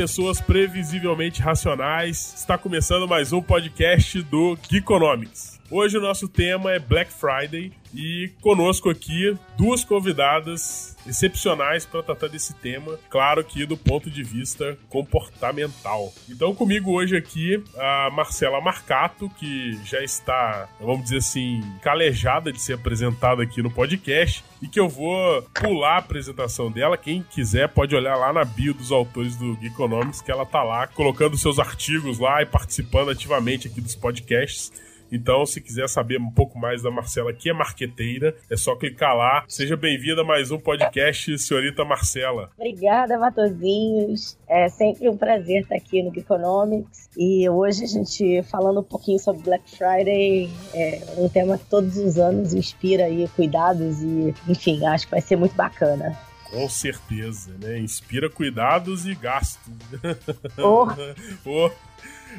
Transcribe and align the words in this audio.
pessoas 0.00 0.40
previsivelmente 0.40 1.42
racionais. 1.42 2.32
Está 2.34 2.56
começando 2.56 3.06
mais 3.06 3.34
um 3.34 3.42
podcast 3.42 4.22
do 4.22 4.56
Geekonomics. 4.66 5.59
Hoje 5.72 5.96
o 5.96 6.00
nosso 6.00 6.28
tema 6.28 6.72
é 6.72 6.80
Black 6.80 7.12
Friday 7.12 7.72
e 7.94 8.28
conosco 8.40 8.90
aqui 8.90 9.36
duas 9.56 9.84
convidadas 9.84 10.96
excepcionais 11.06 11.86
para 11.86 12.02
tratar 12.02 12.26
desse 12.26 12.52
tema, 12.54 12.98
claro 13.08 13.44
que 13.44 13.64
do 13.64 13.76
ponto 13.76 14.10
de 14.10 14.24
vista 14.24 14.76
comportamental. 14.88 16.12
Então 16.28 16.52
comigo 16.56 16.90
hoje 16.90 17.16
aqui 17.16 17.62
a 17.78 18.10
Marcela 18.10 18.60
Marcato, 18.60 19.30
que 19.38 19.78
já 19.84 20.02
está, 20.02 20.68
vamos 20.80 21.04
dizer 21.04 21.18
assim, 21.18 21.62
calejada 21.82 22.52
de 22.52 22.60
ser 22.60 22.72
apresentada 22.72 23.44
aqui 23.44 23.62
no 23.62 23.70
podcast 23.70 24.44
e 24.60 24.66
que 24.66 24.80
eu 24.80 24.88
vou 24.88 25.40
pular 25.54 25.94
a 25.94 25.98
apresentação 25.98 26.68
dela. 26.68 26.98
Quem 26.98 27.22
quiser 27.22 27.68
pode 27.68 27.94
olhar 27.94 28.16
lá 28.16 28.32
na 28.32 28.44
bio 28.44 28.74
dos 28.74 28.90
autores 28.90 29.36
do 29.36 29.54
Geekonomics 29.60 30.20
que 30.20 30.32
ela 30.32 30.44
tá 30.44 30.64
lá 30.64 30.88
colocando 30.88 31.38
seus 31.38 31.60
artigos 31.60 32.18
lá 32.18 32.42
e 32.42 32.46
participando 32.46 33.10
ativamente 33.10 33.68
aqui 33.68 33.80
dos 33.80 33.94
podcasts. 33.94 34.89
Então, 35.12 35.44
se 35.44 35.60
quiser 35.60 35.88
saber 35.88 36.20
um 36.20 36.30
pouco 36.30 36.58
mais 36.58 36.82
da 36.82 36.90
Marcela, 36.90 37.32
que 37.32 37.50
é 37.50 37.52
marqueteira, 37.52 38.36
é 38.48 38.56
só 38.56 38.76
clicar 38.76 39.16
lá. 39.16 39.44
Seja 39.48 39.76
bem-vinda 39.76 40.22
a 40.22 40.24
mais 40.24 40.50
um 40.50 40.58
podcast, 40.58 41.36
senhorita 41.38 41.84
Marcela. 41.84 42.50
Obrigada, 42.56 43.18
Matozinhos. 43.18 44.38
É 44.48 44.68
sempre 44.68 45.08
um 45.08 45.16
prazer 45.16 45.62
estar 45.62 45.74
aqui 45.74 46.02
no 46.02 46.14
Geekonomics. 46.14 47.10
E 47.16 47.48
hoje 47.48 47.84
a 47.84 47.88
gente 47.88 48.42
falando 48.44 48.80
um 48.80 48.84
pouquinho 48.84 49.18
sobre 49.18 49.42
Black 49.42 49.68
Friday, 49.76 50.48
é 50.72 51.02
um 51.18 51.28
tema 51.28 51.58
que 51.58 51.64
todos 51.66 51.96
os 51.96 52.16
anos 52.16 52.54
inspira 52.54 53.06
aí 53.06 53.28
cuidados 53.34 54.00
e, 54.02 54.34
enfim, 54.48 54.86
acho 54.86 55.06
que 55.06 55.10
vai 55.10 55.20
ser 55.20 55.36
muito 55.36 55.56
bacana. 55.56 56.16
Com 56.50 56.68
certeza, 56.68 57.52
né? 57.62 57.78
Inspira 57.78 58.28
cuidados 58.28 59.06
e 59.06 59.14
gastos. 59.14 59.72
Oh. 60.58 60.86
oh. 61.46 61.70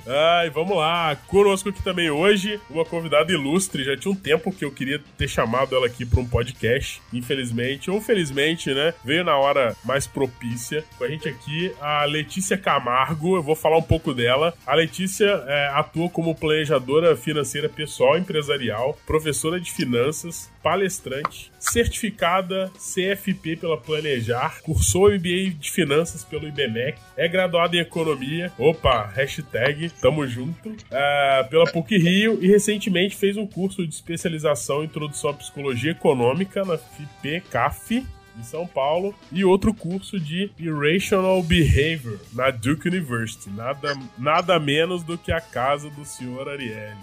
Ai, 0.08 0.50
vamos 0.50 0.75
lá. 0.75 1.16
Conosco 1.28 1.70
aqui 1.70 1.84
também 1.84 2.09
hoje 2.09 2.59
uma 2.70 2.86
convidada 2.86 3.31
ilustre. 3.31 3.84
Já 3.84 3.95
tinha 3.95 4.11
um 4.11 4.16
tempo 4.16 4.52
que 4.52 4.66
eu 4.66 4.72
queria 4.72 5.02
ter 5.17 5.28
chamado 5.28 5.75
ela 5.75 5.86
aqui 5.86 6.06
para 6.06 6.20
um 6.20 6.28
podcast. 6.28 7.02
Infelizmente, 7.14 7.89
ou 7.89 8.02
felizmente, 8.02 8.73
né? 8.73 8.94
Veio 9.03 9.23
na 9.23 9.38
hora 9.38 9.75
mais 9.84 10.08
propícia. 10.08 10.84
Com 10.97 11.03
a 11.03 11.08
gente 11.08 11.28
aqui, 11.28 11.72
a 11.80 12.06
Letícia 12.06 12.58
Camargo. 12.58 13.36
Eu 13.36 13.44
vou 13.44 13.56
falar 13.56 13.78
um 13.78 13.84
pouco 13.84 14.14
dela. 14.14 14.53
A 14.66 14.75
Letícia 14.75 15.44
é, 15.47 15.67
atua 15.73 16.09
como 16.09 16.36
planejadora 16.36 17.16
financeira 17.16 17.69
pessoal 17.69 18.17
empresarial, 18.17 18.97
professora 19.06 19.59
de 19.59 19.72
finanças, 19.72 20.52
palestrante, 20.62 21.52
certificada 21.59 22.72
CFP 22.78 23.58
pela 23.58 23.78
Planejar, 23.78 24.62
cursou 24.62 25.12
MBA 25.12 25.52
de 25.59 25.72
Finanças 25.72 26.23
pelo 26.23 26.47
IBMEC, 26.47 27.00
é 27.17 27.28
graduada 27.28 27.75
em 27.75 27.80
Economia, 27.80 28.52
opa, 28.58 29.08
hashtag, 29.16 29.81
tamo 29.90 30.26
junto, 30.28 30.70
uh, 30.70 31.50
pela 31.50 31.66
PUC 31.72 31.98
Rio 31.98 32.38
e 32.42 32.48
recentemente 32.48 33.16
fez 33.16 33.38
um 33.38 33.48
curso 33.48 33.86
de 33.86 33.94
especialização 33.94 34.82
em 34.82 34.86
Introdução 34.86 35.30
à 35.30 35.34
Psicologia 35.34 35.92
Econômica 35.92 36.64
na 36.66 36.78
FIP-CAF, 36.78 38.06
em 38.38 38.44
São 38.44 38.66
Paulo, 38.66 39.14
e 39.32 39.44
outro 39.44 39.74
curso 39.74 40.19
de 40.19 40.52
Irrational 40.58 41.42
Behavior 41.44 42.19
na 42.34 42.50
Duke 42.50 42.88
University. 42.88 43.50
Nada, 43.50 43.97
nada 44.18 44.59
menos 44.59 45.03
do 45.03 45.18
que 45.18 45.31
a 45.31 45.42
casa 45.42 45.90
do 45.90 46.06
senhor 46.06 46.48
Ariely. 46.48 46.96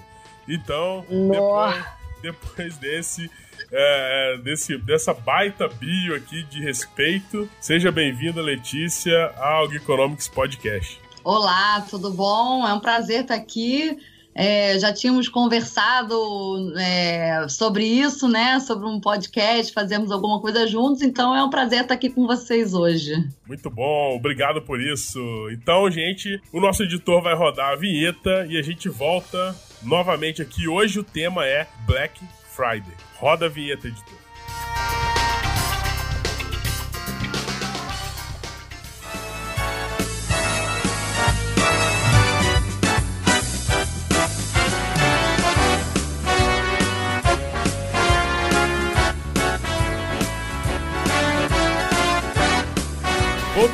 Então, 0.49 1.05
depois, 1.10 1.84
depois 2.22 2.78
desse 2.78 3.31
é, 3.71 4.39
desse, 4.43 4.78
dessa 4.78 5.12
baita 5.12 5.69
bio 5.69 6.15
aqui 6.15 6.43
de 6.45 6.60
respeito. 6.62 7.49
Seja 7.60 7.91
bem-vinda, 7.91 8.41
Letícia, 8.41 9.33
ao 9.37 9.69
Geekonomics 9.69 10.28
Podcast. 10.28 11.08
Olá, 11.31 11.83
tudo 11.83 12.11
bom? 12.11 12.66
É 12.66 12.72
um 12.72 12.81
prazer 12.81 13.21
estar 13.21 13.34
aqui. 13.34 13.99
É, 14.34 14.78
já 14.78 14.94
tínhamos 14.94 15.28
conversado 15.28 16.72
é, 16.78 17.47
sobre 17.50 17.84
isso, 17.84 18.27
né? 18.27 18.59
Sobre 18.61 18.89
um 18.89 18.99
podcast, 18.99 19.71
fazemos 19.75 20.11
alguma 20.11 20.41
coisa 20.41 20.66
juntos, 20.66 21.03
então 21.03 21.37
é 21.37 21.44
um 21.44 21.50
prazer 21.50 21.83
estar 21.83 21.93
aqui 21.93 22.09
com 22.09 22.27
vocês 22.27 22.72
hoje. 22.72 23.12
Muito 23.47 23.69
bom, 23.69 24.16
obrigado 24.16 24.62
por 24.62 24.81
isso. 24.81 25.21
Então, 25.53 25.91
gente, 25.91 26.41
o 26.50 26.61
nosso 26.62 26.83
editor 26.83 27.21
vai 27.21 27.34
rodar 27.34 27.72
a 27.72 27.77
vinheta 27.77 28.47
e 28.49 28.56
a 28.56 28.62
gente 28.62 28.89
volta 28.89 29.55
novamente 29.83 30.41
aqui. 30.41 30.66
Hoje 30.66 30.99
o 30.99 31.05
tema 31.05 31.45
é 31.45 31.69
Black 31.87 32.19
Friday. 32.56 32.97
Roda 33.19 33.45
a 33.45 33.49
vinheta, 33.50 33.87
editor. 33.87 34.28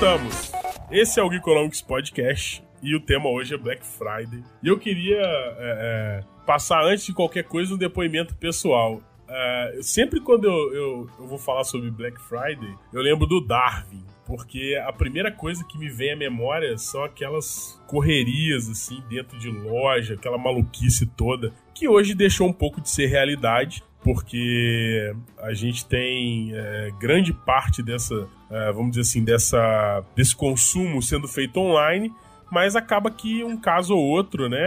Voltamos. 0.04 0.53
Esse 0.91 1.19
é 1.19 1.22
o 1.22 1.31
Geekonomics 1.31 1.81
Podcast 1.81 2.62
e 2.82 2.94
o 2.94 3.00
tema 3.00 3.31
hoje 3.31 3.54
é 3.54 3.56
Black 3.56 3.87
Friday. 3.87 4.44
E 4.62 4.69
eu 4.69 4.78
queria 4.78 5.16
é, 5.16 5.56
é, 5.59 6.25
passar 6.44 6.84
antes 6.84 7.06
de 7.06 7.15
qualquer 7.15 7.44
coisa 7.44 7.72
um 7.72 7.78
depoimento 7.78 8.34
pessoal. 8.34 9.00
É, 9.26 9.78
sempre 9.81 10.20
quando 10.20 10.44
eu, 10.44 10.75
eu, 10.75 11.10
eu, 11.19 11.26
vou 11.26 11.38
falar 11.38 11.65
sobre 11.65 11.91
Black 11.91 12.20
Friday, 12.20 12.75
eu 12.92 13.00
lembro 13.00 13.26
do 13.26 13.41
Darwin. 13.41 14.04
Porque 14.26 14.78
a 14.87 14.92
primeira 14.92 15.32
coisa 15.32 15.65
que 15.65 15.78
me 15.78 15.88
vem 15.88 16.12
à 16.12 16.16
memória 16.16 16.76
são 16.76 17.03
aquelas 17.03 17.82
correrias, 17.86 18.69
assim, 18.69 19.03
dentro 19.09 19.38
de 19.38 19.50
loja, 19.50 20.15
aquela 20.15 20.36
maluquice 20.36 21.06
toda, 21.06 21.50
que 21.75 21.88
hoje 21.88 22.15
deixou 22.15 22.47
um 22.47 22.53
pouco 22.53 22.78
de 22.78 22.91
ser 22.91 23.06
realidade, 23.06 23.82
porque 24.04 25.12
a 25.38 25.53
gente 25.53 25.84
tem 25.87 26.53
é, 26.54 26.92
grande 27.00 27.32
parte 27.32 27.82
dessa, 27.82 28.28
é, 28.50 28.70
vamos 28.70 28.91
dizer 28.91 29.00
assim, 29.00 29.25
dessa, 29.25 30.04
desse 30.15 30.37
consumo 30.37 31.03
sendo 31.03 31.26
feito 31.26 31.59
online 31.59 32.12
mas 32.50 32.76
acaba 32.76 33.10
que 33.10 33.42
um 33.42 33.56
caso 33.56 33.97
ou 33.97 34.04
outro, 34.04 34.48
né? 34.48 34.62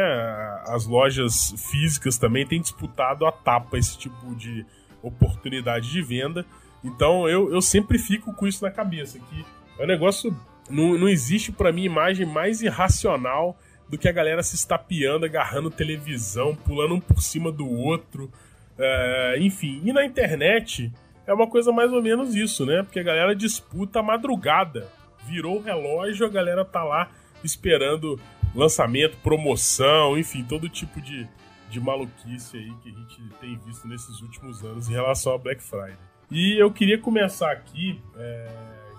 As 0.68 0.86
lojas 0.86 1.54
físicas 1.72 2.18
também 2.18 2.46
têm 2.46 2.60
disputado 2.60 3.26
a 3.26 3.32
tapa 3.32 3.78
esse 3.78 3.98
tipo 3.98 4.36
de 4.36 4.66
oportunidade 5.02 5.90
de 5.90 6.02
venda. 6.02 6.46
Então 6.84 7.30
eu, 7.30 7.50
eu 7.50 7.62
sempre 7.62 7.98
fico 7.98 8.34
com 8.34 8.46
isso 8.46 8.62
na 8.62 8.72
cabeça, 8.72 9.18
que 9.20 9.46
é 9.80 9.84
um 9.86 9.88
negócio. 9.88 10.36
Não, 10.70 10.98
não 10.98 11.08
existe 11.08 11.50
para 11.50 11.72
mim 11.72 11.84
imagem 11.84 12.26
mais 12.26 12.62
irracional 12.62 13.58
do 13.88 13.98
que 13.98 14.10
a 14.10 14.12
galera 14.12 14.44
se 14.44 14.56
estapeando, 14.56 15.26
agarrando 15.26 15.72
televisão, 15.72 16.54
pulando 16.54 16.96
um 16.96 17.00
por 17.00 17.22
cima 17.22 17.54
do 17.54 17.70
outro. 17.70 18.30
É, 18.78 19.38
enfim, 19.40 19.82
e 19.84 19.92
na 19.92 20.06
internet 20.06 20.92
é 21.26 21.34
uma 21.34 21.48
coisa 21.48 21.72
mais 21.72 21.92
ou 21.92 22.02
menos 22.02 22.36
isso, 22.36 22.66
né? 22.66 22.84
Porque 22.84 23.00
a 23.00 23.04
galera 23.04 23.36
disputa 23.36 24.00
a 24.00 24.04
madrugada. 24.04 24.88
Virou 25.26 25.58
o 25.58 25.62
relógio, 25.62 26.26
a 26.26 26.30
galera 26.30 26.64
tá 26.64 26.84
lá 26.84 27.12
esperando 27.44 28.20
lançamento, 28.56 29.18
promoção, 29.18 30.18
enfim, 30.18 30.44
todo 30.44 30.70
tipo 30.70 31.02
de, 31.02 31.28
de 31.70 31.80
maluquice 31.80 32.58
aí 32.58 32.74
que 32.82 32.90
a 32.90 32.94
gente 32.94 33.22
tem 33.42 33.58
visto 33.66 33.88
nesses 33.88 34.22
últimos 34.22 34.64
anos 34.64 34.90
em 34.90 34.94
relação 34.94 35.34
a 35.34 35.38
Black 35.38 35.62
Friday. 35.62 35.98
E 36.32 36.62
eu 36.62 36.72
queria 36.72 36.98
começar 36.98 37.52
aqui 37.52 38.02
é, 38.18 38.48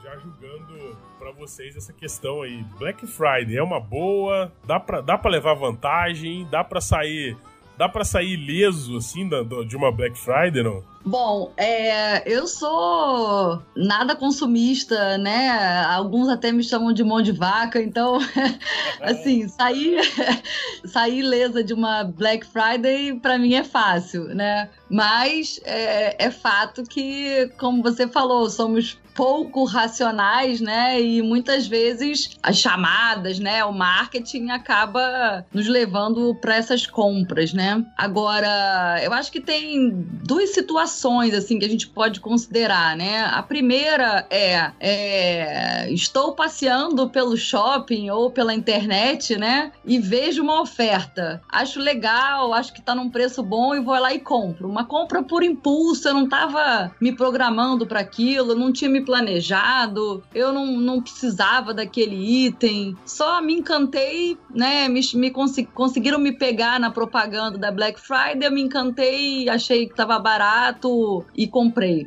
já 0.03 0.17
julgando 0.19 0.97
para 1.19 1.31
vocês 1.33 1.77
essa 1.77 1.93
questão 1.93 2.43
aí. 2.43 2.63
Black 2.79 3.07
Friday 3.07 3.57
é 3.57 3.63
uma 3.63 3.81
boa? 3.81 4.53
Dá 4.65 4.79
para 4.79 5.01
dá 5.01 5.21
levar 5.25 5.55
vantagem? 5.55 6.47
Dá 6.51 6.63
para 6.63 6.81
sair 6.81 7.37
dá 7.79 7.89
para 7.89 8.05
sair 8.05 8.33
ileso, 8.33 8.97
assim, 8.97 9.29
da, 9.29 9.43
de 9.43 9.77
uma 9.77 9.93
Black 9.93 10.19
Friday, 10.19 10.65
não? 10.65 10.83
Bom, 11.07 11.53
é, 11.57 12.29
eu 12.31 12.49
sou 12.49 13.63
nada 13.75 14.17
consumista, 14.17 15.17
né? 15.17 15.49
Alguns 15.85 16.29
até 16.29 16.51
me 16.51 16.65
chamam 16.65 16.93
de 16.93 17.05
mão 17.05 17.23
de 17.23 17.31
vaca, 17.31 17.81
então, 17.81 18.19
assim, 19.01 19.47
sair, 19.47 20.01
sair 20.85 21.21
ilesa 21.21 21.63
de 21.63 21.73
uma 21.73 22.03
Black 22.03 22.45
Friday 22.45 23.15
para 23.21 23.39
mim 23.39 23.55
é 23.55 23.63
fácil, 23.63 24.25
né? 24.25 24.69
Mas 24.91 25.61
é, 25.65 26.27
é 26.27 26.31
fato 26.33 26.83
que, 26.83 27.49
como 27.59 27.81
você 27.81 28.09
falou, 28.09 28.51
somos 28.51 28.99
pouco 29.19 29.65
racionais, 29.65 30.61
né? 30.61 31.03
E 31.03 31.21
muitas 31.21 31.67
vezes 31.67 32.39
as 32.41 32.57
chamadas, 32.57 33.41
né? 33.41 33.65
O 33.65 33.73
marketing 33.73 34.51
acaba 34.51 35.45
nos 35.53 35.67
levando 35.67 36.37
para 36.37 36.55
essas 36.55 36.87
compras, 36.87 37.53
né? 37.53 37.85
Agora, 37.97 39.01
eu 39.03 39.13
acho 39.13 39.33
que 39.33 39.41
tem 39.41 40.07
duas 40.25 40.51
situações 40.51 41.35
assim 41.35 41.59
que 41.59 41.65
a 41.65 41.69
gente 41.69 41.89
pode 41.89 42.21
considerar, 42.21 42.97
né? 42.97 43.25
A 43.25 43.43
primeira 43.43 44.25
é, 44.31 44.71
é 44.79 45.93
estou 45.93 46.37
passeando 46.37 47.11
pelo 47.11 47.37
shopping 47.37 48.11
ou 48.11 48.31
pela 48.31 48.55
internet, 48.55 49.37
né? 49.37 49.73
E 49.85 49.99
vejo 49.99 50.45
uma 50.45 50.61
oferta. 50.61 51.43
Acho 51.49 51.81
legal, 51.81 52.55
acho 52.55 52.73
que 52.73 52.81
tá 52.81 52.95
num 52.95 53.11
preço 53.11 53.43
bom 53.43 53.75
e 53.75 53.81
vou 53.81 53.99
lá 53.99 54.15
e 54.15 54.21
compro. 54.21 54.69
Uma 54.69 54.85
compra 54.85 55.25
por 55.25 55.43
impulso, 55.43 56.07
eu 56.07 56.15
não 56.15 56.29
tava 56.29 56.93
me 57.01 57.11
programando 57.11 57.85
para 57.85 57.99
aquilo, 57.99 58.55
não 58.55 58.73
tinha 58.73 58.89
me 58.89 59.08
planejado, 59.09 60.23
eu 60.35 60.53
não, 60.53 60.67
não 60.67 61.01
precisava 61.01 61.73
daquele 61.73 62.45
item, 62.45 62.95
só 63.07 63.41
me 63.41 63.55
encantei, 63.55 64.37
né? 64.55 64.87
Me, 64.87 65.01
me 65.15 65.31
conseguiram 65.31 66.19
me 66.19 66.31
pegar 66.31 66.79
na 66.79 66.91
propaganda 66.91 67.57
da 67.57 67.73
Black 67.73 67.99
Friday, 67.99 68.47
eu 68.47 68.53
me 68.53 68.61
encantei, 68.61 69.49
achei 69.49 69.87
que 69.89 69.95
tava 69.95 70.19
barato 70.19 71.25
e 71.35 71.47
comprei. 71.47 72.07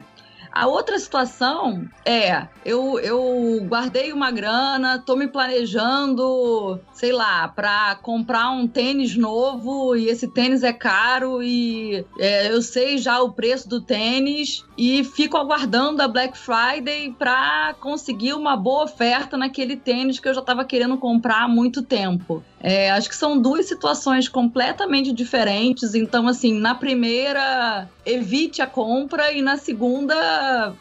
A 0.52 0.68
outra 0.68 1.00
situação 1.00 1.88
é, 2.06 2.48
eu, 2.66 3.00
eu 3.00 3.66
guardei 3.68 4.12
uma 4.12 4.32
grana, 4.32 5.00
tô 5.00 5.16
me 5.16 5.28
planejando, 5.28 6.80
sei 6.94 7.12
lá, 7.12 7.48
para 7.48 7.96
comprar 8.02 8.52
um 8.52 8.68
tênis 8.68 9.16
novo 9.16 9.96
e 9.96 10.08
esse 10.08 10.28
tênis 10.28 10.62
é 10.62 10.74
caro 10.74 11.42
e 11.42 12.06
é, 12.20 12.52
eu 12.52 12.62
sei 12.62 12.98
já 12.98 13.22
o 13.22 13.32
preço 13.32 13.70
do 13.70 13.80
tênis 13.80 14.66
e 14.78 15.04
fico 15.04 15.38
aguardando 15.38 16.02
a 16.02 16.08
Black 16.08 16.38
Friday 16.38 17.16
para 17.18 17.74
conseguir 17.80 18.34
uma 18.34 18.58
boa 18.58 18.84
oferta 18.84 19.38
naquele 19.38 19.78
tênis 19.78 20.20
que 20.20 20.28
eu 20.28 20.34
já 20.34 20.42
estava 20.42 20.66
querendo 20.66 20.98
comprar 20.98 21.44
há 21.44 21.48
muito 21.48 21.82
tempo. 21.82 22.44
É, 22.64 22.92
acho 22.92 23.10
que 23.10 23.16
são 23.16 23.40
duas 23.40 23.66
situações 23.66 24.30
completamente 24.30 25.12
diferentes. 25.12 25.96
Então, 25.96 26.28
assim, 26.28 26.54
na 26.54 26.76
primeira, 26.76 27.90
evite 28.06 28.62
a 28.62 28.68
compra 28.68 29.32
e 29.32 29.42
na 29.42 29.58
segunda, 29.58 30.16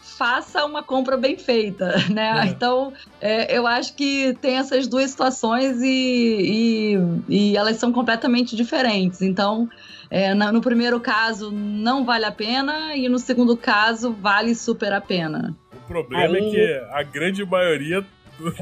faça 0.01 0.65
uma 0.65 0.83
compra 0.83 1.17
bem 1.17 1.37
feita, 1.37 1.95
né? 2.11 2.43
É. 2.45 2.47
Então, 2.47 2.93
é, 3.21 3.57
eu 3.57 3.67
acho 3.67 3.95
que 3.95 4.35
tem 4.41 4.57
essas 4.57 4.87
duas 4.87 5.11
situações 5.11 5.81
e, 5.83 6.97
e, 7.29 7.53
e 7.53 7.57
elas 7.57 7.77
são 7.77 7.93
completamente 7.93 8.57
diferentes. 8.57 9.23
Então, 9.23 9.69
é, 10.11 10.35
no 10.35 10.61
primeiro 10.61 11.01
caso, 11.01 11.51
não 11.53 12.05
vale 12.05 12.25
a 12.25 12.33
pena 12.33 12.97
e 12.97 13.09
no 13.09 13.19
segundo 13.19 13.57
caso, 13.57 14.13
vale 14.13 14.55
super 14.55 14.93
a 14.93 15.01
pena. 15.01 15.57
O 15.73 15.89
problema 15.89 16.37
é 16.37 16.41
Aí... 16.41 16.47
é 16.47 16.51
que 16.51 16.85
a 16.93 17.03
grande 17.03 17.45
maioria 17.45 18.05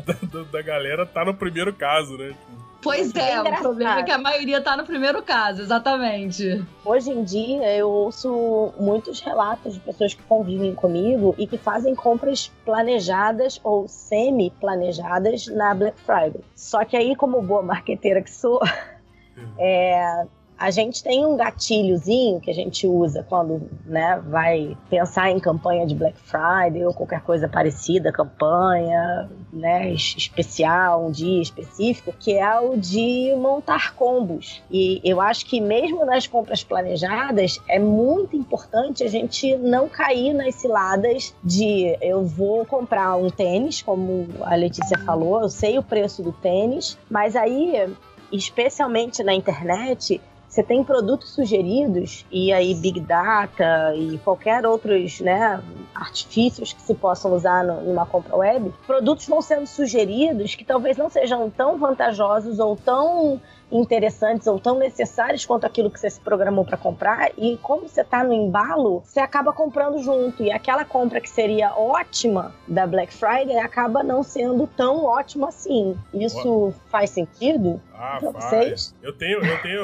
da, 0.05 0.43
da, 0.43 0.63
galera 0.63 1.07
tá 1.07 1.25
no 1.25 1.35
primeiro 1.35 1.73
caso, 1.73 2.17
né? 2.17 2.35
Pois 2.81 3.15
é, 3.15 3.33
é 3.33 3.43
o 3.43 3.57
problema 3.57 4.01
é 4.01 4.03
que 4.05 4.11
a 4.11 4.19
maioria 4.19 4.61
tá 4.61 4.77
no 4.77 4.85
primeiro 4.85 5.23
caso, 5.23 5.63
exatamente. 5.63 6.65
Hoje 6.85 7.11
em 7.11 7.25
dia 7.25 7.77
eu 7.77 7.91
ouço 7.91 8.73
muitos 8.79 9.21
relatos 9.21 9.75
de 9.75 9.81
pessoas 9.81 10.15
que 10.15 10.23
convivem 10.23 10.75
comigo 10.75 11.35
e 11.37 11.47
que 11.47 11.59
fazem 11.59 11.95
compras 11.95 12.53
planejadas 12.65 13.61
ou 13.65 13.89
semi-planejadas 13.89 15.49
na 15.49 15.75
Black 15.75 15.99
Friday. 16.01 16.41
Só 16.55 16.85
que 16.85 16.97
aí, 16.97 17.17
como 17.17 17.43
boa 17.43 17.63
marqueteira 17.63 18.23
que 18.23 18.31
sou, 18.31 18.61
é, 19.59 20.25
a 20.59 20.71
gente 20.71 21.05
tem 21.05 21.25
um 21.25 21.37
gatilhozinho 21.37 22.41
que 22.41 22.51
a 22.51 22.55
gente 22.55 22.87
usa 22.87 23.25
quando 23.29 23.71
né, 23.87 24.21
vai 24.27 24.77
pensar 24.91 25.31
em 25.31 25.39
campanha 25.39 25.87
de 25.87 25.95
Black 25.95 26.19
Friday 26.19 26.85
ou 26.85 26.93
qualquer 26.93 27.21
coisa 27.21 27.49
parecida, 27.49 28.11
campanha 28.11 29.31
né, 29.53 29.93
especial, 29.93 31.07
um 31.07 31.11
dia 31.13 31.41
específico, 31.41 32.13
que 32.19 32.37
é 32.37 32.59
o 32.59 32.77
de 32.77 33.33
montar 33.37 33.95
combos. 33.95 34.61
E 34.69 35.01
eu 35.05 35.21
acho 35.21 35.47
que 35.47 35.61
mesmo 35.61 36.05
nas 36.05 36.27
compras 36.27 36.65
planejadas, 36.65 37.61
é 37.69 37.79
muito 37.79 38.37
importante 38.37 39.05
a 39.05 39.09
gente 39.09 39.57
não 39.57 39.89
cair 39.89 40.35
nas 40.35 40.57
ciladas 40.57 41.35
de 41.43 41.97
eu 42.01 42.25
vou 42.25 42.67
comprar 42.67 43.15
um 43.17 43.31
tênis, 43.31 43.81
como 43.81 44.27
a 44.43 44.57
Letícia 44.57 44.99
falou, 44.99 45.43
eu 45.43 45.49
sei 45.49 45.79
o 45.79 45.83
preço 45.83 46.21
do 46.21 46.33
tênis, 46.33 46.99
mas 47.09 47.37
aí 47.37 47.89
especialmente 48.31 49.23
na 49.23 49.35
internet, 49.35 50.21
você 50.59 50.63
tem 50.65 50.83
produtos 50.83 51.31
sugeridos 51.31 52.27
e 52.33 52.53
aí 52.53 52.75
Big 52.75 52.99
Data 52.99 53.95
e 53.95 54.19
qualquer 54.19 54.67
outros 54.67 55.21
né, 55.21 55.63
artifícios 55.95 56.73
que 56.73 56.83
se 56.83 56.97
possam 56.97 57.33
usar 57.33 57.63
no, 57.63 57.81
numa 57.83 58.05
compra 58.05 58.35
web, 58.35 58.75
produtos 58.85 59.29
vão 59.29 59.41
sendo 59.41 59.69
sugeridos 59.69 60.57
que 60.57 60.65
talvez 60.65 60.97
não 60.97 61.09
sejam 61.09 61.49
tão 61.49 61.79
vantajosos 61.79 62.59
ou 62.59 62.75
tão 62.75 63.41
interessantes 63.71 64.47
ou 64.47 64.59
tão 64.59 64.79
necessários 64.79 65.45
quanto 65.45 65.65
aquilo 65.65 65.91
que 65.91 66.01
você 66.01 66.11
se 66.11 66.21
programou 66.21 66.65
para 66.65 66.77
comprar 66.77 67.31
e 67.37 67.57
como 67.59 67.89
você 67.89 68.01
está 68.01 68.25
no 68.25 68.33
embalo, 68.33 69.01
você 69.05 69.21
acaba 69.21 69.53
comprando 69.53 70.03
junto 70.03 70.43
e 70.43 70.51
aquela 70.51 70.85
compra 70.85 71.21
que 71.21 71.29
seria 71.29 71.75
ótima 71.75 72.55
da 72.67 72.87
Black 72.87 73.13
Friday 73.13 73.59
acaba 73.59 74.03
não 74.03 74.23
sendo 74.23 74.67
tão 74.67 75.05
ótima 75.05 75.49
assim. 75.49 75.97
Isso 76.13 76.73
faz 76.89 77.11
sentido 77.11 77.81
ah, 77.93 78.19
vocês? 78.21 78.95
Eu 79.03 79.13
tenho, 79.13 79.45
eu 79.45 79.63
tenho, 79.63 79.81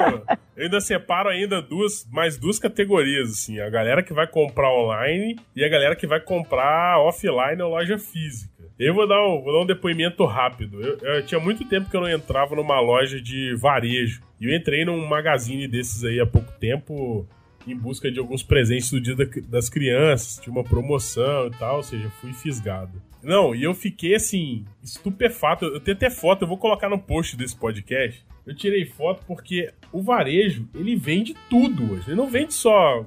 eu 0.55 0.63
ainda 0.63 0.79
separo 0.79 1.29
ainda 1.29 1.61
duas, 1.61 2.07
mais 2.09 2.37
duas 2.37 2.57
categorias 2.57 3.29
assim, 3.29 3.59
a 3.59 3.69
galera 3.69 4.01
que 4.01 4.13
vai 4.13 4.25
comprar 4.25 4.71
online 4.71 5.35
e 5.55 5.63
a 5.63 5.69
galera 5.69 5.95
que 5.95 6.07
vai 6.07 6.19
comprar 6.19 6.99
offline 6.99 7.61
ou 7.61 7.71
loja 7.71 7.97
física. 7.97 8.54
Eu 8.77 8.93
vou 8.93 9.07
dar 9.07 9.25
um, 9.25 9.41
vou 9.41 9.53
dar 9.53 9.59
um 9.61 9.65
depoimento 9.65 10.25
rápido. 10.25 10.81
Eu, 10.81 10.97
eu, 10.97 11.25
tinha 11.25 11.39
muito 11.39 11.63
tempo 11.65 11.89
que 11.89 11.95
eu 11.95 12.01
não 12.01 12.09
entrava 12.09 12.55
numa 12.55 12.79
loja 12.79 13.21
de 13.21 13.55
varejo. 13.55 14.21
E 14.39 14.45
eu 14.45 14.55
entrei 14.55 14.83
num 14.83 15.05
magazine 15.07 15.67
desses 15.67 16.03
aí 16.03 16.19
há 16.19 16.25
pouco 16.25 16.51
tempo 16.59 17.25
em 17.65 17.75
busca 17.75 18.11
de 18.11 18.19
alguns 18.19 18.43
presentes 18.43 18.91
do 18.91 18.99
dia 18.99 19.15
das 19.47 19.69
crianças. 19.69 20.39
Tinha 20.43 20.51
uma 20.51 20.63
promoção 20.63 21.47
e 21.47 21.51
tal, 21.51 21.77
ou 21.77 21.83
seja, 21.83 22.09
fui 22.21 22.33
fisgado. 22.33 23.01
Não, 23.23 23.55
e 23.55 23.63
eu 23.63 23.73
fiquei 23.73 24.13
assim, 24.13 24.65
estupefato. 24.83 25.65
Eu 25.65 25.79
tenho 25.79 25.95
até 25.95 26.09
foto, 26.09 26.43
eu 26.43 26.47
vou 26.47 26.57
colocar 26.57 26.89
no 26.89 26.99
post 26.99 27.35
desse 27.37 27.55
podcast. 27.55 28.23
Eu 28.45 28.53
tirei 28.53 28.85
foto 28.85 29.23
porque 29.25 29.71
o 29.91 30.03
varejo, 30.03 30.67
ele 30.75 30.95
vende 30.95 31.33
tudo 31.49 31.93
hoje. 31.93 32.03
Ele 32.07 32.15
não 32.15 32.29
vende 32.29 32.53
só 32.53 33.05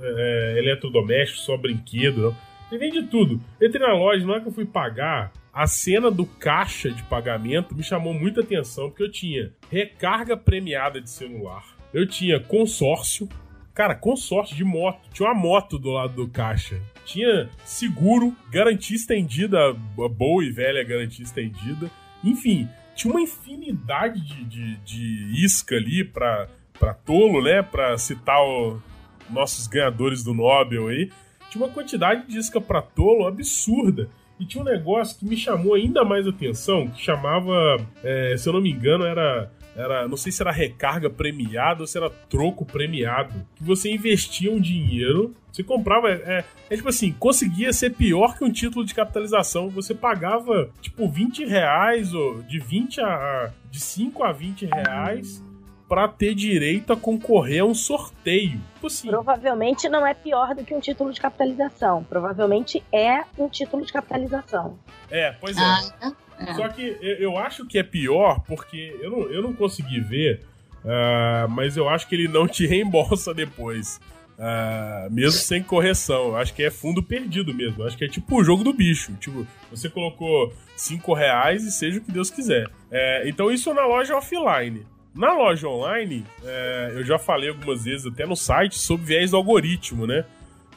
é, 0.00 0.54
eletrodoméstico, 0.56 1.40
só 1.40 1.56
brinquedo, 1.56 2.22
não. 2.22 2.49
Ele 2.70 2.78
vende 2.78 3.02
tudo. 3.04 3.40
Entrei 3.60 3.84
na 3.84 3.94
loja, 3.94 4.24
na 4.24 4.32
hora 4.32 4.40
que 4.42 4.48
eu 4.48 4.52
fui 4.52 4.64
pagar, 4.64 5.32
a 5.52 5.66
cena 5.66 6.10
do 6.10 6.24
caixa 6.24 6.90
de 6.90 7.02
pagamento 7.04 7.74
me 7.74 7.82
chamou 7.82 8.14
muita 8.14 8.40
atenção, 8.40 8.88
porque 8.88 9.02
eu 9.02 9.10
tinha 9.10 9.52
recarga 9.70 10.36
premiada 10.36 11.00
de 11.00 11.10
celular, 11.10 11.64
eu 11.92 12.06
tinha 12.06 12.38
consórcio, 12.38 13.28
cara, 13.74 13.94
consórcio 13.94 14.56
de 14.56 14.64
moto, 14.64 15.08
tinha 15.12 15.28
uma 15.28 15.34
moto 15.34 15.78
do 15.78 15.90
lado 15.90 16.14
do 16.14 16.28
caixa, 16.28 16.80
tinha 17.04 17.48
seguro, 17.64 18.34
garantia 18.50 18.96
estendida, 18.96 19.72
boa 19.72 20.44
e 20.44 20.50
velha 20.50 20.84
garantia 20.84 21.24
estendida, 21.24 21.90
enfim, 22.22 22.68
tinha 22.94 23.12
uma 23.12 23.20
infinidade 23.20 24.20
de, 24.20 24.44
de, 24.44 24.76
de 24.76 25.44
isca 25.44 25.74
ali 25.74 26.04
pra, 26.04 26.48
pra 26.78 26.94
tolo, 26.94 27.42
né, 27.42 27.60
pra 27.60 27.98
citar 27.98 28.40
os 28.40 28.80
nossos 29.28 29.66
ganhadores 29.66 30.22
do 30.22 30.32
Nobel 30.32 30.88
aí, 30.88 31.10
tinha 31.50 31.64
uma 31.64 31.72
quantidade 31.72 32.26
de 32.26 32.38
isca 32.38 32.60
pra 32.60 32.80
tolo 32.80 33.26
absurda. 33.26 34.08
E 34.38 34.46
tinha 34.46 34.62
um 34.62 34.64
negócio 34.64 35.18
que 35.18 35.26
me 35.26 35.36
chamou 35.36 35.74
ainda 35.74 36.02
mais 36.02 36.26
atenção, 36.26 36.88
que 36.88 37.02
chamava, 37.02 37.76
é, 38.02 38.34
se 38.38 38.48
eu 38.48 38.54
não 38.54 38.60
me 38.62 38.70
engano, 38.70 39.04
era 39.04 39.50
era, 39.76 40.08
não 40.08 40.16
sei 40.16 40.32
se 40.32 40.42
era 40.42 40.50
recarga 40.50 41.08
premiada 41.08 41.82
ou 41.82 41.86
se 41.86 41.96
era 41.96 42.10
troco 42.10 42.64
premiado, 42.64 43.46
que 43.54 43.62
você 43.62 43.90
investia 43.90 44.50
um 44.50 44.60
dinheiro, 44.60 45.34
você 45.50 45.62
comprava, 45.62 46.10
é, 46.10 46.44
é, 46.68 46.76
tipo 46.76 46.88
assim, 46.88 47.12
conseguia 47.12 47.72
ser 47.72 47.90
pior 47.90 48.36
que 48.36 48.44
um 48.44 48.50
título 48.50 48.84
de 48.84 48.94
capitalização, 48.94 49.68
você 49.68 49.94
pagava 49.94 50.70
tipo 50.80 51.08
20 51.08 51.44
reais, 51.46 52.12
ou 52.12 52.42
de 52.42 52.58
20 52.58 53.00
a, 53.00 53.52
de 53.70 53.80
5 53.80 54.24
a 54.24 54.32
20 54.32 54.66
reais 54.66 55.42
para 55.90 56.06
ter 56.06 56.36
direito 56.36 56.92
a 56.92 56.96
concorrer 56.96 57.62
a 57.62 57.64
um 57.64 57.74
sorteio. 57.74 58.60
Tipo 58.74 58.86
assim, 58.86 59.08
Provavelmente 59.08 59.88
não 59.88 60.06
é 60.06 60.14
pior 60.14 60.54
do 60.54 60.64
que 60.64 60.72
um 60.72 60.78
título 60.78 61.12
de 61.12 61.20
capitalização. 61.20 62.04
Provavelmente 62.04 62.80
é 62.92 63.24
um 63.36 63.48
título 63.48 63.84
de 63.84 63.92
capitalização. 63.92 64.78
É, 65.10 65.32
pois 65.40 65.56
é. 65.56 65.60
Ah, 65.60 66.12
é. 66.38 66.54
Só 66.54 66.68
que 66.68 66.96
eu 67.02 67.36
acho 67.36 67.66
que 67.66 67.76
é 67.76 67.82
pior 67.82 68.38
porque 68.46 68.96
eu 69.02 69.10
não, 69.10 69.22
eu 69.30 69.42
não 69.42 69.52
consegui 69.52 69.98
ver, 69.98 70.42
uh, 70.84 71.50
mas 71.50 71.76
eu 71.76 71.88
acho 71.88 72.06
que 72.06 72.14
ele 72.14 72.28
não 72.28 72.46
te 72.46 72.68
reembolsa 72.68 73.34
depois. 73.34 74.00
Uh, 74.38 75.10
mesmo 75.10 75.40
sem 75.40 75.60
correção. 75.60 76.28
Eu 76.28 76.36
acho 76.36 76.54
que 76.54 76.62
é 76.62 76.70
fundo 76.70 77.02
perdido 77.02 77.52
mesmo. 77.52 77.82
Eu 77.82 77.88
acho 77.88 77.98
que 77.98 78.04
é 78.04 78.08
tipo 78.08 78.40
o 78.40 78.44
jogo 78.44 78.62
do 78.62 78.72
bicho. 78.72 79.12
Tipo, 79.14 79.44
você 79.68 79.90
colocou 79.90 80.54
5 80.76 81.12
reais 81.14 81.64
e 81.64 81.72
seja 81.72 81.98
o 81.98 82.00
que 82.00 82.12
Deus 82.12 82.30
quiser. 82.30 82.70
É, 82.92 83.28
então 83.28 83.50
isso 83.50 83.74
na 83.74 83.84
loja 83.84 84.16
offline. 84.16 84.86
Na 85.14 85.32
loja 85.32 85.68
online, 85.68 86.24
é, 86.44 86.92
eu 86.94 87.04
já 87.04 87.18
falei 87.18 87.48
algumas 87.48 87.84
vezes 87.84 88.06
até 88.06 88.24
no 88.26 88.36
site 88.36 88.78
sobre 88.78 89.06
viés 89.06 89.32
do 89.32 89.36
algoritmo, 89.36 90.06
né? 90.06 90.24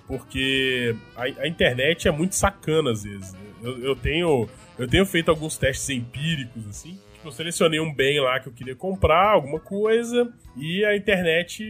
Porque 0.08 0.96
a, 1.16 1.24
a 1.24 1.48
internet 1.48 2.08
é 2.08 2.12
muito 2.12 2.36
sacana 2.36 2.92
às 2.92 3.04
vezes. 3.04 3.34
Né? 3.34 3.40
eu, 3.64 3.80
eu 3.80 3.96
tenho 3.96 4.48
eu 4.78 4.88
tenho 4.88 5.06
feito 5.06 5.30
alguns 5.30 5.58
testes 5.58 5.90
empíricos, 5.90 6.68
assim. 6.68 7.00
Tipo, 7.14 7.28
eu 7.28 7.32
selecionei 7.32 7.80
um 7.80 7.94
bem 7.94 8.20
lá 8.20 8.40
que 8.40 8.48
eu 8.48 8.54
queria 8.54 8.76
comprar, 8.76 9.34
alguma 9.34 9.60
coisa, 9.60 10.32
e 10.58 10.84
a 10.84 10.96
internet 10.96 11.64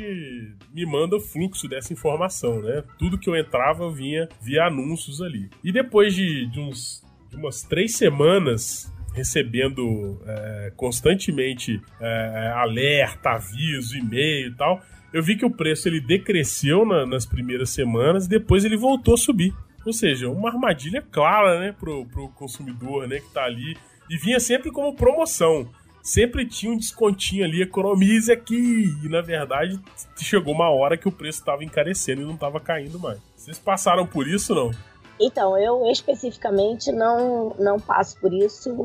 me 0.73 0.85
manda 0.85 1.15
o 1.15 1.19
fluxo 1.19 1.67
dessa 1.67 1.93
informação, 1.93 2.61
né? 2.61 2.83
Tudo 2.97 3.17
que 3.17 3.29
eu 3.29 3.35
entrava 3.35 3.91
vinha 3.91 4.27
via 4.41 4.65
anúncios 4.65 5.21
ali. 5.21 5.49
E 5.63 5.71
depois 5.71 6.15
de, 6.15 6.47
de 6.47 6.59
uns, 6.59 7.03
de 7.29 7.35
umas 7.35 7.61
três 7.61 7.95
semanas 7.95 8.91
recebendo 9.13 10.19
é, 10.25 10.73
constantemente 10.75 11.81
é, 12.01 12.51
alerta, 12.55 13.31
aviso, 13.31 13.97
e-mail 13.97 14.47
e 14.47 14.55
tal, 14.55 14.81
eu 15.13 15.21
vi 15.21 15.37
que 15.37 15.45
o 15.45 15.51
preço 15.51 15.87
ele 15.87 16.01
decresceu 16.01 16.85
na, 16.85 17.05
nas 17.05 17.25
primeiras 17.25 17.69
semanas, 17.69 18.27
depois 18.27 18.65
ele 18.65 18.75
voltou 18.75 19.13
a 19.13 19.17
subir. 19.17 19.53
Ou 19.85 19.93
seja, 19.93 20.29
uma 20.29 20.49
armadilha 20.49 21.01
clara, 21.01 21.59
né, 21.59 21.75
pro, 21.77 22.05
pro 22.07 22.29
consumidor, 22.29 23.07
né, 23.07 23.19
que 23.19 23.31
tá 23.31 23.43
ali. 23.43 23.77
E 24.09 24.17
vinha 24.17 24.39
sempre 24.39 24.71
como 24.71 24.95
promoção. 24.95 25.69
Sempre 26.01 26.45
tinha 26.45 26.71
um 26.71 26.77
descontinho 26.77 27.45
ali, 27.45 27.61
economize 27.61 28.31
aqui. 28.31 28.91
E 29.03 29.07
na 29.07 29.21
verdade, 29.21 29.79
chegou 30.17 30.53
uma 30.53 30.69
hora 30.69 30.97
que 30.97 31.07
o 31.07 31.11
preço 31.11 31.39
estava 31.39 31.63
encarecendo 31.63 32.21
e 32.21 32.25
não 32.25 32.33
estava 32.33 32.59
caindo 32.59 32.99
mais. 32.99 33.19
Vocês 33.35 33.59
passaram 33.59 34.05
por 34.07 34.27
isso 34.27 34.55
não? 34.55 34.71
Então, 35.19 35.57
eu 35.57 35.85
especificamente 35.91 36.91
não, 36.91 37.55
não 37.59 37.79
passo 37.79 38.19
por 38.19 38.33
isso, 38.33 38.75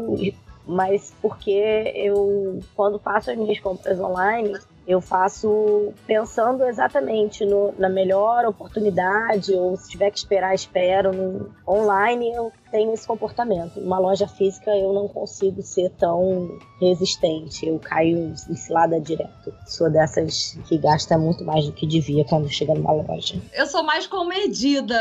mas 0.67 1.13
porque 1.23 1.93
eu, 1.95 2.61
quando 2.77 2.99
faço 2.99 3.31
as 3.31 3.37
minhas 3.37 3.59
compras 3.59 3.99
online, 3.99 4.59
eu 4.87 5.01
faço 5.01 5.93
pensando 6.07 6.65
exatamente 6.65 7.45
no, 7.45 7.75
na 7.79 7.89
melhor 7.89 8.47
oportunidade, 8.47 9.53
ou 9.55 9.77
se 9.77 9.89
tiver 9.91 10.11
que 10.11 10.19
esperar, 10.19 10.55
espero. 10.55 11.13
No, 11.13 11.51
online 11.67 12.33
eu 12.33 12.53
tenho 12.71 12.93
esse 12.95 13.07
comportamento. 13.07 13.81
Numa 13.81 13.99
loja 13.99 14.27
física 14.27 14.71
eu 14.77 14.93
não 14.93 15.09
consigo 15.09 15.63
ser 15.63 15.91
tão 15.91 16.59
resistente. 16.81 17.67
Eu 17.67 17.79
caio 17.79 18.35
em 18.49 18.55
cilada 18.55 19.01
direto. 19.01 19.53
Sou 19.67 19.91
dessas 19.91 20.59
que 20.67 20.79
gasta 20.79 21.19
muito 21.19 21.45
mais 21.45 21.67
do 21.67 21.73
que 21.73 21.87
devia 21.87 22.25
quando 22.25 22.49
chega 22.49 22.75
numa 22.75 22.93
loja. 22.93 23.41
Eu 23.53 23.67
sou 23.67 23.83
mais 23.83 24.07
comedida. 24.07 24.99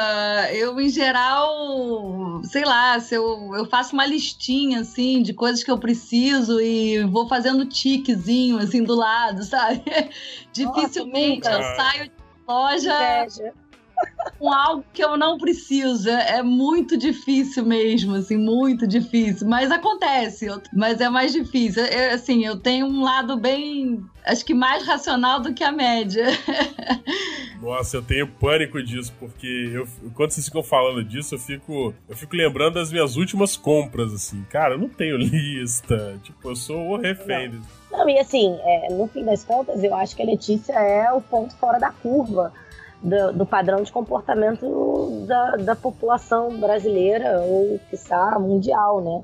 Eu, 0.53 0.79
em 0.79 0.89
geral, 0.89 2.41
sei 2.43 2.65
lá, 2.65 2.99
se 2.99 3.15
eu, 3.15 3.55
eu 3.55 3.65
faço 3.65 3.93
uma 3.93 4.05
listinha, 4.05 4.81
assim, 4.81 5.21
de 5.21 5.33
coisas 5.33 5.63
que 5.63 5.71
eu 5.71 5.77
preciso 5.77 6.59
e 6.61 7.03
vou 7.05 7.27
fazendo 7.27 7.65
tiquezinho, 7.65 8.57
assim, 8.57 8.83
do 8.83 8.95
lado, 8.95 9.43
sabe? 9.45 9.83
Dificilmente 10.51 11.49
Nossa, 11.49 11.59
eu 11.59 11.75
saio 11.75 12.03
de 12.05 12.11
loja... 12.47 13.23
Inveja 13.23 13.66
com 14.37 14.51
algo 14.51 14.83
que 14.93 15.03
eu 15.03 15.17
não 15.17 15.37
preciso. 15.37 16.09
É, 16.09 16.37
é 16.37 16.43
muito 16.43 16.97
difícil 16.97 17.65
mesmo, 17.65 18.15
assim, 18.15 18.37
muito 18.37 18.87
difícil. 18.87 19.47
Mas 19.47 19.71
acontece, 19.71 20.47
mas 20.73 21.01
é 21.01 21.09
mais 21.09 21.31
difícil. 21.33 21.83
Eu, 21.85 22.15
assim, 22.15 22.45
eu 22.45 22.57
tenho 22.57 22.85
um 22.85 23.03
lado 23.03 23.37
bem, 23.37 24.03
acho 24.25 24.45
que 24.45 24.53
mais 24.53 24.85
racional 24.85 25.39
do 25.39 25.53
que 25.53 25.63
a 25.63 25.71
média. 25.71 26.25
Nossa, 27.61 27.97
eu 27.97 28.03
tenho 28.03 28.27
pânico 28.27 28.81
disso, 28.83 29.11
porque 29.19 29.71
eu, 29.73 29.87
quando 30.13 30.31
vocês 30.31 30.45
ficam 30.45 30.61
falando 30.61 31.03
disso, 31.03 31.33
eu 31.33 31.39
fico, 31.39 31.93
eu 32.07 32.15
fico 32.15 32.35
lembrando 32.35 32.75
das 32.75 32.91
minhas 32.91 33.15
últimas 33.15 33.57
compras, 33.57 34.13
assim. 34.13 34.45
Cara, 34.49 34.75
eu 34.75 34.77
não 34.77 34.89
tenho 34.89 35.17
lista. 35.17 36.19
Tipo, 36.23 36.51
eu 36.51 36.55
sou 36.55 36.91
o 36.91 36.97
refém. 36.97 37.51
Não. 37.91 37.99
não, 37.99 38.09
e 38.09 38.19
assim, 38.19 38.55
é, 38.61 38.93
no 38.93 39.07
fim 39.07 39.25
das 39.25 39.43
contas, 39.43 39.83
eu 39.83 39.95
acho 39.95 40.15
que 40.15 40.21
a 40.21 40.25
Letícia 40.25 40.73
é 40.73 41.11
o 41.11 41.19
ponto 41.19 41.55
fora 41.55 41.79
da 41.79 41.89
curva 41.89 42.53
do, 43.01 43.33
do 43.33 43.45
padrão 43.45 43.81
de 43.83 43.91
comportamento 43.91 45.25
da, 45.27 45.55
da 45.57 45.75
população 45.75 46.57
brasileira 46.57 47.41
ou, 47.41 47.79
quiçá, 47.89 48.37
mundial, 48.39 49.01
né? 49.01 49.23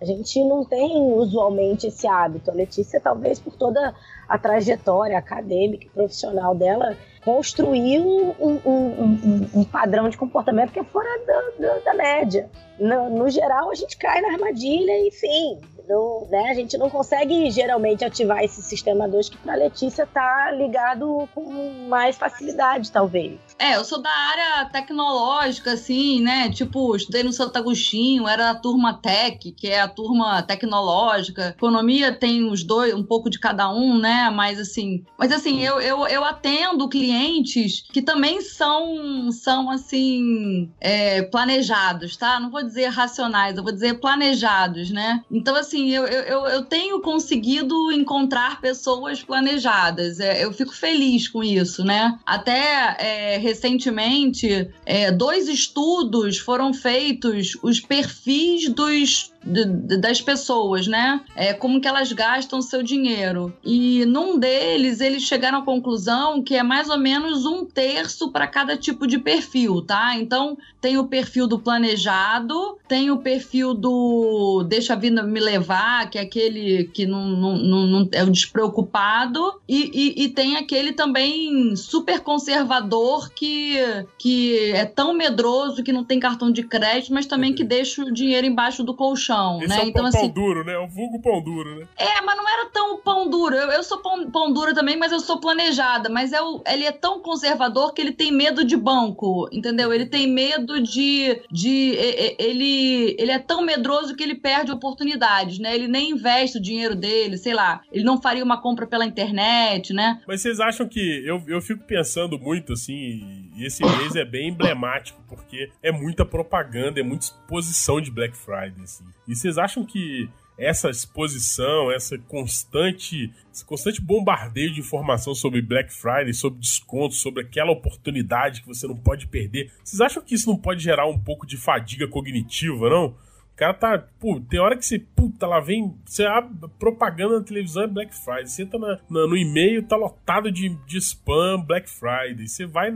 A 0.00 0.04
gente 0.04 0.42
não 0.44 0.64
tem 0.64 1.12
usualmente 1.12 1.86
esse 1.86 2.06
hábito. 2.06 2.50
A 2.50 2.54
Letícia, 2.54 3.00
talvez 3.00 3.38
por 3.38 3.54
toda 3.56 3.94
a 4.28 4.36
trajetória 4.36 5.16
acadêmica 5.16 5.86
e 5.86 5.88
profissional 5.88 6.54
dela, 6.54 6.96
construiu 7.24 8.34
um, 8.38 8.60
um, 8.66 8.70
um, 8.70 9.50
um, 9.54 9.64
padrão 9.64 10.08
de 10.08 10.16
comportamento 10.16 10.72
que 10.72 10.80
é 10.80 10.84
fora 10.84 11.08
da, 11.26 11.42
da, 11.58 11.78
da 11.78 11.94
média. 11.94 12.50
No, 12.78 13.08
no, 13.08 13.30
geral, 13.30 13.70
a 13.70 13.74
gente 13.74 13.96
cai 13.96 14.20
na 14.20 14.32
armadilha, 14.32 15.06
enfim, 15.06 15.60
não, 15.88 16.26
né, 16.30 16.50
a 16.50 16.54
gente 16.54 16.76
não 16.78 16.88
consegue 16.88 17.50
geralmente 17.50 18.04
ativar 18.04 18.42
esse 18.42 18.62
sistema 18.62 19.08
2 19.08 19.28
que 19.28 19.36
para 19.36 19.54
Letícia 19.54 20.06
tá 20.06 20.50
ligado 20.50 21.28
com 21.34 21.86
mais 21.88 22.16
facilidade, 22.16 22.90
talvez. 22.90 23.38
É, 23.58 23.76
eu 23.76 23.84
sou 23.84 24.00
da 24.02 24.10
área 24.10 24.68
tecnológica, 24.70 25.72
assim, 25.72 26.20
né? 26.20 26.50
Tipo, 26.50 26.96
estudei 26.96 27.22
no 27.22 27.32
Santo 27.32 27.56
Agostinho, 27.56 28.26
era 28.26 28.50
a 28.50 28.54
turma 28.54 28.94
Tech, 28.94 29.52
que 29.52 29.68
é 29.68 29.80
a 29.80 29.88
turma 29.88 30.42
tecnológica. 30.42 31.54
Economia 31.56 32.12
tem 32.12 32.44
os 32.50 32.64
dois, 32.64 32.94
um 32.94 33.02
pouco 33.02 33.30
de 33.30 33.38
cada 33.38 33.70
um, 33.70 33.98
né? 33.98 34.30
Mas 34.30 34.58
assim, 34.58 35.04
mas 35.18 35.30
assim, 35.32 35.60
eu, 35.62 35.80
eu, 35.80 36.06
eu 36.06 36.24
atendo 36.24 36.88
clientes 36.88 37.84
que 37.92 38.02
também 38.02 38.40
são, 38.40 39.30
são 39.30 39.70
assim, 39.70 40.70
é, 40.80 41.22
planejados, 41.22 42.16
tá? 42.16 42.40
Não 42.40 42.50
vou 42.50 42.62
dizer 42.62 42.86
racionais, 42.86 43.56
eu 43.56 43.62
vou 43.62 43.72
dizer 43.72 44.00
planejados, 44.00 44.90
né? 44.90 45.22
Então, 45.30 45.54
assim, 45.54 45.73
assim, 45.74 45.90
eu, 45.90 46.06
eu, 46.06 46.46
eu 46.46 46.64
tenho 46.64 47.00
conseguido 47.00 47.90
encontrar 47.90 48.60
pessoas 48.60 49.22
planejadas. 49.22 50.20
É, 50.20 50.44
eu 50.44 50.52
fico 50.52 50.74
feliz 50.74 51.28
com 51.28 51.42
isso, 51.42 51.84
né? 51.84 52.18
Até 52.24 52.96
é, 52.98 53.38
recentemente, 53.38 54.70
é, 54.86 55.10
dois 55.10 55.48
estudos 55.48 56.38
foram 56.38 56.72
feitos, 56.72 57.58
os 57.62 57.80
perfis 57.80 58.68
dos 58.68 59.32
de, 59.44 59.98
das 59.98 60.20
pessoas, 60.20 60.86
né? 60.86 61.20
É, 61.36 61.52
como 61.52 61.80
que 61.80 61.86
elas 61.86 62.12
gastam 62.12 62.62
seu 62.62 62.82
dinheiro. 62.82 63.52
E 63.62 64.04
num 64.06 64.38
deles, 64.38 65.00
eles 65.00 65.22
chegaram 65.22 65.58
à 65.58 65.62
conclusão 65.62 66.42
que 66.42 66.54
é 66.54 66.62
mais 66.62 66.88
ou 66.88 66.98
menos 66.98 67.44
um 67.44 67.64
terço 67.64 68.30
para 68.30 68.46
cada 68.46 68.76
tipo 68.76 69.06
de 69.06 69.18
perfil, 69.18 69.82
tá? 69.82 70.16
Então, 70.16 70.56
tem 70.80 70.98
o 70.98 71.06
perfil 71.06 71.46
do 71.46 71.58
planejado, 71.58 72.78
tem 72.88 73.10
o 73.10 73.18
perfil 73.18 73.74
do 73.74 74.64
deixa 74.68 74.94
a 74.94 74.96
vida 74.96 75.22
me 75.22 75.40
levar, 75.40 76.08
que 76.08 76.18
é 76.18 76.22
aquele 76.22 76.84
que 76.92 77.06
não, 77.06 77.28
não, 77.28 77.86
não 77.86 78.08
é 78.12 78.22
o 78.22 78.30
despreocupado, 78.30 79.60
e, 79.68 79.90
e, 79.94 80.24
e, 80.24 80.28
tem 80.28 80.56
aquele 80.56 80.92
também 80.92 81.74
super 81.76 82.20
conservador 82.20 83.30
que, 83.30 83.76
que 84.18 84.70
é 84.72 84.84
tão 84.84 85.14
medroso 85.14 85.82
que 85.82 85.92
não 85.92 86.04
tem 86.04 86.20
cartão 86.20 86.50
de 86.50 86.62
crédito, 86.62 87.12
mas 87.12 87.26
também 87.26 87.54
que 87.54 87.64
deixa 87.64 88.02
o 88.02 88.12
dinheiro 88.12 88.46
embaixo 88.46 88.82
do 88.82 88.94
colchão 88.94 89.33
chão, 89.34 89.58
Esse 89.58 89.68
né? 89.68 89.76
É 89.76 89.84
o 89.84 89.88
então, 89.88 90.02
pão, 90.02 90.08
assim, 90.08 90.18
pão 90.18 90.28
duro, 90.28 90.64
né? 90.64 90.78
O 90.78 90.86
vulgo 90.86 91.20
pão 91.20 91.42
duro, 91.42 91.80
né? 91.80 91.86
É, 91.96 92.20
mas 92.22 92.36
não 92.36 92.48
era 92.48 92.70
tão 92.70 92.98
pão 92.98 93.28
duro. 93.28 93.54
Eu, 93.54 93.70
eu 93.70 93.82
sou 93.82 93.98
pão, 93.98 94.30
pão 94.30 94.52
duro 94.52 94.74
também, 94.74 94.96
mas 94.96 95.12
eu 95.12 95.20
sou 95.20 95.40
planejada. 95.40 96.08
Mas 96.08 96.32
é 96.32 96.40
o, 96.40 96.62
ele 96.66 96.84
é 96.84 96.92
tão 96.92 97.20
conservador 97.20 97.92
que 97.92 98.00
ele 98.00 98.12
tem 98.12 98.32
medo 98.32 98.64
de 98.64 98.76
banco, 98.76 99.48
entendeu? 99.52 99.92
Ele 99.92 100.06
tem 100.06 100.26
medo 100.26 100.80
de. 100.80 101.40
de 101.50 101.94
ele, 102.38 103.16
ele 103.18 103.30
é 103.30 103.38
tão 103.38 103.62
medroso 103.62 104.14
que 104.14 104.22
ele 104.22 104.34
perde 104.34 104.72
oportunidades, 104.72 105.58
né? 105.58 105.74
Ele 105.74 105.88
nem 105.88 106.10
investe 106.10 106.58
o 106.58 106.62
dinheiro 106.62 106.94
dele, 106.94 107.36
sei 107.36 107.54
lá. 107.54 107.80
Ele 107.92 108.04
não 108.04 108.20
faria 108.20 108.44
uma 108.44 108.60
compra 108.60 108.86
pela 108.86 109.04
internet, 109.04 109.92
né? 109.92 110.20
Mas 110.26 110.40
vocês 110.40 110.60
acham 110.60 110.88
que. 110.88 111.22
Eu, 111.24 111.42
eu 111.46 111.60
fico 111.60 111.84
pensando 111.84 112.38
muito, 112.38 112.72
assim, 112.72 113.50
e 113.56 113.64
esse 113.64 113.82
mês 113.84 114.14
é 114.16 114.24
bem 114.24 114.48
emblemático, 114.48 115.22
porque 115.28 115.70
é 115.82 115.90
muita 115.90 116.24
propaganda, 116.24 117.00
é 117.00 117.02
muita 117.02 117.24
exposição 117.24 118.00
de 118.00 118.10
Black 118.10 118.36
Friday, 118.36 118.82
assim. 118.82 119.04
E 119.26 119.34
vocês 119.34 119.58
acham 119.58 119.84
que 119.84 120.28
essa 120.56 120.88
exposição, 120.88 121.90
essa 121.90 122.16
constante, 122.18 123.32
esse 123.52 123.64
constante 123.64 124.00
bombardeio 124.00 124.72
de 124.72 124.80
informação 124.80 125.34
sobre 125.34 125.60
Black 125.60 125.92
Friday, 125.92 126.32
sobre 126.32 126.60
descontos, 126.60 127.20
sobre 127.20 127.42
aquela 127.42 127.72
oportunidade 127.72 128.62
que 128.62 128.68
você 128.68 128.86
não 128.86 128.96
pode 128.96 129.26
perder, 129.26 129.72
vocês 129.82 130.00
acham 130.00 130.22
que 130.22 130.34
isso 130.34 130.48
não 130.48 130.56
pode 130.56 130.82
gerar 130.82 131.06
um 131.06 131.18
pouco 131.18 131.46
de 131.46 131.56
fadiga 131.56 132.06
cognitiva, 132.06 132.88
não? 132.88 133.06
O 133.06 133.56
cara 133.56 133.72
tá. 133.72 133.98
Pô, 134.18 134.40
tem 134.40 134.58
hora 134.58 134.76
que 134.76 134.84
você. 134.84 134.98
Puta, 134.98 135.46
lá 135.46 135.60
vem. 135.60 135.96
Você 136.04 136.24
abre 136.24 136.68
propaganda 136.76 137.38
na 137.38 137.44
televisão 137.44 137.84
é 137.84 137.86
Black 137.86 138.12
Friday. 138.12 138.48
Você 138.48 138.62
entra 138.64 138.80
na, 138.80 138.98
na, 139.08 139.26
no 139.28 139.36
e-mail, 139.36 139.84
tá 139.84 139.94
lotado 139.94 140.50
de, 140.50 140.70
de 140.86 140.98
spam 140.98 141.60
Black 141.60 141.88
Friday. 141.88 142.48
Você 142.48 142.66
vai 142.66 142.92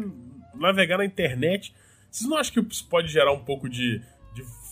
navegar 0.55 0.99
na 0.99 1.05
internet. 1.05 1.73
Vocês 2.11 2.29
não 2.29 2.37
acham 2.37 2.65
que 2.65 2.75
isso 2.75 2.89
pode 2.89 3.07
gerar 3.07 3.33
um 3.33 3.45
pouco 3.45 3.69
de 3.69 4.03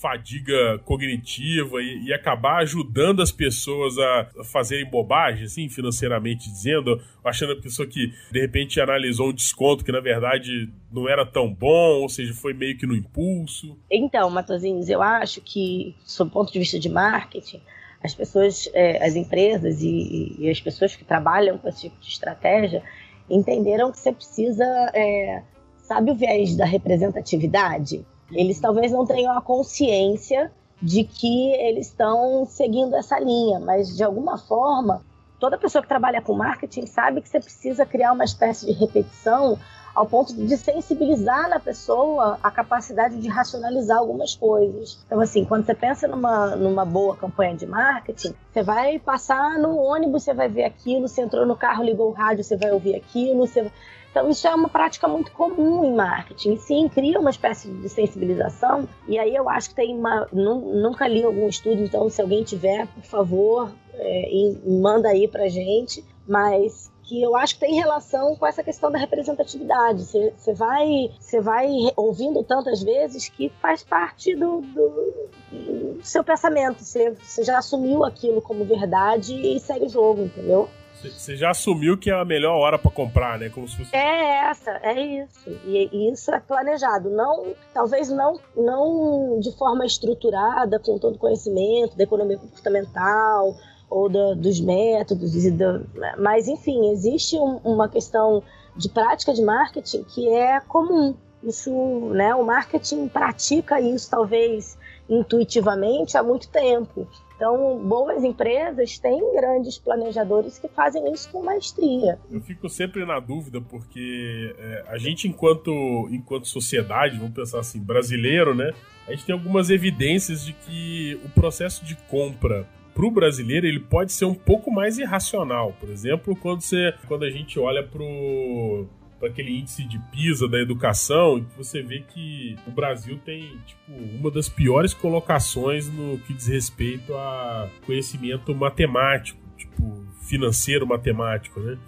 fadiga 0.00 0.78
cognitiva 0.84 1.80
e, 1.80 2.06
e, 2.06 2.12
acabar 2.12 2.62
ajudando 2.62 3.22
as 3.22 3.32
pessoas 3.32 3.96
a 3.98 4.28
fazerem 4.44 4.88
bobagem, 4.88 5.44
assim, 5.44 5.68
financeiramente 5.68 6.50
dizendo, 6.50 7.00
achando 7.24 7.52
a 7.52 7.60
pessoa 7.60 7.88
que 7.88 8.12
de 8.30 8.40
repente 8.40 8.80
analisou 8.80 9.30
um 9.30 9.32
desconto 9.32 9.84
que 9.84 9.92
na 9.92 10.00
verdade 10.00 10.70
não 10.92 11.08
era 11.08 11.24
tão 11.24 11.52
bom, 11.52 12.02
ou 12.02 12.08
seja, 12.08 12.34
foi 12.34 12.52
meio 12.52 12.76
que 12.76 12.86
no 12.86 12.94
impulso. 12.94 13.76
Então, 13.90 14.28
Matosinhos, 14.30 14.88
eu 14.88 15.02
acho 15.02 15.40
que, 15.40 15.94
sob 16.04 16.30
o 16.30 16.32
ponto 16.32 16.52
de 16.52 16.58
vista 16.58 16.78
de 16.78 16.88
marketing, 16.88 17.60
as 18.02 18.14
pessoas, 18.14 18.68
é, 18.72 19.04
as 19.04 19.16
empresas 19.16 19.82
e, 19.82 20.36
e, 20.38 20.50
as 20.50 20.60
pessoas 20.60 20.94
que 20.94 21.04
trabalham 21.04 21.58
com 21.58 21.68
esse 21.68 21.82
tipo 21.82 22.00
de 22.00 22.08
estratégia 22.08 22.82
entenderam 23.28 23.90
que 23.90 23.98
você 23.98 24.12
precisa, 24.12 24.64
é, 24.94 25.42
sabe 25.82 26.10
o 26.10 26.14
viés 26.14 26.56
da 26.56 26.64
representatividade? 26.64 28.04
Eles 28.32 28.60
talvez 28.60 28.92
não 28.92 29.06
tenham 29.06 29.36
a 29.36 29.40
consciência 29.40 30.50
de 30.80 31.04
que 31.04 31.52
eles 31.52 31.88
estão 31.88 32.46
seguindo 32.46 32.94
essa 32.96 33.18
linha, 33.18 33.58
mas 33.58 33.96
de 33.96 34.04
alguma 34.04 34.36
forma, 34.36 35.02
toda 35.38 35.58
pessoa 35.58 35.82
que 35.82 35.88
trabalha 35.88 36.20
com 36.20 36.34
marketing 36.34 36.86
sabe 36.86 37.22
que 37.22 37.28
você 37.28 37.40
precisa 37.40 37.86
criar 37.86 38.12
uma 38.12 38.24
espécie 38.24 38.66
de 38.66 38.72
repetição 38.72 39.58
ao 39.96 40.04
ponto 40.06 40.34
de 40.34 40.56
sensibilizar 40.58 41.48
na 41.48 41.58
pessoa 41.58 42.38
a 42.42 42.50
capacidade 42.50 43.18
de 43.18 43.28
racionalizar 43.28 43.96
algumas 43.96 44.34
coisas. 44.34 44.98
Então, 45.06 45.18
assim, 45.20 45.42
quando 45.46 45.64
você 45.64 45.74
pensa 45.74 46.06
numa, 46.06 46.54
numa 46.54 46.84
boa 46.84 47.16
campanha 47.16 47.56
de 47.56 47.66
marketing, 47.66 48.34
você 48.52 48.62
vai 48.62 48.98
passar 48.98 49.58
no 49.58 49.74
ônibus, 49.78 50.24
você 50.24 50.34
vai 50.34 50.50
ver 50.50 50.64
aquilo, 50.64 51.08
você 51.08 51.22
entrou 51.22 51.46
no 51.46 51.56
carro, 51.56 51.82
ligou 51.82 52.10
o 52.10 52.12
rádio, 52.12 52.44
você 52.44 52.56
vai 52.56 52.70
ouvir 52.70 52.94
aquilo, 52.94 53.46
você... 53.46 53.72
Então, 54.16 54.30
isso 54.30 54.48
é 54.48 54.54
uma 54.54 54.70
prática 54.70 55.06
muito 55.06 55.30
comum 55.32 55.84
em 55.84 55.94
marketing. 55.94 56.56
Sim, 56.56 56.88
cria 56.88 57.20
uma 57.20 57.28
espécie 57.28 57.68
de 57.70 57.86
sensibilização. 57.86 58.88
E 59.06 59.18
aí 59.18 59.36
eu 59.36 59.46
acho 59.46 59.68
que 59.68 59.74
tem 59.74 59.94
uma. 59.94 60.26
Nunca 60.32 61.06
li 61.06 61.22
algum 61.22 61.46
estudo, 61.46 61.82
então, 61.82 62.08
se 62.08 62.22
alguém 62.22 62.42
tiver, 62.42 62.86
por 62.86 63.02
favor, 63.02 63.70
é, 63.92 64.54
manda 64.64 65.10
aí 65.10 65.28
pra 65.28 65.48
gente. 65.48 66.02
Mas 66.26 66.90
que 67.02 67.22
eu 67.22 67.36
acho 67.36 67.54
que 67.54 67.60
tem 67.60 67.74
relação 67.74 68.34
com 68.36 68.46
essa 68.46 68.62
questão 68.62 68.90
da 68.90 68.98
representatividade. 68.98 70.02
Você 70.02 70.54
vai, 70.54 71.10
vai 71.42 71.68
ouvindo 71.94 72.42
tantas 72.42 72.82
vezes 72.82 73.28
que 73.28 73.50
faz 73.60 73.84
parte 73.84 74.34
do, 74.34 74.62
do, 74.62 75.28
do 75.52 76.00
seu 76.02 76.24
pensamento. 76.24 76.82
Você 76.82 77.14
já 77.44 77.58
assumiu 77.58 78.02
aquilo 78.02 78.40
como 78.40 78.64
verdade 78.64 79.34
e 79.34 79.60
segue 79.60 79.84
o 79.84 79.90
jogo, 79.90 80.22
entendeu? 80.22 80.68
Você 81.02 81.36
já 81.36 81.50
assumiu 81.50 81.96
que 81.98 82.10
é 82.10 82.14
a 82.14 82.24
melhor 82.24 82.56
hora 82.56 82.78
para 82.78 82.90
comprar, 82.90 83.38
né? 83.38 83.50
Como 83.50 83.68
se 83.68 83.76
fosse... 83.76 83.94
É 83.94 84.48
essa, 84.50 84.70
é 84.82 85.00
isso. 85.00 85.50
E, 85.64 85.88
e, 85.92 86.12
isso 86.12 86.30
é 86.30 86.40
planejado. 86.40 87.10
Não, 87.10 87.54
talvez 87.74 88.08
não, 88.08 88.40
não 88.56 89.38
de 89.38 89.52
forma 89.56 89.84
estruturada, 89.84 90.78
com 90.78 90.98
todo 90.98 91.18
conhecimento 91.18 91.96
da 91.96 92.04
economia 92.04 92.38
comportamental, 92.38 93.54
ou 93.88 94.08
do, 94.08 94.34
dos 94.34 94.60
métodos, 94.60 95.32
do, 95.52 95.86
mas 96.18 96.48
enfim, 96.48 96.90
existe 96.90 97.36
um, 97.36 97.60
uma 97.64 97.88
questão 97.88 98.42
de 98.76 98.88
prática 98.88 99.32
de 99.32 99.42
marketing 99.42 100.04
que 100.04 100.28
é 100.28 100.60
comum. 100.60 101.14
Isso, 101.42 101.70
né, 102.12 102.34
o 102.34 102.44
marketing 102.44 103.08
pratica 103.08 103.80
isso 103.80 104.10
talvez 104.10 104.76
intuitivamente 105.08 106.16
há 106.16 106.22
muito 106.22 106.48
tempo. 106.48 107.06
Então, 107.36 107.78
boas 107.78 108.24
empresas 108.24 108.98
têm 108.98 109.20
grandes 109.34 109.76
planejadores 109.76 110.58
que 110.58 110.68
fazem 110.68 111.12
isso 111.12 111.28
com 111.30 111.42
maestria. 111.42 112.18
Eu 112.30 112.40
fico 112.40 112.68
sempre 112.68 113.04
na 113.04 113.20
dúvida 113.20 113.60
porque 113.60 114.54
é, 114.58 114.84
a 114.88 114.96
gente, 114.96 115.28
enquanto, 115.28 115.70
enquanto 116.10 116.48
sociedade, 116.48 117.18
vamos 117.18 117.34
pensar 117.34 117.60
assim, 117.60 117.78
brasileiro, 117.78 118.54
né? 118.54 118.72
A 119.06 119.10
gente 119.10 119.26
tem 119.26 119.34
algumas 119.34 119.68
evidências 119.68 120.44
de 120.44 120.54
que 120.54 121.20
o 121.24 121.28
processo 121.28 121.84
de 121.84 121.94
compra 122.08 122.66
para 122.94 123.04
o 123.04 123.10
brasileiro 123.10 123.66
ele 123.66 123.80
pode 123.80 124.12
ser 124.12 124.24
um 124.24 124.34
pouco 124.34 124.70
mais 124.70 124.96
irracional. 124.96 125.74
Por 125.78 125.90
exemplo, 125.90 126.34
quando, 126.34 126.62
você, 126.62 126.94
quando 127.06 127.24
a 127.24 127.30
gente 127.30 127.58
olha 127.58 127.82
pro 127.82 128.86
para 129.18 129.28
aquele 129.28 129.58
índice 129.58 129.84
de 129.84 129.98
PISA 130.10 130.46
da 130.46 130.60
educação, 130.60 131.44
você 131.56 131.82
vê 131.82 132.00
que 132.00 132.56
o 132.66 132.70
Brasil 132.70 133.18
tem 133.24 133.58
tipo 133.66 133.92
uma 134.18 134.30
das 134.30 134.48
piores 134.48 134.92
colocações 134.92 135.88
no 135.88 136.18
que 136.18 136.34
diz 136.34 136.46
respeito 136.46 137.14
a 137.14 137.68
conhecimento 137.84 138.54
matemático, 138.54 139.40
tipo 139.56 140.06
financeiro 140.22 140.86
matemático, 140.86 141.60
né? 141.60 141.78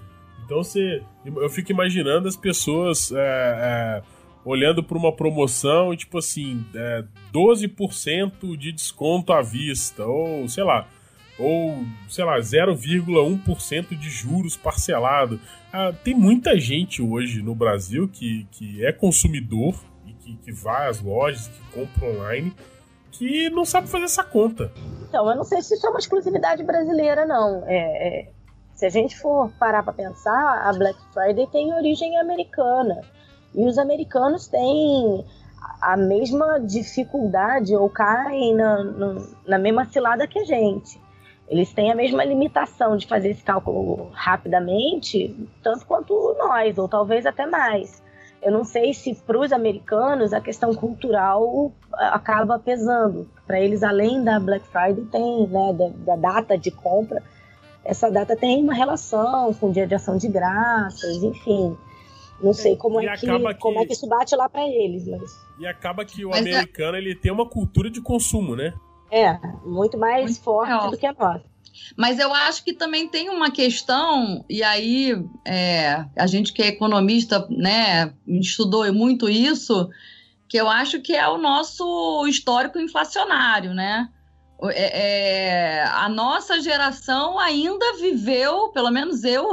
Então 0.44 0.62
você, 0.62 1.02
eu 1.25 1.50
fico 1.50 1.70
imaginando 1.70 2.26
as 2.26 2.37
pessoas 2.37 3.12
é, 3.12 3.16
é, 3.18 4.02
olhando 4.44 4.82
para 4.82 4.97
uma 4.97 5.12
promoção 5.12 5.92
e 5.92 5.97
tipo 5.97 6.16
assim, 6.16 6.64
é, 6.75 7.04
12% 7.32 8.56
de 8.56 8.73
desconto 8.73 9.32
à 9.32 9.42
vista, 9.42 10.06
ou 10.06 10.49
sei 10.49 10.64
lá, 10.64 10.88
ou, 11.38 11.85
sei 12.09 12.25
lá, 12.25 12.38
0,1% 12.38 13.97
de 13.97 14.11
juros 14.11 14.57
parcelado. 14.57 15.40
Ah, 15.73 15.92
tem 16.02 16.14
muita 16.14 16.59
gente 16.59 17.00
hoje 17.00 17.42
no 17.42 17.54
Brasil 17.54 18.09
que, 18.09 18.47
que 18.50 18.85
é 18.85 18.92
consumidor 18.92 19.75
e 20.07 20.12
que, 20.12 20.37
que 20.37 20.52
vai 20.52 20.89
às 20.89 21.00
lojas, 21.00 21.47
que 21.49 21.60
compra 21.73 22.08
online, 22.08 22.52
que 23.12 23.49
não 23.50 23.65
sabe 23.65 23.89
fazer 23.89 24.04
essa 24.04 24.25
conta. 24.25 24.73
Então, 25.08 25.28
eu 25.30 25.36
não 25.36 25.45
sei 25.45 25.62
se 25.62 25.75
isso 25.75 25.86
é 25.86 25.91
uma 25.91 25.99
exclusividade 25.99 26.62
brasileira, 26.65 27.25
não. 27.25 27.62
É, 27.67 27.76
é, 27.76 28.30
se 28.75 28.86
a 28.86 28.91
gente 28.91 29.19
for 29.19 29.50
parar 29.58 29.82
para 29.82 29.93
pensar, 29.93 30.62
a 30.65 30.73
Black 30.73 30.99
Friday 31.12 31.47
tem 31.49 31.73
origem 31.75 32.19
americana. 32.19 33.00
E 33.54 33.65
os 33.65 33.78
americanos 33.78 34.47
têm 34.47 35.25
a 35.80 35.97
mesma 35.97 36.58
dificuldade 36.58 37.75
ou 37.75 37.89
caem 37.89 38.54
na, 38.54 38.84
na 39.47 39.58
mesma 39.58 39.84
cilada 39.86 40.26
que 40.26 40.39
a 40.39 40.45
gente. 40.45 41.00
Eles 41.49 41.73
têm 41.73 41.91
a 41.91 41.95
mesma 41.95 42.25
limitação 42.25 42.97
de 42.97 43.06
fazer 43.06 43.30
esse 43.30 43.43
cálculo 43.43 44.11
rapidamente, 44.13 45.34
tanto 45.63 45.87
quanto 45.87 46.37
nós, 46.39 46.76
ou 46.76 46.87
talvez 46.89 47.25
até 47.25 47.47
mais. 47.47 48.02
Eu 48.43 48.52
não 48.52 48.65
sei 48.65 48.95
se 48.95 49.15
para 49.15 49.39
os 49.39 49.52
americanos 49.52 50.32
a 50.32 50.41
questão 50.41 50.75
cultural 50.75 51.73
acaba 51.93 52.58
pesando. 52.58 53.28
Para 53.47 53.61
eles, 53.61 53.82
além 53.82 54.23
da 54.23 54.39
Black 54.39 54.67
Friday, 54.69 55.04
tem, 55.06 55.47
né, 55.49 55.73
da, 55.73 56.15
da, 56.15 56.17
data 56.17 56.56
de 56.56 56.71
compra, 56.71 57.23
essa 57.84 58.11
data 58.11 58.37
tem 58.37 58.63
uma 58.63 58.75
relação 58.75 59.52
com 59.54 59.71
o 59.71 59.73
dia 59.73 59.87
de 59.87 59.95
ação 59.95 60.17
de 60.17 60.28
graças, 60.28 61.23
enfim. 61.23 61.76
Não 62.41 62.52
sei 62.52 62.76
como, 62.76 63.00
é 63.00 63.17
que, 63.17 63.26
que, 63.26 63.54
como 63.54 63.80
é 63.80 63.87
que 63.87 63.93
isso 63.95 64.06
bate 64.06 64.37
lá 64.37 64.49
para 64.49 64.69
eles, 64.69 65.08
mas... 65.08 65.49
E 65.58 65.67
acaba 65.67 66.04
que 66.04 66.25
o 66.25 66.28
mas 66.28 66.47
é 66.47 66.54
americano 66.54 66.97
é... 66.97 67.00
ele 67.00 67.17
tem 67.17 67.32
uma 67.32 67.49
cultura 67.49 67.91
de 67.91 68.00
consumo, 68.00 68.54
né? 68.54 68.75
É, 69.10 69.38
muito 69.64 69.99
mais 69.99 70.25
muito 70.25 70.40
forte 70.42 70.71
maior. 70.71 70.90
do 70.90 70.97
que 70.97 71.06
a 71.06 71.12
nossa. 71.12 71.44
Mas 71.97 72.18
eu 72.18 72.32
acho 72.34 72.64
que 72.64 72.73
também 72.73 73.08
tem 73.08 73.30
uma 73.30 73.50
questão, 73.50 74.44
e 74.49 74.62
aí 74.62 75.12
é, 75.44 76.04
a 76.16 76.26
gente 76.26 76.52
que 76.52 76.62
é 76.62 76.68
economista, 76.68 77.47
né, 77.50 78.12
estudou 78.26 78.92
muito 78.92 79.28
isso, 79.28 79.88
que 80.49 80.56
eu 80.56 80.68
acho 80.68 81.00
que 81.00 81.14
é 81.14 81.28
o 81.28 81.38
nosso 81.38 82.26
histórico 82.26 82.78
inflacionário, 82.78 83.75
né? 83.75 84.08
É, 84.73 85.82
é, 85.82 85.84
a 85.84 86.08
nossa 86.08 86.60
geração 86.60 87.38
ainda 87.38 87.97
viveu, 87.97 88.71
pelo 88.71 88.90
menos 88.90 89.23
eu, 89.23 89.52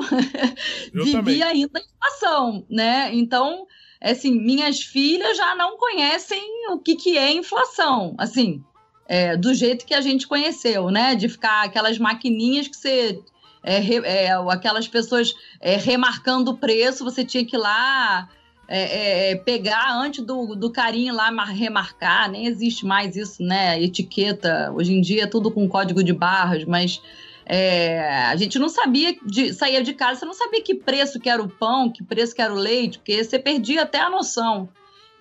eu 0.93 1.03
vivi 1.05 1.11
também. 1.11 1.43
ainda 1.43 1.79
a 1.79 1.81
inflação, 1.81 2.65
né? 2.69 3.09
Então, 3.13 3.67
assim, 4.01 4.31
minhas 4.31 4.81
filhas 4.81 5.37
já 5.37 5.53
não 5.55 5.77
conhecem 5.77 6.41
o 6.71 6.79
que, 6.79 6.95
que 6.95 7.17
é 7.17 7.31
inflação, 7.31 8.15
assim, 8.17 8.63
é, 9.07 9.37
do 9.37 9.53
jeito 9.53 9.85
que 9.85 9.93
a 9.93 10.01
gente 10.01 10.27
conheceu, 10.27 10.89
né? 10.89 11.15
De 11.15 11.29
ficar 11.29 11.63
aquelas 11.63 11.97
maquininhas 11.97 12.67
que 12.67 12.75
você. 12.75 13.19
É, 13.63 14.25
é, 14.25 14.31
aquelas 14.51 14.87
pessoas 14.87 15.33
é, 15.59 15.75
remarcando 15.75 16.51
o 16.51 16.57
preço, 16.57 17.03
você 17.03 17.25
tinha 17.25 17.43
que 17.43 17.55
ir 17.55 17.59
lá 17.59 18.29
é, 18.67 19.31
é, 19.31 19.35
pegar 19.35 19.95
antes 19.95 20.23
do, 20.23 20.55
do 20.55 20.71
carinho 20.71 21.13
lá 21.13 21.31
remarcar, 21.45 22.29
nem 22.29 22.45
existe 22.45 22.85
mais 22.85 23.15
isso, 23.15 23.43
né? 23.43 23.81
Etiqueta. 23.81 24.71
Hoje 24.75 24.93
em 24.93 25.01
dia 25.01 25.23
é 25.23 25.27
tudo 25.27 25.51
com 25.51 25.67
código 25.67 26.03
de 26.03 26.13
barras, 26.13 26.63
mas 26.65 27.01
é, 27.45 28.25
a 28.25 28.35
gente 28.35 28.57
não 28.57 28.69
sabia, 28.69 29.15
de, 29.23 29.51
de 29.51 29.93
casa, 29.93 30.19
você 30.19 30.25
não 30.25 30.33
sabia 30.33 30.61
que 30.61 30.73
preço 30.73 31.19
que 31.19 31.29
era 31.29 31.41
o 31.41 31.47
pão, 31.49 31.91
que 31.91 32.03
preço 32.03 32.35
que 32.35 32.41
era 32.41 32.53
o 32.53 32.57
leite, 32.57 32.97
porque 32.97 33.23
você 33.23 33.37
perdia 33.37 33.83
até 33.83 33.99
a 33.99 34.09
noção. 34.09 34.67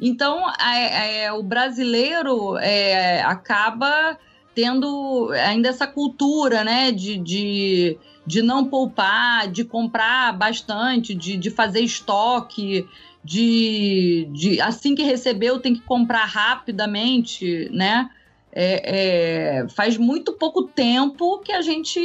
Então, 0.00 0.44
é, 0.60 1.24
é, 1.24 1.32
o 1.32 1.42
brasileiro 1.42 2.56
é, 2.58 3.22
acaba 3.22 4.18
tendo 4.54 5.30
ainda 5.32 5.68
essa 5.68 5.86
cultura, 5.86 6.62
né, 6.62 6.92
de, 6.92 7.16
de, 7.16 7.98
de 8.26 8.42
não 8.42 8.64
poupar, 8.64 9.48
de 9.50 9.64
comprar 9.64 10.32
bastante, 10.36 11.14
de, 11.14 11.36
de 11.36 11.50
fazer 11.50 11.80
estoque, 11.80 12.86
de, 13.24 14.28
de 14.32 14.60
assim 14.60 14.94
que 14.94 15.02
recebeu 15.02 15.58
tem 15.58 15.74
que 15.74 15.80
comprar 15.80 16.24
rapidamente, 16.26 17.68
né? 17.72 18.10
É, 18.56 19.62
é, 19.64 19.68
faz 19.68 19.96
muito 19.96 20.32
pouco 20.34 20.62
tempo 20.62 21.40
que 21.40 21.50
a 21.50 21.60
gente 21.60 22.00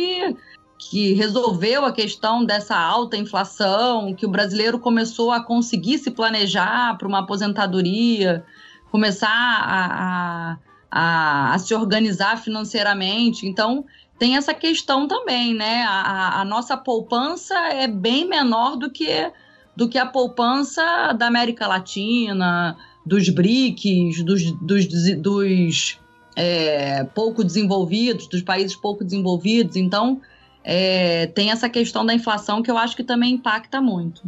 que 0.79 1.11
resolveu 1.11 1.83
a 1.83 1.91
questão 1.91 2.45
dessa 2.45 2.73
alta 2.73 3.17
inflação, 3.17 4.13
que 4.13 4.25
o 4.25 4.29
brasileiro 4.29 4.79
começou 4.79 5.29
a 5.29 5.43
conseguir 5.43 5.97
se 5.97 6.09
planejar 6.09 6.97
para 6.97 7.05
uma 7.05 7.19
aposentadoria, 7.19 8.45
começar 8.89 9.27
a, 9.29 10.53
a, 10.53 10.57
a, 10.89 11.53
a, 11.53 11.59
se 11.59 11.75
organizar 11.75 12.37
financeiramente. 12.37 13.45
Então, 13.45 13.85
tem 14.17 14.37
essa 14.37 14.53
questão 14.53 15.05
também, 15.05 15.53
né? 15.53 15.83
A, 15.83 16.39
a, 16.39 16.45
nossa 16.45 16.77
poupança 16.77 17.53
é 17.73 17.85
bem 17.85 18.25
menor 18.25 18.77
do 18.77 18.89
que, 18.89 19.29
do 19.75 19.89
que 19.89 19.97
a 19.97 20.05
poupança 20.05 21.11
da 21.11 21.27
América 21.27 21.67
Latina, 21.67 22.77
dos 23.05 23.27
BRICS, 23.27 24.23
dos, 24.23 24.49
dos, 24.53 24.87
dos 25.17 25.99
é, 26.37 27.03
pouco 27.03 27.43
desenvolvidos, 27.43 28.27
dos 28.27 28.41
países 28.41 28.77
pouco 28.77 29.03
desenvolvidos. 29.03 29.75
Então, 29.75 30.21
é, 30.63 31.27
tem 31.27 31.51
essa 31.51 31.69
questão 31.69 32.05
da 32.05 32.13
inflação 32.13 32.61
que 32.61 32.69
eu 32.69 32.77
acho 32.77 32.95
que 32.95 33.03
também 33.03 33.33
impacta 33.33 33.81
muito. 33.81 34.23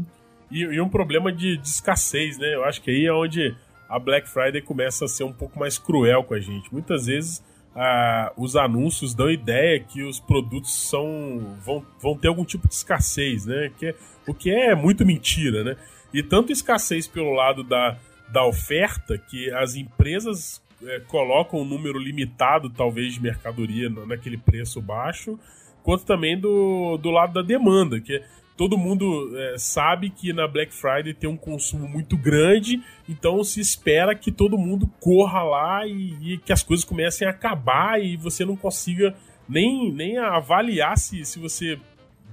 E, 0.49 0.59
e 0.61 0.81
um 0.81 0.89
problema 0.89 1.31
de, 1.31 1.57
de, 1.57 1.67
escassez, 1.67 2.37
né? 2.37 2.55
Eu 2.55 2.63
acho 2.63 2.81
que 2.81 2.91
aí 2.91 3.05
é 3.05 3.13
onde 3.13 3.55
a 3.89 3.99
Black 3.99 4.29
Friday 4.29 4.61
começa 4.61 5.05
a 5.05 5.07
ser 5.07 5.23
um 5.23 5.33
pouco 5.33 5.59
mais 5.59 5.77
cruel 5.77 6.23
com 6.23 6.33
a 6.33 6.39
gente. 6.39 6.71
Muitas 6.71 7.05
vezes 7.05 7.43
ah, 7.75 8.33
os 8.35 8.55
anúncios 8.55 9.13
dão 9.13 9.29
ideia 9.29 9.79
que 9.79 10.03
os 10.03 10.19
produtos 10.19 10.89
são 10.89 11.55
vão, 11.63 11.85
vão 12.01 12.17
ter 12.17 12.27
algum 12.27 12.43
tipo 12.43 12.67
de 12.67 12.73
escassez, 12.73 13.45
né? 13.45 13.71
Que 13.77 13.95
o 14.27 14.33
que 14.33 14.51
é 14.51 14.75
muito 14.75 15.05
mentira, 15.05 15.63
né? 15.63 15.77
E 16.13 16.21
tanto 16.21 16.51
escassez 16.51 17.07
pelo 17.07 17.33
lado 17.33 17.63
da, 17.63 17.97
da 18.29 18.45
oferta, 18.45 19.17
que 19.17 19.49
as 19.51 19.75
empresas 19.75 20.61
é, 20.83 20.99
colocam 21.07 21.61
um 21.61 21.65
número 21.65 21.97
limitado, 21.97 22.69
talvez, 22.69 23.13
de 23.13 23.21
mercadoria 23.21 23.89
naquele 23.89 24.37
preço 24.37 24.81
baixo, 24.81 25.39
quanto 25.83 26.05
também 26.05 26.39
do, 26.39 26.97
do 26.97 27.09
lado 27.09 27.33
da 27.33 27.41
demanda, 27.41 27.99
que 27.99 28.21
todo 28.55 28.77
mundo 28.77 29.31
é, 29.35 29.57
sabe 29.57 30.09
que 30.09 30.31
na 30.33 30.47
Black 30.47 30.73
Friday 30.73 31.13
tem 31.13 31.29
um 31.29 31.37
consumo 31.37 31.87
muito 31.87 32.15
grande, 32.17 32.81
então 33.09 33.43
se 33.43 33.59
espera 33.59 34.13
que 34.13 34.31
todo 34.31 34.57
mundo 34.57 34.89
corra 34.99 35.41
lá 35.41 35.87
e, 35.87 36.33
e 36.33 36.37
que 36.37 36.53
as 36.53 36.61
coisas 36.61 36.85
comecem 36.85 37.27
a 37.27 37.31
acabar 37.31 38.01
e 38.01 38.15
você 38.15 38.45
não 38.45 38.55
consiga 38.55 39.15
nem, 39.47 39.91
nem 39.91 40.17
avaliar 40.17 40.97
se, 40.97 41.25
se 41.25 41.39
você 41.39 41.79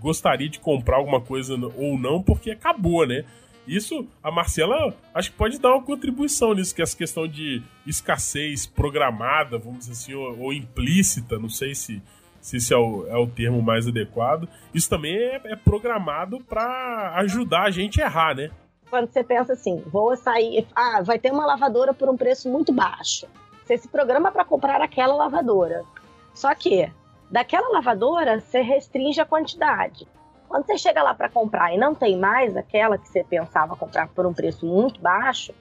gostaria 0.00 0.48
de 0.48 0.60
comprar 0.60 0.96
alguma 0.96 1.20
coisa 1.20 1.54
ou 1.76 1.98
não, 1.98 2.22
porque 2.22 2.50
acabou, 2.50 3.06
né? 3.06 3.24
Isso, 3.66 4.06
a 4.22 4.30
Marcela, 4.30 4.96
acho 5.12 5.30
que 5.30 5.36
pode 5.36 5.58
dar 5.58 5.74
uma 5.74 5.82
contribuição 5.82 6.54
nisso, 6.54 6.74
que 6.74 6.80
é 6.80 6.84
essa 6.84 6.96
questão 6.96 7.28
de 7.28 7.62
escassez 7.86 8.66
programada, 8.66 9.58
vamos 9.58 9.80
dizer 9.80 9.92
assim, 9.92 10.14
ou, 10.14 10.38
ou 10.38 10.52
implícita, 10.54 11.38
não 11.38 11.50
sei 11.50 11.74
se, 11.74 12.00
se 12.40 12.56
esse 12.56 12.72
é 12.72 12.76
o, 12.76 13.06
é 13.08 13.16
o 13.16 13.26
termo 13.26 13.62
mais 13.62 13.86
adequado. 13.86 14.48
Isso 14.72 14.88
também 14.88 15.16
é, 15.16 15.40
é 15.44 15.56
programado 15.56 16.40
para 16.40 17.14
ajudar 17.16 17.64
a 17.64 17.70
gente 17.70 18.00
a 18.00 18.06
errar, 18.06 18.34
né? 18.34 18.50
Quando 18.90 19.10
você 19.10 19.22
pensa 19.22 19.52
assim, 19.52 19.82
vou 19.86 20.16
sair, 20.16 20.66
ah, 20.74 21.02
vai 21.02 21.18
ter 21.18 21.30
uma 21.30 21.44
lavadora 21.44 21.92
por 21.92 22.08
um 22.08 22.16
preço 22.16 22.50
muito 22.50 22.72
baixo. 22.72 23.26
Você 23.64 23.76
se 23.76 23.88
programa 23.88 24.32
para 24.32 24.44
comprar 24.44 24.80
aquela 24.80 25.14
lavadora. 25.14 25.84
Só 26.32 26.54
que 26.54 26.90
daquela 27.30 27.68
lavadora 27.68 28.40
você 28.40 28.62
restringe 28.62 29.20
a 29.20 29.26
quantidade. 29.26 30.08
Quando 30.48 30.64
você 30.64 30.78
chega 30.78 31.02
lá 31.02 31.12
para 31.12 31.28
comprar 31.28 31.74
e 31.74 31.76
não 31.76 31.94
tem 31.94 32.18
mais 32.18 32.56
aquela 32.56 32.96
que 32.96 33.06
você 33.06 33.22
pensava 33.22 33.76
comprar 33.76 34.08
por 34.08 34.24
um 34.24 34.32
preço 34.32 34.64
muito 34.64 34.98
baixo, 35.00 35.52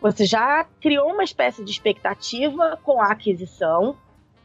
você 0.00 0.24
já 0.24 0.64
criou 0.80 1.10
uma 1.12 1.24
espécie 1.24 1.64
de 1.64 1.70
expectativa 1.72 2.78
com 2.84 3.00
a 3.00 3.10
aquisição. 3.10 3.96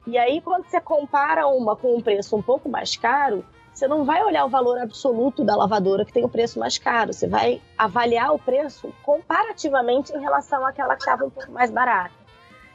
E 0.07 0.17
aí, 0.17 0.41
quando 0.41 0.65
você 0.65 0.81
compara 0.81 1.47
uma 1.47 1.75
com 1.75 1.95
um 1.95 2.01
preço 2.01 2.35
um 2.35 2.41
pouco 2.41 2.67
mais 2.67 2.95
caro, 2.95 3.45
você 3.73 3.87
não 3.87 4.03
vai 4.03 4.23
olhar 4.23 4.45
o 4.45 4.49
valor 4.49 4.77
absoluto 4.79 5.43
da 5.43 5.55
lavadora 5.55 6.03
que 6.03 6.11
tem 6.11 6.25
o 6.25 6.29
preço 6.29 6.59
mais 6.59 6.77
caro. 6.77 7.13
Você 7.13 7.27
vai 7.27 7.61
avaliar 7.77 8.33
o 8.33 8.39
preço 8.39 8.93
comparativamente 9.03 10.11
em 10.13 10.19
relação 10.19 10.65
àquela 10.65 10.95
que 10.95 11.01
estava 11.01 11.25
um 11.25 11.29
pouco 11.29 11.51
mais 11.51 11.69
barata. 11.69 12.21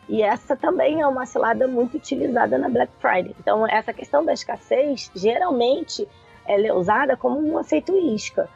E 0.09 0.23
essa 0.23 0.57
também 0.57 1.01
é 1.01 1.07
uma 1.07 1.27
cilada 1.27 1.67
muito 1.67 1.97
utilizada 1.97 2.57
na 2.57 2.69
Black 2.69 2.93
Friday. 2.99 3.35
Então, 3.41 3.67
essa 3.67 3.93
questão 3.93 4.25
da 4.25 4.33
escassez, 4.33 5.11
geralmente, 5.15 6.09
ela 6.47 6.67
é 6.67 6.73
usada 6.73 7.17
como 7.17 7.41
um 7.41 7.59
efeito 7.59 7.97
isca. 7.97 8.49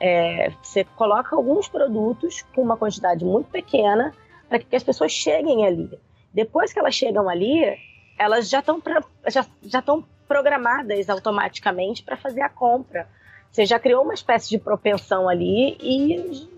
É, 0.00 0.52
você 0.60 0.84
coloca 0.84 1.34
alguns 1.34 1.68
produtos 1.68 2.44
com 2.54 2.60
uma 2.60 2.76
quantidade 2.76 3.24
muito 3.24 3.48
pequena 3.50 4.12
para 4.48 4.58
que 4.58 4.74
as 4.76 4.82
pessoas 4.82 5.12
cheguem 5.12 5.64
ali. 5.64 5.88
Depois 6.34 6.72
que 6.72 6.78
elas 6.78 6.94
chegam 6.94 7.28
ali, 7.28 7.78
elas 8.18 8.48
já 8.48 8.60
estão 8.60 8.82
já, 9.28 9.46
já 9.64 9.82
programadas 10.26 11.08
automaticamente 11.08 12.02
para 12.02 12.16
fazer 12.16 12.42
a 12.42 12.48
compra. 12.48 13.08
Você 13.50 13.64
já 13.64 13.78
criou 13.78 14.02
uma 14.02 14.14
espécie 14.14 14.50
de 14.50 14.58
propensão 14.58 15.28
ali 15.28 15.76
e 15.80 16.48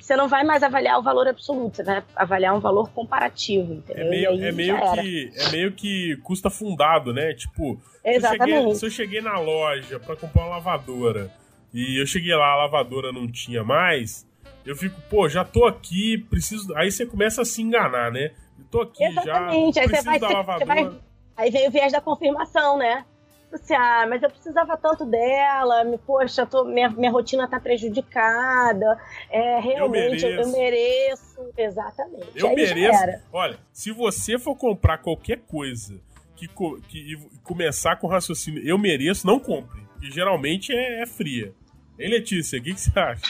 você 0.00 0.16
não 0.16 0.28
vai 0.28 0.44
mais 0.44 0.62
avaliar 0.62 0.98
o 0.98 1.02
valor 1.02 1.28
absoluto, 1.28 1.76
você 1.76 1.82
vai 1.82 2.02
avaliar 2.16 2.56
um 2.56 2.60
valor 2.60 2.90
comparativo, 2.90 3.74
entendeu? 3.74 4.06
É 4.06 4.08
meio, 4.08 4.44
é 4.44 4.52
meio 4.52 4.76
que 4.94 5.32
é 5.36 5.50
meio 5.50 5.72
que 5.72 6.16
custa 6.22 6.48
fundado, 6.48 7.12
né? 7.12 7.34
Tipo, 7.34 7.78
Exatamente. 8.02 8.48
Se 8.48 8.50
eu 8.50 8.56
cheguei, 8.56 8.74
se 8.74 8.86
eu 8.86 8.90
cheguei 8.90 9.20
na 9.20 9.38
loja 9.38 10.00
para 10.00 10.16
comprar 10.16 10.44
uma 10.44 10.56
lavadora 10.56 11.30
e 11.74 12.00
eu 12.00 12.06
cheguei 12.06 12.34
lá, 12.34 12.52
a 12.52 12.56
lavadora 12.56 13.12
não 13.12 13.30
tinha 13.30 13.62
mais, 13.62 14.26
eu 14.64 14.74
fico, 14.74 15.00
pô, 15.10 15.28
já 15.28 15.44
tô 15.44 15.66
aqui, 15.66 16.18
preciso. 16.30 16.74
Aí 16.76 16.90
você 16.90 17.04
começa 17.04 17.42
a 17.42 17.44
se 17.44 17.60
enganar, 17.60 18.10
né? 18.10 18.32
Tô 18.70 18.82
aqui 18.82 19.04
Exatamente. 19.04 19.74
já, 19.76 19.82
aí 19.82 19.88
preciso 19.88 20.02
você 20.02 20.02
vai, 20.02 20.18
da 20.18 20.28
lavadora. 20.28 20.66
Vai... 20.66 21.00
Aí 21.36 21.50
vem 21.50 21.68
o 21.68 21.70
viés 21.70 21.92
da 21.92 22.00
confirmação, 22.00 22.76
né? 22.76 23.04
Assim, 23.52 23.74
ah, 23.74 24.06
mas 24.06 24.22
eu 24.22 24.28
precisava 24.28 24.76
tanto 24.76 25.06
dela, 25.06 25.82
me, 25.82 25.96
poxa, 25.96 26.44
tô, 26.44 26.64
minha, 26.64 26.90
minha 26.90 27.10
rotina 27.10 27.48
tá 27.48 27.58
prejudicada, 27.58 29.00
é, 29.30 29.58
realmente 29.58 30.22
eu 30.24 30.26
mereço. 30.26 30.26
Eu, 30.26 30.40
eu 30.40 30.48
mereço. 30.52 31.50
Exatamente. 31.56 32.28
Eu 32.34 32.48
Aí 32.48 32.54
mereço. 32.54 33.22
Olha, 33.32 33.58
se 33.72 33.90
você 33.90 34.38
for 34.38 34.54
comprar 34.54 34.98
qualquer 34.98 35.38
coisa 35.38 35.98
que, 36.36 36.46
que 36.88 37.16
começar 37.42 37.96
com 37.96 38.06
raciocínio 38.06 38.62
eu 38.62 38.76
mereço, 38.76 39.26
não 39.26 39.40
compre. 39.40 39.80
E 40.02 40.10
geralmente 40.10 40.72
é, 40.72 41.02
é 41.02 41.06
fria. 41.06 41.54
Hein, 41.98 42.10
Letícia, 42.10 42.58
o 42.60 42.62
que, 42.62 42.74
que, 42.74 42.80
você 42.80 42.98
acha? 42.98 43.22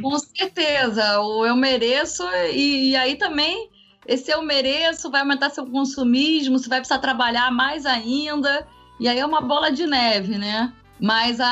Com 0.00 0.18
certeza, 0.18 1.20
o 1.20 1.46
eu 1.46 1.56
mereço, 1.56 2.22
e, 2.52 2.90
e 2.90 2.96
aí 2.96 3.16
também 3.16 3.70
esse 4.06 4.30
eu 4.30 4.42
mereço 4.42 5.10
vai 5.10 5.20
aumentar 5.20 5.50
seu 5.50 5.66
consumismo, 5.66 6.58
você 6.58 6.68
vai 6.68 6.78
precisar 6.78 7.00
trabalhar 7.00 7.50
mais 7.50 7.84
ainda. 7.84 8.66
E 8.98 9.08
aí 9.08 9.18
é 9.18 9.26
uma 9.26 9.40
bola 9.40 9.70
de 9.70 9.86
neve, 9.86 10.38
né? 10.38 10.72
Mas 11.00 11.40
a, 11.40 11.46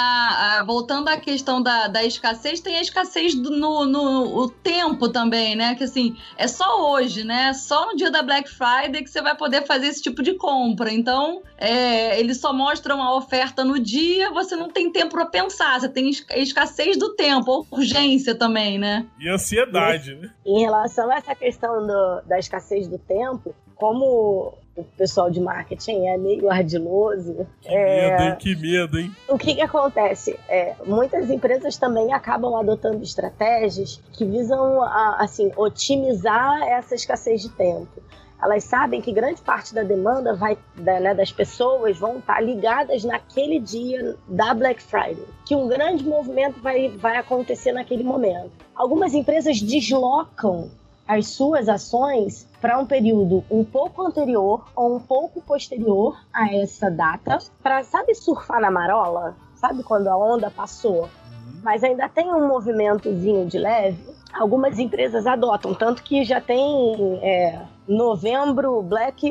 a, 0.60 0.64
voltando 0.64 1.08
à 1.08 1.16
questão 1.16 1.62
da, 1.62 1.86
da 1.88 2.02
escassez, 2.04 2.60
tem 2.60 2.76
a 2.76 2.80
escassez 2.80 3.34
do, 3.34 3.50
no, 3.50 3.84
no 3.84 4.38
o 4.38 4.48
tempo 4.48 5.08
também, 5.08 5.54
né? 5.54 5.74
Que 5.74 5.84
assim, 5.84 6.16
é 6.36 6.46
só 6.46 6.92
hoje, 6.92 7.24
né? 7.24 7.52
Só 7.52 7.86
no 7.86 7.96
dia 7.96 8.10
da 8.10 8.22
Black 8.22 8.48
Friday 8.48 9.02
que 9.02 9.10
você 9.10 9.20
vai 9.20 9.36
poder 9.36 9.66
fazer 9.66 9.88
esse 9.88 10.02
tipo 10.02 10.22
de 10.22 10.34
compra. 10.34 10.92
Então, 10.92 11.42
é, 11.58 12.18
eles 12.18 12.40
só 12.40 12.52
mostram 12.52 13.02
a 13.02 13.14
oferta 13.16 13.64
no 13.64 13.78
dia, 13.78 14.30
você 14.30 14.56
não 14.56 14.68
tem 14.68 14.90
tempo 14.90 15.12
para 15.12 15.26
pensar, 15.26 15.80
você 15.80 15.88
tem 15.88 16.10
escassez 16.36 16.96
do 16.96 17.14
tempo, 17.14 17.66
urgência 17.70 18.34
também, 18.34 18.78
né? 18.78 19.06
E 19.18 19.28
ansiedade, 19.28 20.14
né? 20.14 20.30
Em 20.44 20.60
relação 20.60 21.10
a 21.10 21.16
essa 21.16 21.34
questão 21.34 21.86
do, 21.86 22.22
da 22.26 22.38
escassez 22.38 22.88
do 22.88 22.98
tempo, 22.98 23.54
como 23.76 24.63
o 24.76 24.82
pessoal 24.82 25.30
de 25.30 25.40
marketing 25.40 26.06
é 26.06 26.18
meio 26.18 26.50
ardiloso. 26.50 27.46
Que 27.60 27.68
é... 27.68 28.10
medo, 28.10 28.22
hein? 28.22 28.36
Que 28.38 28.56
medo, 28.56 28.98
hein? 28.98 29.16
O 29.28 29.38
que, 29.38 29.54
que 29.54 29.62
acontece? 29.62 30.38
É, 30.48 30.74
muitas 30.84 31.30
empresas 31.30 31.76
também 31.76 32.12
acabam 32.12 32.54
adotando 32.56 33.02
estratégias 33.02 34.00
que 34.12 34.24
visam, 34.24 34.82
assim, 35.18 35.52
otimizar 35.56 36.62
essa 36.62 36.94
escassez 36.94 37.42
de 37.42 37.50
tempo. 37.50 38.02
Elas 38.42 38.64
sabem 38.64 39.00
que 39.00 39.10
grande 39.10 39.40
parte 39.40 39.72
da 39.72 39.82
demanda 39.82 40.34
vai, 40.34 40.58
da, 40.74 41.00
né, 41.00 41.14
das 41.14 41.32
pessoas 41.32 41.96
vão 41.96 42.18
estar 42.18 42.40
ligadas 42.42 43.02
naquele 43.02 43.58
dia 43.58 44.16
da 44.28 44.52
Black 44.52 44.82
Friday, 44.82 45.24
que 45.46 45.54
um 45.54 45.66
grande 45.66 46.04
movimento 46.04 46.60
vai, 46.60 46.88
vai 46.90 47.16
acontecer 47.16 47.72
naquele 47.72 48.02
momento. 48.02 48.50
Algumas 48.74 49.14
empresas 49.14 49.62
deslocam 49.62 50.70
as 51.06 51.28
suas 51.28 51.68
ações 51.68 52.48
para 52.60 52.78
um 52.78 52.86
período 52.86 53.44
um 53.50 53.62
pouco 53.64 54.06
anterior 54.06 54.66
ou 54.74 54.96
um 54.96 55.00
pouco 55.00 55.40
posterior 55.42 56.18
a 56.32 56.54
essa 56.54 56.90
data, 56.90 57.38
para, 57.62 57.84
sabe, 57.84 58.14
surfar 58.14 58.60
na 58.60 58.70
marola? 58.70 59.36
Sabe 59.54 59.82
quando 59.82 60.08
a 60.08 60.16
onda 60.16 60.50
passou? 60.50 61.02
Uhum. 61.02 61.60
Mas 61.62 61.84
ainda 61.84 62.08
tem 62.08 62.26
um 62.32 62.48
movimentozinho 62.48 63.46
de 63.46 63.58
leve. 63.58 64.14
Algumas 64.32 64.78
empresas 64.78 65.26
adotam, 65.26 65.74
tanto 65.74 66.02
que 66.02 66.24
já 66.24 66.40
tem 66.40 67.20
é, 67.22 67.60
novembro, 67.86 68.82
Black. 68.82 69.30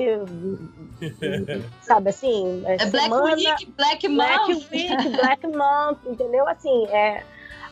sabe 1.82 2.10
assim? 2.10 2.64
É, 2.66 2.84
é 2.84 2.86
Black 2.86 3.14
Week, 3.14 3.74
Black 3.76 4.08
Month. 4.08 4.28
Black 4.28 4.68
Week, 4.72 5.10
Black 5.10 5.48
Month, 5.48 5.98
entendeu? 6.06 6.48
Assim, 6.48 6.86
é 6.88 7.24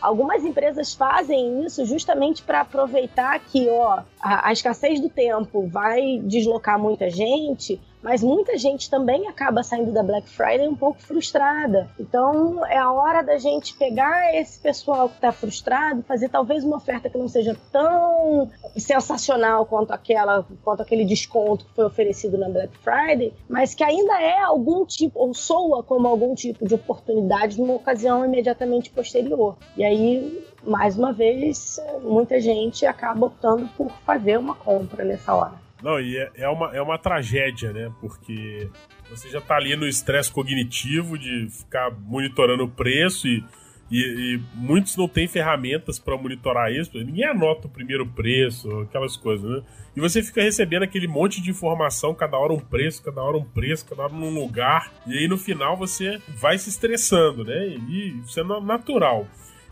Algumas 0.01 0.43
empresas 0.43 0.93
fazem 0.93 1.63
isso 1.63 1.85
justamente 1.85 2.41
para 2.41 2.61
aproveitar 2.61 3.39
que 3.39 3.69
ó, 3.69 4.01
a, 4.19 4.49
a 4.49 4.51
escassez 4.51 4.99
do 4.99 5.09
tempo 5.09 5.67
vai 5.67 6.19
deslocar 6.23 6.79
muita 6.79 7.09
gente 7.09 7.79
mas 8.01 8.23
muita 8.23 8.57
gente 8.57 8.89
também 8.89 9.27
acaba 9.27 9.63
saindo 9.63 9.91
da 9.91 10.03
Black 10.03 10.27
Friday 10.29 10.67
um 10.67 10.75
pouco 10.75 11.01
frustrada. 11.01 11.89
Então 11.99 12.65
é 12.65 12.77
a 12.77 12.91
hora 12.91 13.21
da 13.21 13.37
gente 13.37 13.75
pegar 13.75 14.35
esse 14.35 14.59
pessoal 14.59 15.09
que 15.09 15.15
está 15.15 15.31
frustrado, 15.31 16.03
fazer 16.03 16.29
talvez 16.29 16.63
uma 16.63 16.77
oferta 16.77 17.09
que 17.09 17.17
não 17.17 17.27
seja 17.27 17.55
tão 17.71 18.49
sensacional 18.77 19.65
quanto 19.65 19.91
aquela, 19.91 20.45
quanto 20.63 20.81
aquele 20.81 21.05
desconto 21.05 21.65
que 21.65 21.75
foi 21.75 21.85
oferecido 21.85 22.37
na 22.37 22.49
Black 22.49 22.77
Friday, 22.77 23.33
mas 23.47 23.73
que 23.73 23.83
ainda 23.83 24.21
é 24.21 24.39
algum 24.39 24.85
tipo 24.85 25.19
ou 25.19 25.33
soa 25.33 25.83
como 25.83 26.07
algum 26.07 26.33
tipo 26.33 26.67
de 26.67 26.75
oportunidade 26.75 27.59
numa 27.59 27.75
ocasião 27.75 28.25
imediatamente 28.25 28.89
posterior. 28.89 29.57
E 29.77 29.83
aí 29.83 30.43
mais 30.63 30.97
uma 30.97 31.11
vez, 31.11 31.79
muita 32.03 32.39
gente 32.39 32.85
acaba 32.85 33.25
optando 33.25 33.67
por 33.75 33.91
fazer 34.05 34.37
uma 34.37 34.55
compra 34.55 35.03
nessa 35.03 35.33
hora. 35.33 35.60
Não, 35.81 35.99
e 35.99 36.17
é, 36.17 36.31
é, 36.35 36.49
uma, 36.49 36.75
é 36.75 36.81
uma 36.81 36.97
tragédia, 36.97 37.73
né? 37.73 37.91
Porque 37.99 38.69
você 39.09 39.29
já 39.29 39.41
tá 39.41 39.55
ali 39.55 39.75
no 39.75 39.87
estresse 39.87 40.31
cognitivo 40.31 41.17
de 41.17 41.47
ficar 41.49 41.91
monitorando 41.91 42.63
o 42.63 42.69
preço 42.69 43.27
e, 43.27 43.43
e, 43.89 44.35
e 44.35 44.41
muitos 44.53 44.95
não 44.95 45.07
têm 45.07 45.27
ferramentas 45.27 45.99
para 45.99 46.15
monitorar 46.15 46.71
isso. 46.71 46.97
Ninguém 46.97 47.25
anota 47.25 47.67
o 47.67 47.69
primeiro 47.69 48.05
preço, 48.05 48.69
aquelas 48.81 49.17
coisas, 49.17 49.49
né? 49.49 49.63
E 49.95 49.99
você 49.99 50.23
fica 50.23 50.41
recebendo 50.41 50.83
aquele 50.83 51.07
monte 51.07 51.41
de 51.41 51.49
informação, 51.49 52.13
cada 52.13 52.37
hora 52.37 52.53
um 52.53 52.59
preço, 52.59 53.03
cada 53.03 53.21
hora 53.21 53.37
um 53.37 53.43
preço, 53.43 53.85
cada 53.85 54.03
hora 54.03 54.13
num 54.13 54.33
lugar. 54.33 54.91
E 55.05 55.17
aí 55.17 55.27
no 55.27 55.37
final 55.37 55.75
você 55.75 56.21
vai 56.29 56.57
se 56.57 56.69
estressando, 56.69 57.43
né? 57.43 57.67
E 57.89 58.21
isso 58.23 58.39
é 58.39 58.43
natural. 58.43 59.27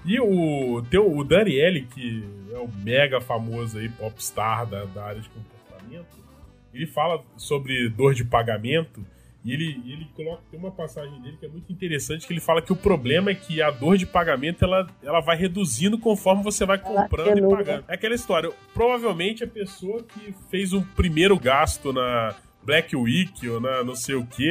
E 0.06 0.20
o, 0.20 0.82
teu, 0.90 1.14
o 1.14 1.24
Daniele, 1.24 1.82
que 1.82 2.24
é 2.54 2.58
o 2.58 2.70
mega 2.84 3.20
famoso 3.20 3.78
aí, 3.78 3.90
popstar 3.90 4.66
da, 4.66 4.86
da 4.86 5.06
área 5.06 5.22
de 5.22 5.30
comportamento, 5.30 5.59
ele 6.74 6.86
fala 6.86 7.24
sobre 7.36 7.90
dor 7.90 8.14
de 8.14 8.24
pagamento 8.24 9.06
e 9.44 9.54
ele, 9.54 9.82
ele 9.86 10.08
coloca, 10.16 10.44
tem 10.52 10.60
uma 10.60 10.72
passagem 10.72 11.20
dele 11.22 11.38
que 11.38 11.46
é 11.46 11.50
muito 11.50 11.72
interessante, 11.72 12.28
que 12.28 12.34
ele 12.34 12.42
fala 12.42 12.62
que 12.62 12.74
o 12.74 12.76
problema 12.76 13.32
é 13.32 13.36
que 13.36 13.62
a 13.62 13.72
dor 13.72 13.98
de 13.98 14.06
pagamento 14.06 14.66
ela, 14.66 14.86
ela 15.02 15.22
vai 15.22 15.38
reduzindo 15.38 15.98
conforme 15.98 16.44
você 16.44 16.66
vai 16.66 16.78
comprando 16.78 17.38
e 17.38 17.42
pagando. 17.42 17.86
É 17.88 17.94
aquela 17.94 18.14
história, 18.14 18.52
provavelmente 18.74 19.44
a 19.44 19.48
pessoa 19.48 20.04
que 20.04 20.36
fez 20.50 20.74
um 20.74 20.84
primeiro 20.84 21.40
gasto 21.40 21.94
na 21.94 22.36
Black 22.64 22.96
Week 22.96 23.48
ou 23.48 23.62
na 23.62 23.84
não 23.84 23.96
sei 23.96 24.16
o 24.16 24.26
que, 24.26 24.50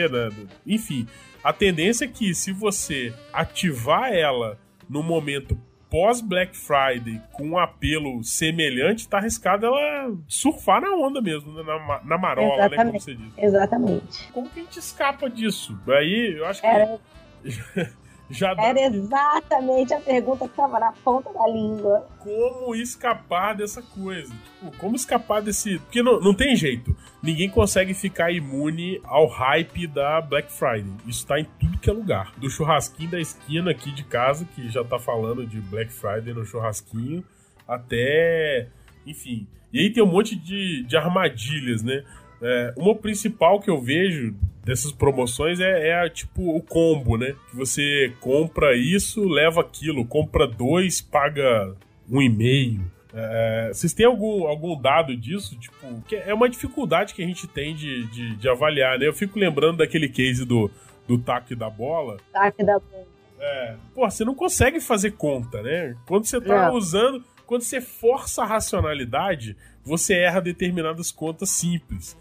enfim, 0.66 1.06
a 1.44 1.52
tendência 1.52 2.06
é 2.06 2.08
que 2.08 2.34
se 2.34 2.50
você 2.50 3.12
ativar 3.32 4.12
ela 4.12 4.58
no 4.88 5.02
momento 5.02 5.56
pós 5.90 6.20
Black 6.20 6.56
Friday 6.56 7.20
com 7.32 7.48
um 7.48 7.58
apelo 7.58 8.22
semelhante, 8.22 9.08
tá 9.08 9.18
arriscado 9.18 9.66
ela 9.66 10.14
surfar 10.26 10.80
na 10.80 10.94
onda 10.94 11.20
mesmo, 11.20 11.52
né? 11.52 11.62
na, 11.62 12.00
na 12.04 12.18
marola, 12.18 12.66
Exatamente. 12.66 12.76
né? 12.76 12.84
Como 12.84 13.00
você 13.00 13.14
diz. 13.14 13.32
Exatamente. 13.38 14.32
Como 14.32 14.48
que 14.48 14.60
a 14.60 14.62
gente 14.62 14.78
escapa 14.78 15.28
disso? 15.30 15.78
Aí 15.88 16.36
eu 16.36 16.46
acho 16.46 16.60
que. 16.60 16.66
Era, 16.66 16.98
já 18.30 18.54
era 18.58 18.80
exatamente 18.80 19.94
a 19.94 20.00
pergunta 20.00 20.44
que 20.44 20.50
estava 20.50 20.78
na 20.78 20.92
ponta 20.92 21.32
da 21.32 21.46
língua. 21.46 22.06
Como 22.18 22.74
escapar 22.74 23.54
dessa 23.54 23.80
coisa? 23.80 24.32
Tipo, 24.32 24.76
como 24.76 24.96
escapar 24.96 25.40
desse. 25.40 25.78
Porque 25.78 26.02
não, 26.02 26.20
não 26.20 26.34
tem 26.34 26.54
jeito. 26.54 26.94
Ninguém 27.22 27.48
consegue 27.48 27.94
ficar 27.94 28.30
imune 28.30 29.00
ao 29.04 29.26
hype 29.26 29.86
da 29.86 30.20
Black 30.20 30.52
Friday. 30.52 30.92
Isso 31.06 31.26
tá 31.26 31.40
em 31.40 31.46
tudo 31.58 31.78
que 31.78 31.88
é 31.88 31.92
lugar. 31.92 32.34
Do 32.36 32.50
churrasquinho 32.50 33.10
da 33.10 33.20
esquina 33.20 33.70
aqui 33.70 33.90
de 33.92 34.04
casa, 34.04 34.46
que 34.54 34.68
já 34.68 34.84
tá 34.84 34.98
falando 34.98 35.46
de 35.46 35.60
Black 35.60 35.90
Friday 35.90 36.34
no 36.34 36.44
churrasquinho, 36.44 37.24
até. 37.66 38.68
Enfim. 39.06 39.46
E 39.72 39.80
aí 39.80 39.92
tem 39.92 40.02
um 40.02 40.06
monte 40.06 40.36
de, 40.36 40.82
de 40.84 40.96
armadilhas, 40.96 41.82
né? 41.82 42.04
É, 42.40 42.72
uma 42.76 42.94
principal 42.94 43.60
que 43.60 43.68
eu 43.68 43.80
vejo 43.80 44.34
dessas 44.64 44.92
promoções 44.92 45.60
é, 45.60 45.88
é, 45.88 46.08
tipo 46.08 46.54
o 46.54 46.62
combo, 46.62 47.16
né? 47.16 47.34
Que 47.50 47.56
você 47.56 48.12
compra 48.20 48.76
isso, 48.76 49.26
leva 49.26 49.60
aquilo, 49.60 50.04
compra 50.04 50.46
dois, 50.46 51.00
paga 51.00 51.74
um 52.08 52.20
e 52.22 52.28
meio. 52.28 52.80
É, 53.12 53.70
vocês 53.72 53.92
têm 53.92 54.06
algum, 54.06 54.46
algum 54.46 54.80
dado 54.80 55.16
disso? 55.16 55.58
Tipo, 55.58 56.02
que 56.02 56.14
é 56.14 56.32
uma 56.32 56.48
dificuldade 56.48 57.14
que 57.14 57.22
a 57.22 57.26
gente 57.26 57.46
tem 57.46 57.74
de, 57.74 58.06
de, 58.08 58.36
de 58.36 58.48
avaliar, 58.48 58.98
né? 58.98 59.06
Eu 59.06 59.14
fico 59.14 59.38
lembrando 59.38 59.78
daquele 59.78 60.08
case 60.08 60.44
do, 60.44 60.70
do 61.06 61.18
taco 61.18 61.56
da 61.56 61.70
bola. 61.70 62.18
Taco 62.32 62.64
da 62.64 62.78
bola. 62.78 63.06
É, 63.40 63.76
pô, 63.94 64.08
você 64.08 64.24
não 64.24 64.34
consegue 64.34 64.80
fazer 64.80 65.12
conta, 65.12 65.62
né? 65.62 65.96
Quando 66.06 66.26
você 66.26 66.40
tá 66.40 66.72
usando, 66.72 67.24
quando 67.46 67.62
você 67.62 67.80
força 67.80 68.42
a 68.42 68.46
racionalidade, 68.46 69.56
você 69.82 70.14
erra 70.14 70.40
determinadas 70.40 71.10
contas 71.10 71.50
simples. 71.50 72.16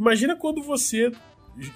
Imagina 0.00 0.34
quando 0.34 0.62
você, 0.62 1.12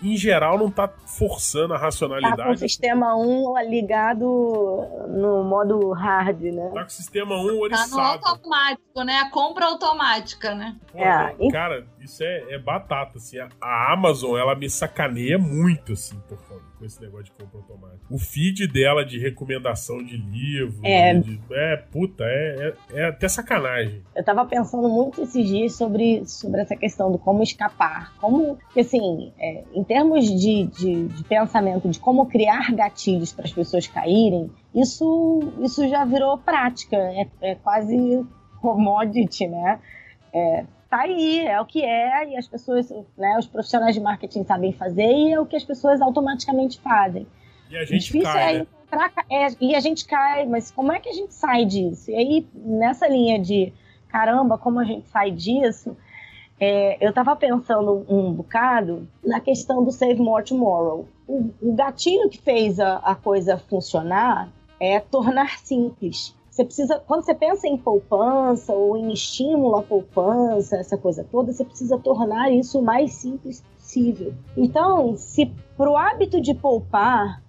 em 0.03 0.17
geral, 0.17 0.57
não 0.57 0.71
tá 0.71 0.89
forçando 0.89 1.75
a 1.75 1.79
racionalidade. 1.79 2.39
Tá 2.39 2.45
com 2.45 2.53
o 2.53 2.57
sistema 2.57 3.15
1 3.15 3.69
ligado 3.69 4.25
no 5.11 5.45
modo 5.45 5.93
hard, 5.93 6.41
né? 6.41 6.71
Tá 6.73 6.81
com 6.81 6.87
o 6.87 6.91
sistema 6.91 7.35
1 7.37 7.61
oriçado. 7.61 7.91
Tá 7.91 7.97
no 7.97 8.03
automático, 8.03 9.05
né? 9.05 9.19
A 9.19 9.31
compra 9.31 9.67
automática, 9.67 10.55
né? 10.55 10.75
Pô, 10.91 10.99
é, 10.99 11.51
cara, 11.53 11.87
isso 12.01 12.25
é, 12.25 12.55
é 12.55 12.59
batata, 12.59 13.19
assim. 13.19 13.37
A 13.61 13.93
Amazon, 13.93 14.39
ela 14.39 14.55
me 14.55 14.71
sacaneia 14.71 15.39
muito, 15.39 15.93
assim, 15.93 16.19
por 16.27 16.39
favor 16.39 16.74
com 16.85 16.87
esse 16.87 17.01
negócio 17.01 17.25
de 17.25 17.33
compra 17.33 17.59
automática. 17.59 18.05
O 18.11 18.19
feed 18.19 18.67
dela 18.69 19.05
de 19.05 19.19
recomendação 19.19 20.05
de 20.05 20.17
livro. 20.17 20.81
É. 20.85 21.15
De, 21.15 21.41
é, 21.51 21.77
puta, 21.77 22.25
é, 22.25 22.75
é, 22.93 23.01
é, 23.01 23.05
até 23.07 23.29
sacanagem. 23.29 24.03
Eu 24.15 24.23
tava 24.23 24.45
pensando 24.45 24.89
muito 24.89 25.23
esses 25.23 25.47
dias 25.47 25.73
sobre, 25.75 26.25
sobre 26.27 26.61
essa 26.61 26.77
questão 26.77 27.11
do 27.11 27.19
como 27.19 27.43
escapar. 27.43 28.15
Como, 28.21 28.59
assim, 28.79 29.33
é, 29.39 29.65
em 29.73 29.83
termos 29.83 30.27
de, 30.27 30.67
de, 30.67 31.09
de 31.09 31.25
pensamento 31.25 31.89
de 31.89 31.99
como 31.99 32.27
criar 32.27 32.73
gatilhos 32.75 33.33
para 33.33 33.47
as 33.47 33.53
pessoas 33.53 33.87
caírem, 33.87 34.51
isso, 34.75 35.41
isso 35.61 35.89
já 35.89 36.05
virou 36.05 36.37
prática. 36.37 36.97
É, 36.97 37.27
é 37.41 37.55
quase 37.55 38.27
commodity, 38.61 39.47
né? 39.47 39.81
É, 40.33 40.65
tá 40.95 41.03
aí, 41.03 41.47
é 41.47 41.61
o 41.61 41.67
que 41.67 41.83
é, 41.83 42.29
e 42.31 42.37
as 42.37 42.47
pessoas, 42.47 42.91
né, 43.19 43.37
os 43.39 43.47
profissionais 43.47 43.95
de 43.95 44.01
marketing 44.01 44.45
sabem 44.45 44.73
fazer, 44.73 45.11
e 45.11 45.33
é 45.33 45.41
o 45.41 45.47
que 45.47 45.57
as 45.57 45.65
pessoas 45.65 46.01
automaticamente 46.01 46.81
fazem. 46.81 47.27
E 47.71 47.77
a 47.77 47.85
gente 47.85 48.21
cai, 48.21 48.55
é 48.55 48.59
né? 48.59 48.67
encontrar, 48.87 49.13
é, 49.31 49.49
e 49.61 49.75
a 49.75 49.81
gente 49.81 50.05
cai, 50.05 50.47
mas 50.47 50.71
como 50.71 50.93
é 50.93 51.01
que 51.01 51.09
a 51.09 51.13
gente 51.13 51.35
sai 51.35 51.65
disso? 51.65 52.11
E 52.11 52.15
aí, 52.15 52.47
nessa 52.55 53.09
linha 53.09 53.39
de 53.39 53.73
caramba, 54.09 54.57
como 54.57 54.79
a 54.79 54.85
gente 54.85 55.09
sai 55.09 55.33
disso, 55.33 55.97
é, 56.61 57.05
eu 57.05 57.11
estava 57.11 57.35
pensando 57.35 58.07
um 58.09 58.33
bocado 58.33 59.09
na 59.25 59.41
questão 59.41 59.85
do 59.85 59.91
Save 59.91 60.21
More 60.21 60.45
Tomorrow. 60.45 61.09
O, 61.27 61.51
o 61.61 61.75
gatilho 61.75 62.29
que 62.31 62.39
fez 62.39 62.79
a, 62.79 62.99
a 62.99 63.15
coisa 63.17 63.59
funcionar 63.59 64.49
é 64.79 65.01
tornar 65.01 65.59
simples. 65.59 66.35
Você 66.55 66.65
precisa, 66.65 67.01
quando 67.01 67.25
você 67.25 67.35
pensa 67.35 67.67
em 67.67 67.77
poupança 67.77 68.73
ou 68.73 68.97
em 68.97 69.13
estímulo 69.13 69.75
à 69.75 69.83
poupança, 69.83 70.77
essa 70.77 70.97
coisa 70.97 71.27
toda, 71.29 71.53
você 71.53 71.65
precisa 71.65 71.99
tornar 71.99 72.53
isso 72.53 72.79
o 72.79 72.83
mais 72.83 73.13
simples 73.15 73.61
possível. 73.75 74.33
Então, 74.57 75.17
se 75.17 75.47
para 75.77 75.91
o 75.91 75.97
hábito 75.97 76.41
de 76.41 76.55
poupar 76.55 77.43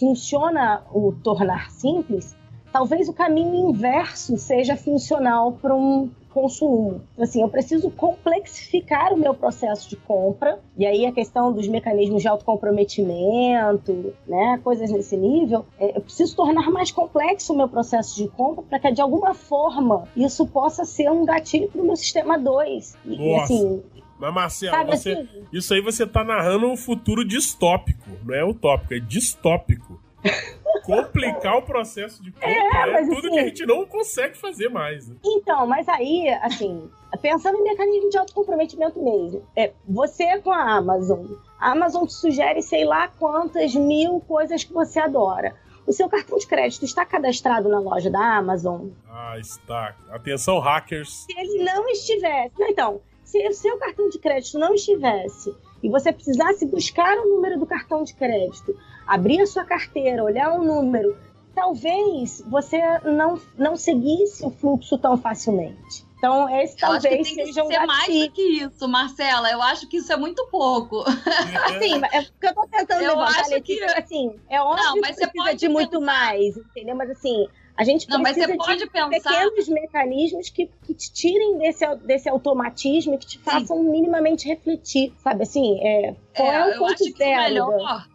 funciona 0.00 0.82
o 0.90 1.12
tornar 1.12 1.70
simples, 1.70 2.34
talvez 2.72 3.10
o 3.10 3.12
caminho 3.12 3.68
inverso 3.68 4.38
seja 4.38 4.74
funcional 4.74 5.52
para 5.52 5.76
um 5.76 6.08
consumo. 6.36 7.00
Assim, 7.18 7.40
eu 7.40 7.48
preciso 7.48 7.90
complexificar 7.90 9.14
o 9.14 9.16
meu 9.16 9.32
processo 9.32 9.88
de 9.88 9.96
compra, 9.96 10.60
e 10.76 10.84
aí 10.84 11.06
a 11.06 11.12
questão 11.12 11.50
dos 11.50 11.66
mecanismos 11.66 12.20
de 12.20 12.28
autocomprometimento, 12.28 14.12
né, 14.28 14.60
coisas 14.62 14.90
nesse 14.90 15.16
nível, 15.16 15.64
é, 15.80 15.96
eu 15.96 16.02
preciso 16.02 16.36
tornar 16.36 16.70
mais 16.70 16.92
complexo 16.92 17.54
o 17.54 17.56
meu 17.56 17.68
processo 17.70 18.14
de 18.16 18.28
compra 18.28 18.62
para 18.62 18.78
que, 18.78 18.92
de 18.92 19.00
alguma 19.00 19.32
forma, 19.32 20.06
isso 20.14 20.46
possa 20.46 20.84
ser 20.84 21.10
um 21.10 21.24
gatilho 21.24 21.68
para 21.68 21.80
o 21.80 21.84
meu 21.86 21.96
sistema 21.96 22.38
2. 22.38 22.98
E, 23.06 23.32
Nossa. 23.32 23.44
assim, 23.44 23.82
mas, 24.18 24.34
Marcelo, 24.34 24.86
você, 24.86 25.12
assim? 25.12 25.28
isso 25.50 25.72
aí 25.72 25.80
você 25.80 26.04
está 26.04 26.22
narrando 26.22 26.66
um 26.66 26.76
futuro 26.76 27.26
distópico, 27.26 28.10
não 28.24 28.34
é 28.34 28.44
utópico, 28.44 28.92
é 28.92 28.98
distópico. 28.98 29.98
complicar 30.86 31.56
o 31.56 31.62
processo 31.62 32.22
de 32.22 32.30
compra 32.30 32.48
é, 32.48 33.02
é 33.02 33.04
tudo 33.04 33.18
assim, 33.18 33.30
que 33.30 33.38
a 33.38 33.44
gente 33.44 33.66
não 33.66 33.84
consegue 33.84 34.36
fazer 34.36 34.68
mais. 34.68 35.08
Né? 35.08 35.16
Então, 35.24 35.66
mas 35.66 35.88
aí, 35.88 36.28
assim, 36.42 36.88
pensando 37.20 37.58
em 37.58 37.64
mecanismo 37.64 38.08
de 38.08 38.16
autocomprometimento 38.16 39.02
mesmo, 39.02 39.42
é, 39.56 39.72
você 39.86 40.38
com 40.38 40.52
a 40.52 40.76
Amazon, 40.76 41.26
a 41.58 41.72
Amazon 41.72 42.06
te 42.06 42.14
sugere 42.14 42.62
sei 42.62 42.84
lá 42.84 43.08
quantas 43.08 43.74
mil 43.74 44.20
coisas 44.20 44.62
que 44.62 44.72
você 44.72 45.00
adora. 45.00 45.54
O 45.86 45.92
seu 45.92 46.08
cartão 46.08 46.36
de 46.36 46.46
crédito 46.46 46.84
está 46.84 47.04
cadastrado 47.04 47.68
na 47.68 47.78
loja 47.78 48.10
da 48.10 48.36
Amazon? 48.38 48.88
Ah, 49.08 49.38
está. 49.38 49.94
Atenção, 50.10 50.58
hackers. 50.58 51.26
Se 51.30 51.38
ele 51.38 51.62
não 51.62 51.88
estivesse. 51.88 52.52
Não, 52.58 52.68
então, 52.68 53.00
se 53.22 53.46
o 53.46 53.52
seu 53.52 53.78
cartão 53.78 54.08
de 54.08 54.18
crédito 54.18 54.58
não 54.58 54.74
estivesse 54.74 55.54
e 55.82 55.88
você 55.88 56.12
precisasse 56.12 56.66
buscar 56.66 57.16
o 57.18 57.28
número 57.28 57.58
do 57.58 57.66
cartão 57.66 58.02
de 58.02 58.14
crédito, 58.14 58.76
abrir 59.06 59.40
a 59.40 59.46
sua 59.46 59.64
carteira, 59.64 60.22
olhar 60.24 60.52
o 60.52 60.62
número, 60.64 61.16
talvez 61.54 62.42
você 62.48 62.78
não, 63.04 63.40
não 63.56 63.76
seguisse 63.76 64.44
o 64.44 64.50
fluxo 64.50 64.98
tão 64.98 65.16
facilmente. 65.16 66.04
Então, 66.18 66.48
esse 66.60 66.74
eu 66.76 66.80
talvez 66.80 67.04
acho 67.04 67.30
que 67.30 67.34
tem 67.36 67.46
seja 67.46 67.62
que 67.62 67.68
ser 67.68 67.86
mais 67.86 68.06
do 68.06 68.30
que 68.32 68.42
isso, 68.42 68.88
Marcela. 68.88 69.50
Eu 69.50 69.60
acho 69.62 69.86
que 69.86 69.98
isso 69.98 70.10
é 70.12 70.16
muito 70.16 70.46
pouco. 70.50 71.04
Sim, 71.78 72.00
é 72.10 72.22
porque 72.22 72.46
eu 72.46 72.54
tô 72.54 72.66
tentando 72.68 73.02
eu 73.02 73.10
levantar, 73.10 73.40
acho 73.40 73.50
Letícia, 73.50 73.86
que... 73.86 73.98
assim, 74.00 74.34
é 74.48 74.60
óbvio 74.60 74.82
não, 74.84 74.96
mas 75.00 75.10
que 75.10 75.16
você 75.16 75.20
precisa 75.28 75.44
pode 75.44 75.58
de 75.58 75.68
muito 75.68 75.90
pensar. 76.00 76.06
mais, 76.06 76.56
entendeu? 76.56 76.96
Mas 76.96 77.10
assim, 77.10 77.46
a 77.76 77.84
gente 77.84 78.08
Não, 78.08 78.18
mas 78.18 78.32
precisa 78.32 78.54
você 78.54 78.56
pode 78.66 78.78
de 78.78 78.90
pensar- 78.90 79.30
pequenos 79.30 79.68
mecanismos 79.68 80.48
que, 80.48 80.70
que 80.84 80.94
te 80.94 81.12
tirem 81.12 81.58
desse, 81.58 81.84
desse 81.96 82.28
automatismo 82.30 83.14
e 83.14 83.18
que 83.18 83.26
te 83.26 83.38
façam 83.38 83.82
minimamente 83.82 84.48
refletir, 84.48 85.12
sabe? 85.18 85.42
Assim, 85.42 85.78
é, 85.86 86.14
qual 86.34 86.48
é, 86.48 86.56
É, 86.56 86.64
o 86.64 86.68
eu 86.72 86.78
ponto 86.78 86.94
acho 86.94 87.04
que 87.04 87.12
o 87.12 87.16
zero? 87.18 87.42
melhor. 87.44 88.06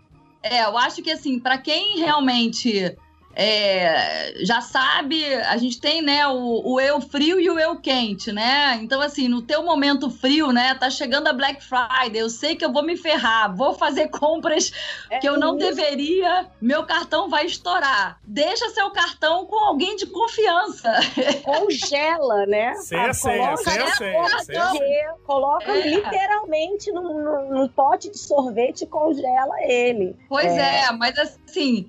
É, 0.44 0.64
eu 0.64 0.78
acho 0.78 1.02
que 1.02 1.12
assim, 1.12 1.40
para 1.40 1.58
quem 1.58 2.00
realmente 2.00 2.96
é, 3.36 4.34
já 4.44 4.62
sabe, 4.62 5.24
a 5.34 5.58
gente 5.58 5.80
tem, 5.80 6.02
né, 6.02 6.28
o, 6.28 6.74
o, 6.74 6.80
eu 6.80 7.00
frio 7.02 7.40
e 7.40 7.50
o 7.50 7.60
eu 7.60 7.78
quente, 7.80 8.32
né? 8.32 8.80
Então, 8.82 9.02
assim, 9.02 9.28
no 9.28 9.42
teu 9.42 9.64
momento 9.64 10.10
frio, 10.10 10.52
né, 10.52 10.76
tá 10.76 10.90
chegando 10.90 11.28
a 11.28 11.34
Black 11.34 11.64
Friday, 11.64 12.22
eu 12.22 12.30
sei 12.30 12.56
que 12.56 12.66
eu 12.66 12.72
vou 12.72 12.84
me 12.84 12.98
ferrar, 12.98 13.56
vou 13.56 13.74
fazer 13.74 14.10
compras 14.10 14.72
é 15.10 15.20
que 15.20 15.28
eu 15.28 15.38
não 15.38 15.58
isso. 15.58 15.68
deveria, 15.68 16.48
meu 16.62 16.86
cartão 16.86 17.30
vai 17.30 17.46
estourar. 17.46 18.20
Deixa 18.24 18.70
seu 18.70 18.90
cartão 18.92 19.46
com 19.46 19.58
alguém 19.58 19.96
de 19.96 20.06
confiança. 20.08 20.92
Congela, 21.44 22.46
né? 22.46 22.74
Sem 22.76 23.00
a 23.00 23.14
senha, 23.14 23.58
sem 23.58 23.80
a 23.80 23.96
senha. 23.96 25.14
Coloca 25.26 25.72
é. 25.72 25.88
literalmente 25.88 26.92
num, 26.92 27.50
num, 27.50 27.68
pote 27.68 28.10
de 28.10 28.18
sorvete 28.18 28.82
e 28.82 28.88
congela 28.88 29.56
ele. 29.62 30.16
Pois 30.28 30.46
é, 30.46 30.86
é 30.86 30.92
mas 30.92 31.18
assim, 31.18 31.40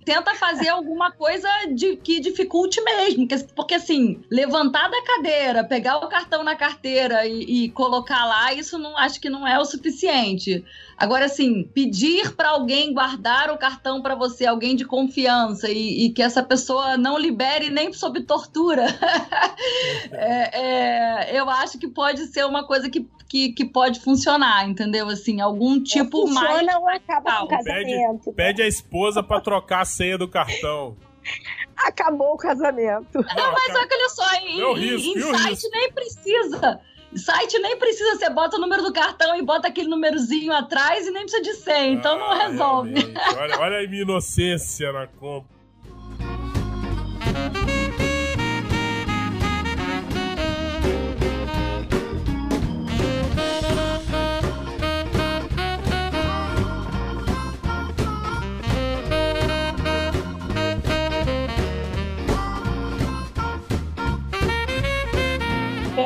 tenta 0.04 0.34
fazer 0.34 0.68
alguma 0.68 1.10
coisa 1.10 1.48
de, 1.72 1.96
que 1.96 2.20
dificulte 2.20 2.80
mesmo. 2.82 3.26
Porque, 3.54 3.74
assim, 3.74 4.22
levantar 4.30 4.88
da 4.90 5.02
cadeira, 5.02 5.64
pegar 5.64 5.98
o 5.98 6.08
cartão 6.08 6.42
na 6.42 6.56
carteira 6.56 7.26
e, 7.26 7.64
e 7.64 7.70
colocar 7.70 8.24
lá, 8.24 8.52
isso 8.52 8.78
não 8.78 8.96
acho 8.96 9.20
que 9.20 9.30
não 9.30 9.46
é 9.46 9.58
o 9.58 9.64
suficiente. 9.64 10.64
Agora, 11.02 11.24
assim, 11.24 11.64
pedir 11.64 12.32
para 12.36 12.50
alguém 12.50 12.94
guardar 12.94 13.50
o 13.50 13.58
cartão 13.58 14.00
para 14.00 14.14
você, 14.14 14.46
alguém 14.46 14.76
de 14.76 14.84
confiança, 14.84 15.68
e, 15.68 16.06
e, 16.06 16.10
que 16.10 16.22
essa 16.22 16.44
pessoa 16.44 16.96
não 16.96 17.18
libere 17.18 17.70
nem 17.70 17.92
sob 17.92 18.20
tortura, 18.20 18.86
é, 20.12 20.60
é, 20.60 21.36
eu 21.40 21.50
acho 21.50 21.76
que 21.76 21.88
pode 21.88 22.26
ser 22.26 22.46
uma 22.46 22.64
coisa 22.64 22.88
que, 22.88 23.04
que, 23.28 23.52
que 23.52 23.64
pode 23.64 23.98
funcionar, 23.98 24.68
entendeu? 24.68 25.08
Assim, 25.08 25.40
algum 25.40 25.82
tipo 25.82 26.18
ou 26.18 26.28
funciona 26.28 26.62
mais. 26.62 26.76
Ou 26.76 26.88
acaba 26.88 27.38
com 27.38 27.44
o 27.46 27.48
casamento. 27.48 28.24
Pede, 28.24 28.36
pede 28.36 28.62
a 28.62 28.68
esposa 28.68 29.24
para 29.24 29.40
trocar 29.52 29.82
a 29.82 29.84
senha 29.84 30.16
do 30.16 30.26
cartão. 30.26 30.96
Acabou 31.76 32.34
o 32.34 32.36
casamento. 32.38 33.14
Não, 33.14 33.52
mas 33.52 33.74
olha 33.74 34.08
só, 34.08 34.34
em, 34.36 34.74
risco, 34.74 35.18
em 35.18 35.20
site 35.20 35.50
risco. 35.50 35.70
nem 35.72 35.92
precisa. 35.92 36.80
Site 37.14 37.58
nem 37.58 37.76
precisa, 37.76 38.16
você 38.16 38.30
bota 38.30 38.56
o 38.56 38.60
número 38.60 38.82
do 38.82 38.92
cartão 38.92 39.36
e 39.36 39.42
bota 39.42 39.68
aquele 39.68 39.88
númerozinho 39.88 40.50
atrás 40.52 41.06
e 41.06 41.10
nem 41.10 41.24
precisa 41.24 41.42
de 41.42 41.54
senha, 41.54 41.92
então 41.92 42.18
não 42.18 42.32
ah, 42.32 42.46
resolve. 42.46 42.94
Olha, 43.36 43.58
olha 43.60 43.84
a 43.84 43.88
minha 43.88 44.02
inocência 44.02 44.90
na 44.92 45.06
compra. 45.06 45.52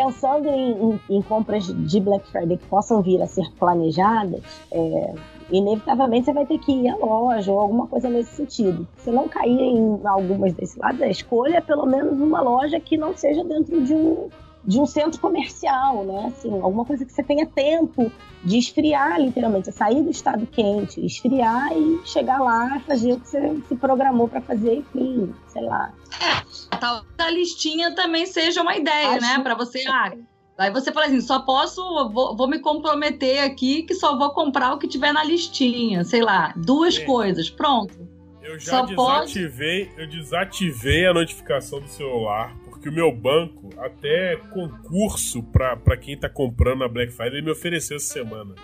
Pensando 0.07 0.49
em, 0.49 0.71
em, 0.71 1.01
em, 1.11 1.23
compras 1.23 1.67
de 1.67 2.01
Black 2.01 2.31
Friday 2.31 2.57
que 2.57 2.67
possam 2.67 3.03
vir 3.03 3.21
a 3.21 3.27
ser 3.27 3.51
planejadas, 3.59 4.41
é, 4.71 5.15
inevitavelmente 5.51 6.27
você 6.27 6.33
vai 6.33 6.47
ter 6.47 6.59
que 6.59 6.73
ir 6.73 6.89
à 6.89 6.97
loja 6.97 7.51
ou 7.51 7.59
alguma 7.59 7.87
coisa 7.89 8.09
nesse 8.09 8.37
sentido. 8.37 8.87
Se 8.99 9.11
não 9.11 9.29
cair 9.29 9.61
em 9.61 10.01
algumas 10.05 10.53
desse 10.53 10.79
lado, 10.79 11.03
escolha 11.05 11.57
é 11.57 11.61
pelo 11.61 11.87
menos 11.87 12.21
uma 12.21 12.41
loja 12.41 12.79
que 12.79 12.97
não 12.97 13.17
seja 13.17 13.43
dentro 13.43 13.81
de 13.85 13.95
um, 13.95 14.29
de 14.67 14.81
um 14.81 14.87
centro 14.87 15.21
comercial, 15.21 16.05
né? 16.05 16.27
Assim, 16.27 16.53
alguma 16.61 16.85
coisa 16.85 17.05
que 17.05 17.13
você 17.13 17.23
tenha 17.23 17.47
tempo 17.47 18.11
de 18.43 18.59
esfriar, 18.59 19.21
literalmente, 19.21 19.71
sair 19.71 20.03
do 20.03 20.11
estado 20.11 20.47
quente, 20.47 21.05
esfriar 21.05 21.73
e 21.73 22.01
chegar 22.05 22.41
lá, 22.41 22.81
fazer 22.81 23.13
o 23.13 23.21
que 23.21 23.29
você 23.29 23.57
se 23.69 23.77
programou 23.77 24.29
para 24.29 24.41
fazer, 24.41 24.77
enfim, 24.77 25.33
sei 25.49 25.63
lá. 25.63 25.93
É, 26.21 26.77
tal 26.79 27.05
a 27.27 27.31
listinha 27.31 27.95
também 27.95 28.25
seja 28.25 28.63
uma 28.63 28.77
ideia, 28.77 29.11
Acho 29.11 29.21
né? 29.21 29.41
Para 29.41 29.55
você, 29.55 29.83
ah, 29.89 30.13
Aí 30.59 30.71
você 30.71 30.91
fala 30.91 31.07
assim, 31.07 31.21
só 31.21 31.41
posso, 31.41 31.83
vou, 32.11 32.35
vou, 32.35 32.49
me 32.49 32.59
comprometer 32.59 33.41
aqui 33.41 33.83
que 33.83 33.95
só 33.95 34.17
vou 34.17 34.31
comprar 34.31 34.73
o 34.73 34.79
que 34.79 34.89
tiver 34.89 35.13
na 35.13 35.23
listinha, 35.23 36.03
sei 36.03 36.23
lá, 36.23 36.55
duas 36.57 36.99
coisas, 36.99 37.51
pronto. 37.51 37.95
Eu 38.43 38.59
já 38.59 38.71
só 38.71 38.87
desativei, 38.87 39.87
pode... 39.87 40.01
eu 40.01 40.09
desativei 40.09 41.07
a 41.07 41.13
notificação 41.13 41.81
do 41.81 41.89
celular 41.89 42.57
que 42.87 42.91
o 42.91 42.93
meu 42.93 43.11
banco, 43.11 43.71
até 43.79 44.37
concurso 44.53 45.43
para 45.43 45.97
quem 45.97 46.17
tá 46.17 46.29
comprando 46.29 46.79
na 46.81 46.89
Black 46.89 47.11
Friday, 47.11 47.39
ele 47.39 47.47
me 47.47 47.51
ofereceu 47.51 47.97
essa 47.97 48.13
semana. 48.13 48.55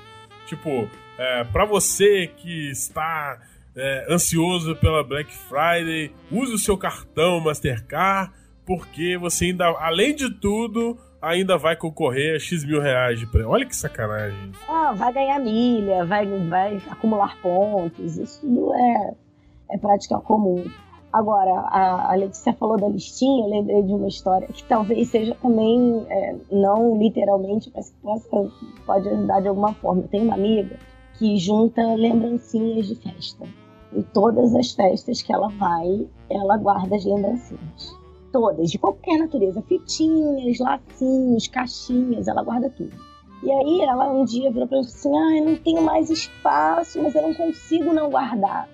Tipo, 0.46 0.88
é, 1.18 1.42
para 1.42 1.64
você 1.64 2.28
que 2.28 2.70
está 2.70 3.40
é, 3.74 4.06
ansioso 4.08 4.76
pela 4.76 5.02
Black 5.02 5.34
Friday, 5.34 6.12
use 6.30 6.54
o 6.54 6.58
seu 6.58 6.78
cartão 6.78 7.40
Mastercard, 7.40 8.32
porque 8.64 9.18
você 9.18 9.46
ainda, 9.46 9.66
além 9.80 10.14
de 10.14 10.30
tudo, 10.30 10.96
ainda 11.20 11.58
vai 11.58 11.74
concorrer 11.74 12.36
a 12.36 12.38
X 12.38 12.64
mil 12.64 12.80
reais 12.80 13.18
de 13.18 13.26
prêmio. 13.26 13.50
Olha 13.50 13.66
que 13.66 13.74
sacanagem. 13.74 14.52
Ah, 14.68 14.92
vai 14.92 15.12
ganhar 15.12 15.40
milha, 15.40 16.04
vai, 16.04 16.26
vai 16.48 16.80
acumular 16.88 17.36
pontos, 17.42 18.16
isso 18.16 18.40
tudo 18.40 18.72
é, 18.72 19.14
é 19.72 19.78
prática 19.78 20.16
comum. 20.18 20.64
Agora, 21.12 21.60
a, 21.68 22.12
a 22.12 22.14
Letícia 22.14 22.54
falou 22.54 22.78
da 22.78 22.88
listinha, 22.88 23.44
eu 23.44 23.50
lembrei 23.50 23.82
de 23.82 23.92
uma 23.92 24.08
história 24.08 24.48
que 24.48 24.64
talvez 24.64 25.08
seja 25.08 25.36
também, 25.42 26.06
é, 26.08 26.36
não 26.50 26.96
literalmente, 26.96 27.70
mas 27.74 27.90
que 27.90 27.96
possa, 28.00 28.50
pode 28.86 29.08
ajudar 29.10 29.40
de 29.40 29.48
alguma 29.48 29.74
forma. 29.74 30.02
Eu 30.02 30.08
tenho 30.08 30.24
uma 30.24 30.34
amiga 30.34 30.78
que 31.18 31.36
junta 31.36 31.82
lembrancinhas 31.94 32.86
de 32.86 32.94
festa. 32.94 33.46
E 33.94 34.02
todas 34.02 34.54
as 34.54 34.72
festas 34.72 35.20
que 35.20 35.30
ela 35.30 35.48
vai, 35.48 36.08
ela 36.30 36.56
guarda 36.56 36.96
as 36.96 37.04
lembrancinhas. 37.04 37.94
Todas, 38.32 38.70
de 38.70 38.78
qualquer 38.78 39.18
natureza. 39.18 39.60
Fitinhas, 39.60 40.58
lacinhos, 40.58 41.46
caixinhas, 41.46 42.26
ela 42.26 42.42
guarda 42.42 42.70
tudo. 42.70 42.96
E 43.42 43.52
aí 43.52 43.82
ela 43.82 44.10
um 44.10 44.24
dia 44.24 44.50
virou 44.50 44.66
pra 44.66 44.78
mim 44.78 44.84
assim, 44.84 45.14
ah, 45.14 45.36
eu 45.36 45.44
não 45.44 45.56
tenho 45.56 45.82
mais 45.82 46.08
espaço, 46.08 47.02
mas 47.02 47.14
eu 47.14 47.20
não 47.20 47.34
consigo 47.34 47.92
não 47.92 48.08
guardar. 48.08 48.66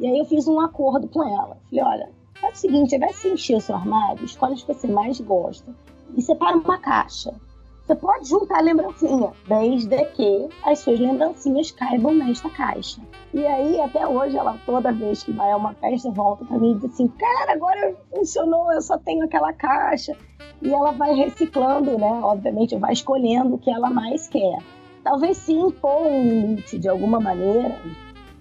E 0.00 0.06
aí 0.06 0.18
eu 0.18 0.24
fiz 0.24 0.48
um 0.48 0.58
acordo 0.58 1.06
com 1.08 1.22
ela. 1.22 1.58
Falei, 1.68 1.84
olha, 1.84 2.10
faz 2.40 2.56
o 2.56 2.60
seguinte, 2.62 2.94
ao 2.94 2.96
invés 2.96 3.22
encher 3.22 3.56
o 3.58 3.60
seu 3.60 3.76
armário, 3.76 4.24
escolhe 4.24 4.54
as 4.54 4.62
que 4.62 4.72
você 4.72 4.88
mais 4.88 5.20
gosta 5.20 5.70
e 6.16 6.22
separa 6.22 6.56
uma 6.56 6.78
caixa. 6.78 7.34
Você 7.82 7.94
pode 7.94 8.28
juntar 8.28 8.62
lembrancinha, 8.62 9.32
desde 9.46 10.04
que 10.14 10.48
as 10.64 10.78
suas 10.78 10.98
lembrancinhas 10.98 11.70
caibam 11.72 12.14
nesta 12.14 12.48
caixa. 12.48 13.02
E 13.34 13.44
aí, 13.46 13.78
até 13.80 14.06
hoje, 14.06 14.38
ela 14.38 14.58
toda 14.64 14.90
vez 14.90 15.22
que 15.22 15.32
vai 15.32 15.50
a 15.50 15.56
uma 15.56 15.74
festa, 15.74 16.10
volta 16.10 16.46
para 16.46 16.58
mim 16.58 16.70
e 16.70 16.74
diz 16.76 16.84
assim: 16.84 17.08
Cara, 17.08 17.52
agora 17.52 17.94
funcionou, 18.10 18.72
eu 18.72 18.80
só 18.80 18.96
tenho 18.96 19.24
aquela 19.24 19.52
caixa. 19.52 20.16
E 20.62 20.72
ela 20.72 20.92
vai 20.92 21.14
reciclando, 21.14 21.98
né? 21.98 22.20
Obviamente, 22.22 22.76
vai 22.76 22.92
escolhendo 22.92 23.56
o 23.56 23.58
que 23.58 23.70
ela 23.70 23.90
mais 23.90 24.28
quer. 24.28 24.58
Talvez 25.02 25.36
se 25.38 25.52
impor 25.52 26.06
um 26.06 26.22
limite 26.22 26.78
de 26.78 26.88
alguma 26.88 27.18
maneira, 27.18 27.76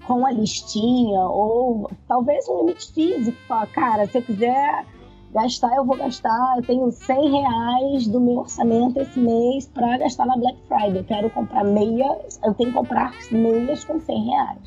com 0.10 0.26
a 0.26 0.32
listinha, 0.32 1.22
ou 1.22 1.88
talvez 2.08 2.50
um 2.50 2.62
limite 2.62 2.92
físico. 2.92 3.38
Cara, 3.72 4.08
se 4.08 4.18
eu 4.18 4.24
quiser 4.24 4.84
gastar, 5.32 5.76
eu 5.76 5.86
vou 5.86 5.96
gastar. 5.96 6.56
Eu 6.58 6.64
tenho 6.64 6.92
100 6.92 7.32
reais 7.32 8.08
do 8.08 8.20
meu 8.20 8.40
orçamento 8.40 9.00
esse 9.00 9.20
mês 9.20 9.68
para 9.68 10.00
gastar 10.00 10.26
na 10.26 10.36
Black 10.36 10.58
Friday. 10.68 10.98
Eu 10.98 11.04
quero 11.04 11.30
comprar 11.30 11.64
meias, 11.64 12.40
eu 12.44 12.56
tenho 12.56 12.72
que 12.72 12.76
comprar 12.76 13.14
meias 13.30 13.84
com 13.84 14.00
100 14.00 14.26
reais. 14.26 14.60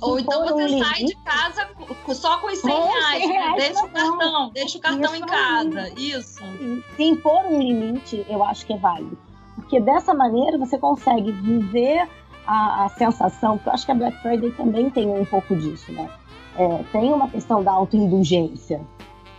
Ou 0.00 0.18
então 0.18 0.46
você 0.46 0.76
um 0.76 0.82
sai 0.82 1.04
de 1.04 1.16
casa 1.16 1.68
só 2.14 2.38
com 2.38 2.46
os 2.46 2.58
100 2.60 2.72
reais. 2.72 3.22
100 3.24 3.28
reais 3.28 3.56
deixa 3.56 3.84
o 3.84 3.90
cartão, 3.90 4.50
deixa 4.54 4.78
o 4.78 4.80
cartão 4.80 5.14
Isso 5.14 5.22
em 5.22 5.26
casa. 5.26 5.88
Isso. 6.00 6.40
Se 6.96 7.02
impor 7.02 7.44
um 7.44 7.60
limite, 7.60 8.24
eu 8.26 8.42
acho 8.42 8.64
que 8.64 8.72
é 8.72 8.78
válido. 8.78 9.18
Porque 9.56 9.80
dessa 9.80 10.14
maneira 10.14 10.56
você 10.56 10.78
consegue 10.78 11.30
viver 11.30 12.08
a, 12.48 12.86
a 12.86 12.88
sensação, 12.88 13.58
que 13.58 13.68
eu 13.68 13.72
acho 13.74 13.84
que 13.84 13.92
a 13.92 13.94
Black 13.94 14.16
Friday 14.22 14.50
também 14.52 14.88
tem 14.88 15.06
um 15.06 15.24
pouco 15.26 15.54
disso, 15.54 15.92
né? 15.92 16.08
É, 16.56 16.82
tem 16.90 17.12
uma 17.12 17.28
questão 17.28 17.62
da 17.62 17.70
autoindulgência. 17.72 18.80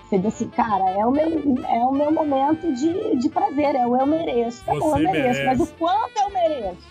Você 0.03 0.19
diz 0.19 0.27
assim, 0.35 0.49
cara, 0.49 0.89
é 0.91 1.05
o 1.05 1.11
meu, 1.11 1.27
é 1.67 1.85
o 1.85 1.91
meu 1.91 2.11
momento 2.11 2.71
de, 2.73 3.17
de 3.17 3.29
prazer, 3.29 3.75
é 3.75 3.85
o 3.85 3.97
eu 3.97 4.05
mereço. 4.05 4.63
Tá 4.63 4.73
Você 4.73 4.79
bom, 4.79 4.97
eu 4.97 5.03
mereço, 5.03 5.39
merece. 5.39 5.45
mas 5.45 5.59
o 5.59 5.73
quanto 5.73 6.17
eu 6.17 6.29
mereço? 6.29 6.87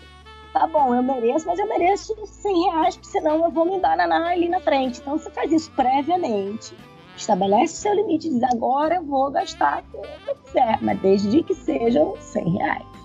Tá 0.51 0.67
bom, 0.67 0.93
eu 0.93 1.03
mereço, 1.03 1.47
mas 1.47 1.57
eu 1.57 1.67
mereço 1.67 2.15
100 2.25 2.63
reais, 2.63 2.97
porque 2.97 3.09
senão 3.09 3.43
eu 3.43 3.51
vou 3.51 3.65
me 3.65 3.79
dar 3.79 3.95
na, 3.95 4.29
ali 4.29 4.49
na 4.49 4.59
frente. 4.59 4.99
Então 4.99 5.17
você 5.17 5.29
faz 5.31 5.51
isso 5.51 5.71
previamente, 5.71 6.75
estabelece 7.15 7.73
o 7.75 7.77
seu 7.77 7.93
limite, 7.93 8.29
diz 8.29 8.43
agora 8.43 8.95
eu 8.95 9.03
vou 9.03 9.29
gastar 9.31 9.83
o 9.93 10.01
que 10.01 10.29
eu 10.29 10.35
quiser, 10.35 10.79
mas 10.81 10.99
desde 10.99 11.43
que 11.43 11.53
sejam 11.53 12.15
100 12.19 12.49
reais. 12.57 12.98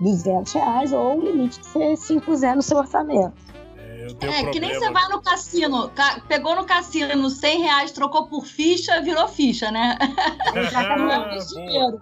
200 0.00 0.52
reais 0.52 0.92
ou 0.92 1.18
o 1.18 1.20
limite 1.20 1.60
que 1.60 1.66
você 1.66 1.96
se 1.96 2.14
impuser 2.14 2.54
no 2.54 2.62
seu 2.62 2.78
orçamento. 2.78 3.32
É, 4.20 4.40
é 4.40 4.50
que 4.50 4.60
nem 4.60 4.74
você 4.74 4.90
vai 4.90 5.08
no 5.08 5.20
cassino, 5.20 5.90
pegou 6.28 6.56
no 6.56 6.64
cassino 6.64 7.28
100 7.28 7.60
reais, 7.62 7.92
trocou 7.92 8.26
por 8.26 8.44
ficha, 8.44 9.00
virou 9.02 9.28
ficha, 9.28 9.70
né? 9.70 9.98
Exatamente. 10.54 11.48
dinheiro. 11.48 12.00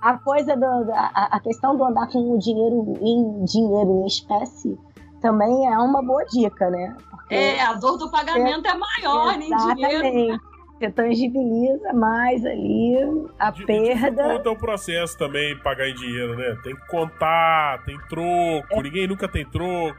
A 0.00 0.18
coisa 0.18 0.56
do, 0.56 0.92
a, 0.92 1.28
a 1.30 1.40
questão 1.40 1.76
do 1.76 1.84
andar 1.84 2.08
com 2.08 2.32
o 2.32 2.38
dinheiro 2.38 2.98
em 3.00 3.44
dinheiro 3.44 4.02
em 4.02 4.06
espécie 4.06 4.76
também 5.20 5.66
é 5.66 5.78
uma 5.78 6.02
boa 6.02 6.24
dica, 6.26 6.68
né? 6.68 6.96
Porque 7.08 7.34
é, 7.34 7.62
a 7.62 7.74
dor 7.74 7.96
do 7.96 8.10
pagamento 8.10 8.66
é, 8.66 8.70
é 8.70 8.74
maior 8.74 9.40
em 9.40 9.56
dinheiro. 9.56 10.40
Você 10.82 10.90
tangibiliza 10.90 11.92
mais 11.92 12.44
ali 12.44 12.94
a 13.38 13.50
Di- 13.52 13.64
perda. 13.64 14.10
Dificulta 14.22 14.50
o 14.50 14.56
processo 14.56 15.16
também, 15.16 15.56
pagar 15.58 15.88
em 15.88 15.94
dinheiro, 15.94 16.36
né? 16.36 16.56
Tem 16.64 16.74
que 16.74 16.86
contar, 16.88 17.82
tem 17.84 17.96
troco, 18.08 18.66
É. 18.72 18.82
ninguém 18.82 19.06
nunca 19.06 19.28
tem 19.28 19.44
troco. 19.46 19.96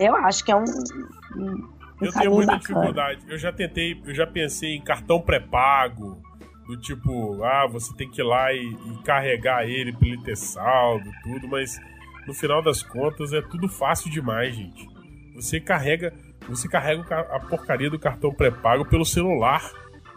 Eu 0.00 0.16
acho 0.16 0.44
que 0.44 0.50
é 0.50 0.56
um, 0.56 0.64
um, 1.36 1.68
Eu 2.00 2.12
tenho 2.12 2.32
muita 2.32 2.52
bacana. 2.56 2.58
dificuldade. 2.80 3.20
Eu 3.28 3.38
já 3.38 3.52
tentei, 3.52 4.00
eu 4.04 4.12
já 4.14 4.26
pensei 4.26 4.74
em 4.74 4.82
cartão 4.82 5.20
pré-pago, 5.20 6.20
do 6.66 6.76
tipo, 6.76 7.42
ah, 7.44 7.66
você 7.68 7.94
tem 7.96 8.10
que 8.10 8.20
ir 8.20 8.24
lá 8.24 8.52
e, 8.52 8.58
e 8.60 9.02
carregar 9.04 9.64
ele 9.68 9.92
pra 9.92 10.08
ele 10.08 10.22
ter 10.22 10.36
saldo, 10.36 11.08
tudo, 11.22 11.46
mas 11.48 11.78
no 12.26 12.34
final 12.34 12.60
das 12.60 12.82
contas 12.82 13.32
é 13.32 13.40
tudo 13.40 13.68
fácil 13.68 14.10
demais, 14.10 14.54
gente. 14.54 14.84
Você 15.36 15.60
carrega, 15.60 16.12
você 16.48 16.68
carrega 16.68 17.20
a 17.20 17.38
porcaria 17.40 17.88
do 17.88 17.98
cartão 18.00 18.34
pré-pago 18.34 18.84
pelo 18.84 19.04
celular. 19.04 19.62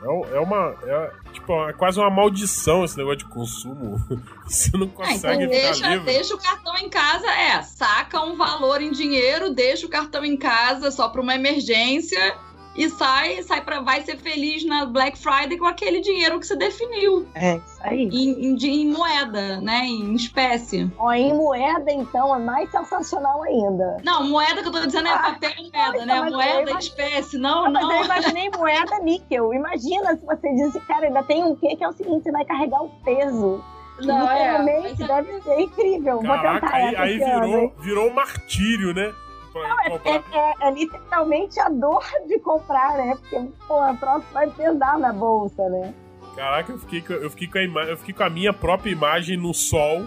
É, 0.04 0.36
é 0.36 0.40
uma. 0.40 0.76
É, 0.84 1.12
tipo, 1.32 1.54
é 1.70 1.74
quase 1.74 2.00
uma 2.00 2.10
maldição 2.10 2.84
esse 2.84 2.98
negócio 2.98 3.20
de 3.20 3.26
consumo. 3.26 4.02
Você 4.48 4.76
não 4.76 4.88
Ah, 4.88 5.06
consegue 5.06 5.44
então 5.44 5.56
ficar 5.56 5.68
deixa, 5.68 5.88
livre. 5.90 6.06
deixa 6.06 6.36
o 6.36 6.38
cartão 6.38 6.78
em 6.78 6.90
casa, 6.90 7.28
é, 7.28 7.62
saca 7.62 8.22
um 8.22 8.36
valor 8.36 8.82
em 8.82 8.92
dinheiro, 8.92 9.54
deixa 9.54 9.86
o 9.86 9.90
cartão 9.90 10.26
em 10.26 10.36
casa 10.36 10.92
só 10.92 11.08
para 11.10 11.22
uma 11.22 11.36
emergência 11.36 12.36
e 12.76 12.90
sai, 12.90 13.42
sai 13.44 13.62
para 13.62 13.82
vai 13.82 14.02
ser 14.02 14.18
feliz 14.18 14.66
na 14.66 14.86
Black 14.86 15.18
Friday 15.18 15.58
com 15.58 15.66
aquele 15.66 16.00
dinheiro 16.02 16.40
que 16.40 16.48
você 16.48 16.56
definiu 16.56 17.28
É 17.36 17.56
isso 17.58 17.78
aí. 17.82 18.04
em, 18.12 18.54
em, 18.54 18.58
em 18.66 18.92
moeda, 18.92 19.60
né, 19.62 19.86
em 19.86 20.14
espécie. 20.16 20.90
Ó, 20.98 21.12
em 21.12 21.34
moeda, 21.34 21.92
então, 21.92 22.34
é 22.36 22.40
mais 22.40 22.70
sensacional 22.72 23.44
ainda. 23.44 23.98
Não, 24.04 24.24
moeda 24.30 24.62
que 24.62 24.68
eu 24.68 24.72
tô 24.72 24.86
dizendo 24.86 25.08
é 25.08 25.14
Ah, 25.14 25.20
papel 25.20 25.52
e 25.58 25.72
moeda, 25.72 26.04
então, 26.04 26.06
né? 26.06 26.30
Moeda 26.30 26.72
em 26.72 26.78
espécie, 26.78 27.38
não, 27.38 27.66
Ah, 27.66 27.70
mas 27.70 27.84
não. 27.84 27.94
eu 27.98 28.06
imaginei 28.06 28.50
moeda 28.50 29.00
níquel. 29.00 29.54
Imagina 29.54 30.16
se 30.16 30.26
você 30.26 30.54
disse, 30.56 30.80
cara, 30.82 31.08
ainda 31.08 31.24
tem 31.24 31.44
um 31.44 31.56
quê 31.56 31.76
que 31.76 31.84
é 31.84 31.88
o 31.90 31.94
seguinte, 31.94 32.24
você 32.24 32.32
vai 32.32 32.46
carregar 32.46 32.82
o 32.84 32.90
peso. 33.04 33.64
Não, 34.02 34.28
é, 34.32 34.58
Literalmente, 34.58 34.96
mas 35.02 35.10
é- 35.10 35.22
deve 35.22 35.42
ser 35.42 35.60
incrível. 35.62 36.14
Vou 36.22 36.24
Caraca, 36.24 36.62
tentar 36.62 36.76
aí, 36.76 36.94
essa 36.96 37.02
aí 37.04 37.22
ano, 37.22 37.42
virou, 37.48 37.74
virou 37.80 38.08
um 38.10 38.14
martírio, 38.14 38.94
né? 38.96 39.14
Comprar. 39.54 40.02
É, 40.06 40.38
é- 40.38 40.68
é 40.68 40.72
literalmente 40.72 41.60
a 41.60 41.70
dor 41.70 42.04
de 42.28 42.40
comprar, 42.40 42.98
né? 42.98 43.16
Porque, 43.20 43.50
pô, 43.68 43.80
a 43.82 43.94
próxima 43.94 44.32
vai 44.34 44.50
pesar 44.50 44.98
na 45.00 45.12
bolsa, 45.14 45.68
né? 45.70 45.94
Caraca, 46.36 46.72
eu 46.72 46.80
fiquei, 46.80 47.02
com- 47.02 47.14
eu, 47.14 47.30
fiquei 47.30 47.48
com 47.48 47.58
a 47.58 47.64
ima- 47.64 47.84
eu 47.84 47.98
fiquei 47.98 48.14
com 48.14 48.24
a 48.24 48.30
minha 48.30 48.54
própria 48.54 48.92
imagem 48.92 49.36
no 49.38 49.54
sol, 49.54 50.06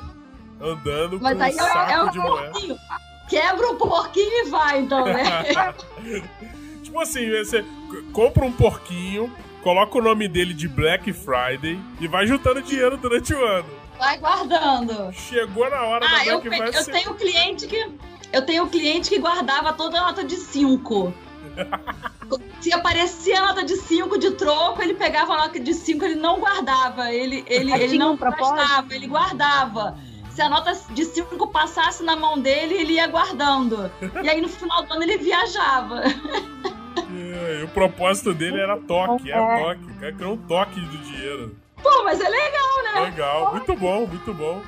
andando 0.61 1.20
Mas 1.20 1.36
com 1.36 1.42
aí 1.45 1.55
um 1.55 1.59
é, 1.59 1.62
o- 1.62 1.66
saco 1.72 1.90
é 1.92 2.03
o 2.03 2.11
de 2.11 2.18
moeda. 2.18 2.51
porquinho. 2.53 2.76
Quebra 3.28 3.70
o 3.70 3.76
porquinho 3.76 4.47
e 4.47 4.51
vai, 4.51 4.80
então, 4.80 5.05
né? 5.05 5.22
tipo 6.82 6.99
assim, 7.01 7.28
você 7.30 7.64
compra 8.12 8.45
um 8.45 8.53
porquinho, 8.53 9.30
coloca 9.62 9.99
o 9.99 10.03
nome 10.03 10.28
dele 10.28 10.55
de 10.55 10.68
Black 10.68 11.12
Friday 11.12 11.78
e 12.01 12.07
vai 12.09 12.26
juntando 12.26 12.62
dinheiro 12.62 12.97
durante 12.97 13.34
o 13.34 13.45
ano. 13.45 13.68
Vai 13.99 14.18
guardando. 14.18 15.12
Chegou 15.12 15.68
na 15.70 15.82
hora 15.82 16.05
Ah, 16.07 16.11
da 16.18 16.26
eu, 16.26 16.40
Black 16.40 16.49
pe- 16.51 16.57
Friday. 16.57 16.78
eu 16.80 16.84
você- 16.84 16.92
tenho 16.92 17.14
cliente 17.14 17.66
que. 17.66 17.90
Eu 18.35 18.43
tenho 18.43 18.66
cliente 18.66 19.09
que 19.09 19.18
guardava 19.20 19.72
toda 19.72 19.97
a 19.97 20.07
nota 20.07 20.24
de 20.24 20.35
5. 20.35 21.14
Se 22.61 22.72
aparecia 22.72 23.39
a 23.39 23.47
nota 23.47 23.62
de 23.62 23.76
5 23.76 24.18
de 24.18 24.32
troco, 24.32 24.82
ele 24.82 24.95
pegava 24.95 25.35
a 25.35 25.37
nota 25.37 25.61
de 25.61 25.72
5, 25.72 26.05
ele 26.05 26.16
não 26.16 26.41
guardava. 26.41 27.12
Ele, 27.12 27.45
ele, 27.47 27.72
ele 27.72 27.97
não 27.97 28.14
um 28.14 28.16
gastava, 28.16 28.93
ele 28.93 29.07
guardava. 29.07 29.97
Se 30.30 30.43
a 30.43 30.49
nota 30.49 30.76
de 30.91 31.05
5 31.05 31.47
passasse 31.47 32.03
na 32.03 32.16
mão 32.16 32.37
dele, 32.37 32.74
ele 32.74 32.95
ia 32.95 33.07
guardando. 33.07 33.89
E 34.20 34.28
aí 34.28 34.41
no 34.41 34.49
final 34.49 34.82
do 34.82 34.93
ano 34.93 35.05
ele 35.05 35.16
viajava. 35.18 36.03
É, 36.05 37.61
e 37.61 37.62
o 37.62 37.68
propósito 37.68 38.35
dele 38.35 38.61
era 38.61 38.76
toque, 38.76 39.30
é, 39.30 39.37
É. 39.37 39.62
toque. 39.62 39.85
O 39.85 39.95
cara 40.01 40.12
criou 40.12 40.32
um 40.32 40.39
toque 40.39 40.80
do 40.80 40.99
dinheiro. 40.99 41.57
Pô, 41.80 42.03
mas 42.03 42.20
é 42.20 42.28
legal, 42.28 42.82
né? 42.82 43.01
Legal, 43.03 43.53
muito 43.53 43.76
bom, 43.76 44.07
muito 44.07 44.35
bom. 44.35 44.61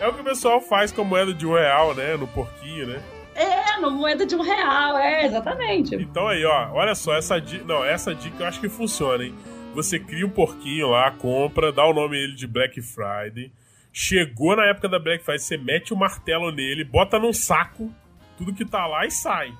É 0.00 0.08
o 0.08 0.14
que 0.14 0.22
o 0.22 0.24
pessoal 0.24 0.62
faz 0.62 0.90
com 0.90 1.02
a 1.02 1.04
moeda 1.04 1.34
de 1.34 1.46
um 1.46 1.52
real, 1.52 1.94
né? 1.94 2.16
No 2.16 2.26
porquinho, 2.26 2.86
né? 2.86 3.02
É, 3.34 3.78
no 3.78 3.90
moeda 3.90 4.24
de 4.24 4.34
um 4.34 4.40
real, 4.40 4.96
é, 4.96 5.26
exatamente. 5.26 5.94
Então 5.94 6.26
aí, 6.26 6.42
ó, 6.44 6.72
olha 6.72 6.94
só, 6.94 7.14
essa 7.14 7.38
dica. 7.38 7.64
Não, 7.64 7.84
essa 7.84 8.14
dica 8.14 8.42
eu 8.42 8.46
acho 8.46 8.60
que 8.60 8.68
funciona, 8.68 9.24
hein? 9.24 9.34
Você 9.74 10.00
cria 10.00 10.26
um 10.26 10.30
porquinho 10.30 10.88
lá, 10.88 11.10
compra, 11.10 11.70
dá 11.70 11.84
o 11.84 11.92
nome 11.92 12.16
dele 12.16 12.34
de 12.34 12.46
Black 12.46 12.80
Friday. 12.80 13.52
Chegou 13.92 14.56
na 14.56 14.66
época 14.66 14.88
da 14.88 14.98
Black 14.98 15.22
Friday, 15.22 15.38
você 15.38 15.58
mete 15.58 15.92
o 15.92 15.96
martelo 15.96 16.50
nele, 16.50 16.82
bota 16.82 17.18
num 17.18 17.32
saco 17.32 17.92
tudo 18.38 18.54
que 18.54 18.64
tá 18.64 18.86
lá 18.86 19.04
e 19.04 19.10
sai. 19.10 19.52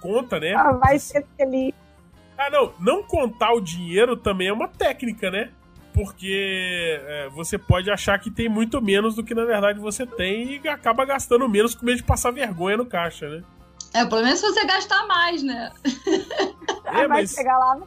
Conta, 0.00 0.40
né? 0.40 0.54
Ah, 0.54 0.72
vai 0.72 0.98
ser 0.98 1.26
feliz. 1.36 1.74
Ah, 2.38 2.48
não, 2.48 2.72
não 2.80 3.02
contar 3.02 3.52
o 3.52 3.60
dinheiro 3.60 4.16
também 4.16 4.48
é 4.48 4.52
uma 4.52 4.66
técnica, 4.66 5.30
né? 5.30 5.50
Porque 5.94 7.00
é, 7.06 7.28
você 7.30 7.56
pode 7.56 7.88
achar 7.90 8.18
que 8.18 8.30
tem 8.30 8.48
muito 8.48 8.82
menos 8.82 9.14
do 9.14 9.22
que 9.22 9.32
na 9.34 9.44
verdade 9.44 9.78
você 9.78 10.04
tem 10.04 10.60
e 10.62 10.68
acaba 10.68 11.04
gastando 11.04 11.48
menos 11.48 11.74
com 11.74 11.86
medo 11.86 11.98
de 11.98 12.02
passar 12.02 12.32
vergonha 12.32 12.76
no 12.76 12.84
caixa, 12.84 13.28
né? 13.28 13.42
É, 13.94 14.04
pelo 14.04 14.22
menos 14.22 14.40
se 14.40 14.46
você 14.46 14.66
gastar 14.66 15.06
mais, 15.06 15.42
né? 15.42 15.70
Ah, 16.86 17.00
É, 17.00 17.08
vai 17.08 17.22
mas- 17.22 17.32
chegar 17.32 17.56
lá. 17.56 17.78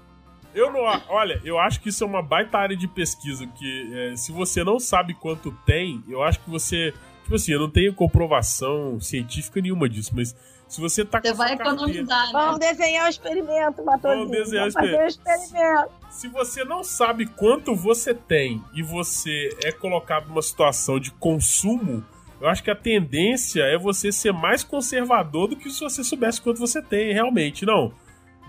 Eu 0.55 0.71
não. 0.71 0.79
Olha, 1.09 1.39
eu 1.43 1.59
acho 1.59 1.79
que 1.81 1.89
isso 1.89 2.03
é 2.03 2.07
uma 2.07 2.21
baita 2.23 2.57
área 2.57 2.75
de 2.75 2.87
pesquisa, 2.87 3.45
que 3.45 3.93
é, 3.93 4.15
se 4.15 4.31
você 4.31 4.63
não 4.63 4.79
sabe 4.79 5.13
quanto 5.13 5.51
tem, 5.65 6.01
eu 6.07 6.23
acho 6.23 6.39
que 6.39 6.49
você. 6.49 6.93
Tipo 7.23 7.35
assim, 7.35 7.51
eu 7.51 7.59
não 7.59 7.69
tenho 7.69 7.93
comprovação 7.93 8.99
científica 8.99 9.61
nenhuma 9.61 9.87
disso, 9.87 10.11
mas 10.15 10.35
se 10.67 10.81
você 10.81 11.05
tá 11.05 11.21
com 11.21 11.27
Você 11.27 11.33
vai 11.33 11.55
carteira- 11.57 11.73
economizar, 11.75 12.25
né? 12.27 12.31
Vamos 12.33 12.59
desenhar 12.59 13.05
o 13.05 13.09
experimento, 13.09 13.83
Matosinho. 13.85 14.27
Vamos 14.27 14.37
desenhar 14.37 14.67
o 14.67 14.71
fazer 14.71 15.03
o 15.03 15.07
experimento. 15.07 15.89
Se 16.09 16.27
você 16.27 16.63
não 16.63 16.83
sabe 16.83 17.25
quanto 17.25 17.75
você 17.75 18.13
tem 18.13 18.61
e 18.73 18.81
você 18.81 19.55
é 19.63 19.71
colocado 19.71 20.27
numa 20.27 20.41
situação 20.41 20.99
de 20.99 21.11
consumo, 21.11 22.03
eu 22.41 22.47
acho 22.49 22.63
que 22.63 22.71
a 22.71 22.75
tendência 22.75 23.61
é 23.63 23.77
você 23.77 24.11
ser 24.11 24.31
mais 24.33 24.63
conservador 24.63 25.47
do 25.47 25.55
que 25.55 25.69
se 25.69 25.79
você 25.79 26.03
soubesse 26.03 26.41
quanto 26.41 26.59
você 26.59 26.81
tem 26.81 27.13
realmente. 27.13 27.65
Não. 27.65 27.91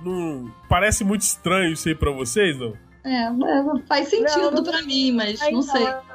Não 0.05 0.53
parece 0.69 1.03
muito 1.05 1.23
estranho 1.23 1.73
isso 1.73 1.89
aí 1.89 1.95
pra 1.95 2.11
vocês, 2.11 2.57
não? 2.59 2.73
É, 3.05 3.25
é, 3.27 3.33
faz 3.87 4.09
sentido 4.09 4.43
Não, 4.43 4.51
não- 4.51 4.63
pra 4.65 4.83
mim, 4.83 5.13
mas 5.13 5.41
Ai, 5.41 5.51
não 5.51 5.63
sei. 5.63 5.83
Eu 5.83 6.08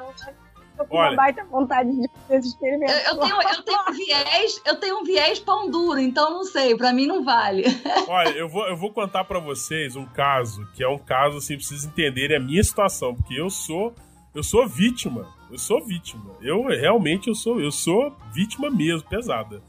tô 0.76 0.84
com 0.84 0.96
Olha. 0.96 1.10
uma 1.10 1.16
baita 1.16 1.44
vontade 1.44 1.90
de 1.90 2.08
fazer 2.08 2.38
esse 2.38 2.48
experimento. 2.48 2.92
Eu, 2.92 3.14
eu 3.14 3.18
tenho, 3.20 3.36
eu 3.36 3.62
tenho 3.62 3.80
um 3.88 3.92
viés, 3.92 4.62
eu 4.64 4.76
tenho 4.76 4.98
um 5.00 5.04
viés 5.04 5.38
pão 5.38 5.70
duro, 5.70 5.98
então 5.98 6.30
não 6.30 6.44
sei, 6.44 6.76
pra 6.76 6.92
mim 6.92 7.06
não 7.06 7.24
vale. 7.24 7.64
Olha, 8.08 8.30
eu 8.30 8.48
vou, 8.48 8.66
eu 8.66 8.76
vou 8.76 8.92
contar 8.92 9.24
pra 9.24 9.38
vocês 9.38 9.96
um 9.96 10.06
caso, 10.06 10.66
que 10.74 10.82
é 10.82 10.88
um 10.88 10.98
caso 10.98 11.38
assim, 11.38 11.56
pra 11.56 11.64
vocês 11.64 11.84
entenderem 11.84 12.36
a 12.36 12.40
minha 12.40 12.62
situação, 12.62 13.14
porque 13.14 13.34
eu 13.34 13.50
sou 13.50 13.94
eu 14.34 14.42
sou 14.42 14.66
vítima. 14.66 15.28
Eu 15.50 15.58
sou 15.58 15.84
vítima. 15.84 16.34
Eu 16.42 16.64
realmente 16.64 17.28
eu 17.28 17.34
sou, 17.34 17.60
eu 17.60 17.70
sou 17.70 18.14
vítima 18.32 18.68
mesmo, 18.68 19.08
pesada. 19.08 19.62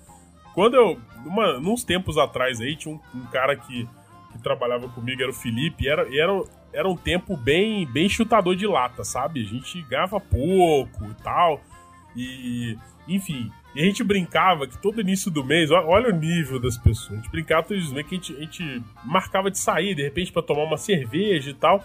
Quando 0.56 0.76
eu, 0.76 1.00
numa, 1.24 1.60
nos 1.60 1.84
tempos 1.84 2.18
atrás 2.18 2.60
aí, 2.60 2.76
tinha 2.76 2.96
um, 2.96 3.00
um 3.14 3.26
cara 3.28 3.56
que, 3.56 3.88
que 4.32 4.40
trabalhava 4.42 4.90
comigo, 4.90 5.22
era 5.22 5.30
o 5.30 5.34
Felipe, 5.34 5.84
e 5.84 5.88
era, 5.88 6.10
e 6.10 6.20
era, 6.20 6.32
era 6.76 6.90
um 6.90 6.98
tempo 6.98 7.38
bem, 7.38 7.88
bem 7.88 8.10
chutador 8.10 8.54
de 8.56 8.68
lata, 8.68 9.04
sabe? 9.06 9.42
A 9.42 9.46
gente 9.46 9.82
ganhava 9.84 10.20
pouco 10.20 11.06
e 11.10 11.24
tal. 11.24 11.64
E, 12.14 12.78
enfim, 13.08 13.50
e 13.74 13.82
a 13.82 13.86
gente 13.86 14.04
brincava 14.04 14.68
que 14.68 14.78
todo 14.78 15.00
início 15.00 15.32
do 15.32 15.44
mês, 15.44 15.72
olha 15.72 16.14
o 16.14 16.18
nível 16.18 16.60
das 16.60 16.78
pessoas. 16.78 17.14
A 17.14 17.16
gente 17.16 17.32
brincava 17.32 17.64
todo 17.64 17.78
início 17.78 17.94
do 17.94 18.04
que 18.04 18.16
a 18.16 18.18
gente, 18.18 18.36
a 18.36 18.40
gente 18.42 18.84
marcava 19.06 19.50
de 19.50 19.58
sair, 19.58 19.96
de 19.96 20.04
repente, 20.04 20.34
pra 20.34 20.42
tomar 20.42 20.64
uma 20.64 20.78
cerveja 20.78 21.50
e 21.50 21.54
tal. 21.54 21.82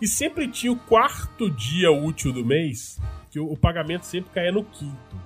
E 0.00 0.06
sempre 0.06 0.46
tinha 0.46 0.72
o 0.72 0.78
quarto 0.78 1.50
dia 1.50 1.90
útil 1.90 2.32
do 2.32 2.44
mês, 2.44 3.00
que 3.28 3.40
o, 3.40 3.52
o 3.52 3.56
pagamento 3.56 4.04
sempre 4.04 4.30
caía 4.32 4.52
no 4.52 4.64
quinto. 4.64 5.20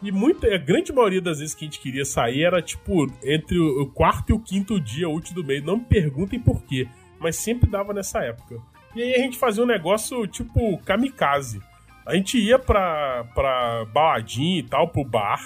E 0.00 0.12
muita, 0.12 0.52
a 0.54 0.58
grande 0.58 0.92
maioria 0.92 1.20
das 1.20 1.40
vezes 1.40 1.56
que 1.56 1.64
a 1.64 1.66
gente 1.66 1.80
queria 1.80 2.04
sair 2.04 2.44
era 2.44 2.62
tipo 2.62 3.06
entre 3.22 3.58
o, 3.58 3.82
o 3.82 3.86
quarto 3.86 4.30
e 4.30 4.32
o 4.32 4.38
quinto 4.38 4.80
dia 4.80 5.08
útil 5.08 5.34
do 5.34 5.44
mês. 5.44 5.62
Não 5.64 5.76
me 5.76 5.84
perguntem 5.84 6.38
por 6.38 6.62
quê, 6.62 6.86
mas 7.20 7.36
sempre 7.36 7.68
dava 7.70 7.92
nessa 7.92 8.20
época. 8.20 8.56
E 8.94 9.02
aí 9.02 9.14
a 9.14 9.18
gente 9.18 9.38
fazia 9.38 9.62
um 9.62 9.66
negócio 9.66 10.26
tipo 10.26 10.78
kamikaze. 10.78 11.60
A 12.06 12.14
gente 12.14 12.38
ia 12.38 12.58
pra, 12.58 13.24
pra 13.34 13.84
baladinha 13.92 14.60
e 14.60 14.62
tal, 14.62 14.88
pro 14.88 15.04
bar, 15.04 15.40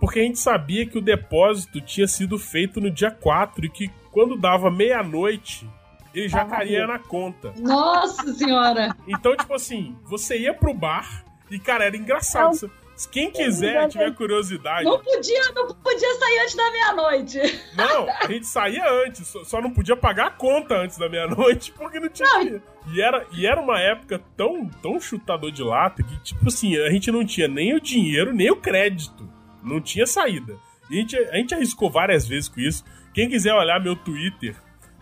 porque 0.00 0.18
a 0.18 0.22
gente 0.22 0.38
sabia 0.38 0.84
que 0.84 0.98
o 0.98 1.02
depósito 1.02 1.80
tinha 1.80 2.08
sido 2.08 2.38
feito 2.38 2.80
no 2.80 2.90
dia 2.90 3.10
4 3.10 3.66
e 3.66 3.68
que 3.68 3.90
quando 4.10 4.36
dava 4.36 4.68
meia-noite, 4.70 5.68
ele 6.12 6.28
já 6.28 6.38
Tava 6.38 6.56
caía 6.56 6.86
na 6.86 6.98
conta. 6.98 7.52
Nossa 7.56 8.34
senhora! 8.34 8.94
Então, 9.06 9.36
tipo 9.36 9.54
assim, 9.54 9.96
você 10.04 10.38
ia 10.38 10.52
pro 10.52 10.74
bar 10.74 11.24
e, 11.50 11.58
cara, 11.58 11.84
era 11.84 11.96
engraçado. 11.96 12.46
Não. 12.46 12.54
Se- 12.54 12.70
Quem 13.06 13.30
quiser, 13.30 13.88
tiver 13.88 14.14
curiosidade. 14.14 14.84
Não 14.84 14.98
podia, 14.98 15.52
não 15.54 15.68
podia 15.74 16.14
sair 16.14 16.38
antes 16.40 16.54
da 16.54 16.70
meia-noite. 16.70 17.38
Não, 17.74 18.08
a 18.08 18.26
gente 18.26 18.46
saía 18.46 18.90
antes, 19.04 19.34
só, 19.44 19.60
não 19.60 19.70
podia 19.70 19.96
pagar 19.96 20.26
a 20.26 20.30
conta 20.30 20.76
antes 20.76 20.98
da 20.98 21.08
meia-noite, 21.08 21.72
porque 21.76 21.98
não 21.98 22.08
tinha. 22.08 22.28
dinheiro. 22.38 22.62
E 22.92 23.00
era, 23.00 23.26
e 23.32 23.46
era 23.46 23.60
uma 23.60 23.78
época 23.78 24.20
tão, 24.36 24.68
tão 24.82 25.00
chutador 25.00 25.50
de 25.50 25.62
lata 25.62 26.02
que, 26.02 26.18
tipo 26.22 26.48
assim, 26.48 26.76
a 26.78 26.90
gente 26.90 27.10
não 27.10 27.24
tinha 27.24 27.48
nem 27.48 27.74
o 27.74 27.80
dinheiro, 27.80 28.32
nem 28.32 28.50
o 28.50 28.56
crédito. 28.56 29.28
Não 29.62 29.80
tinha 29.80 30.06
saída. 30.06 30.56
E 30.90 30.96
a 30.96 31.00
gente, 31.00 31.16
a 31.16 31.36
gente 31.36 31.54
arriscou 31.54 31.90
várias 31.90 32.26
vezes 32.26 32.48
com 32.48 32.60
isso. 32.60 32.84
Quem 33.14 33.28
quiser 33.28 33.54
olhar 33.54 33.80
meu 33.80 33.94
Twitter, 33.94 34.56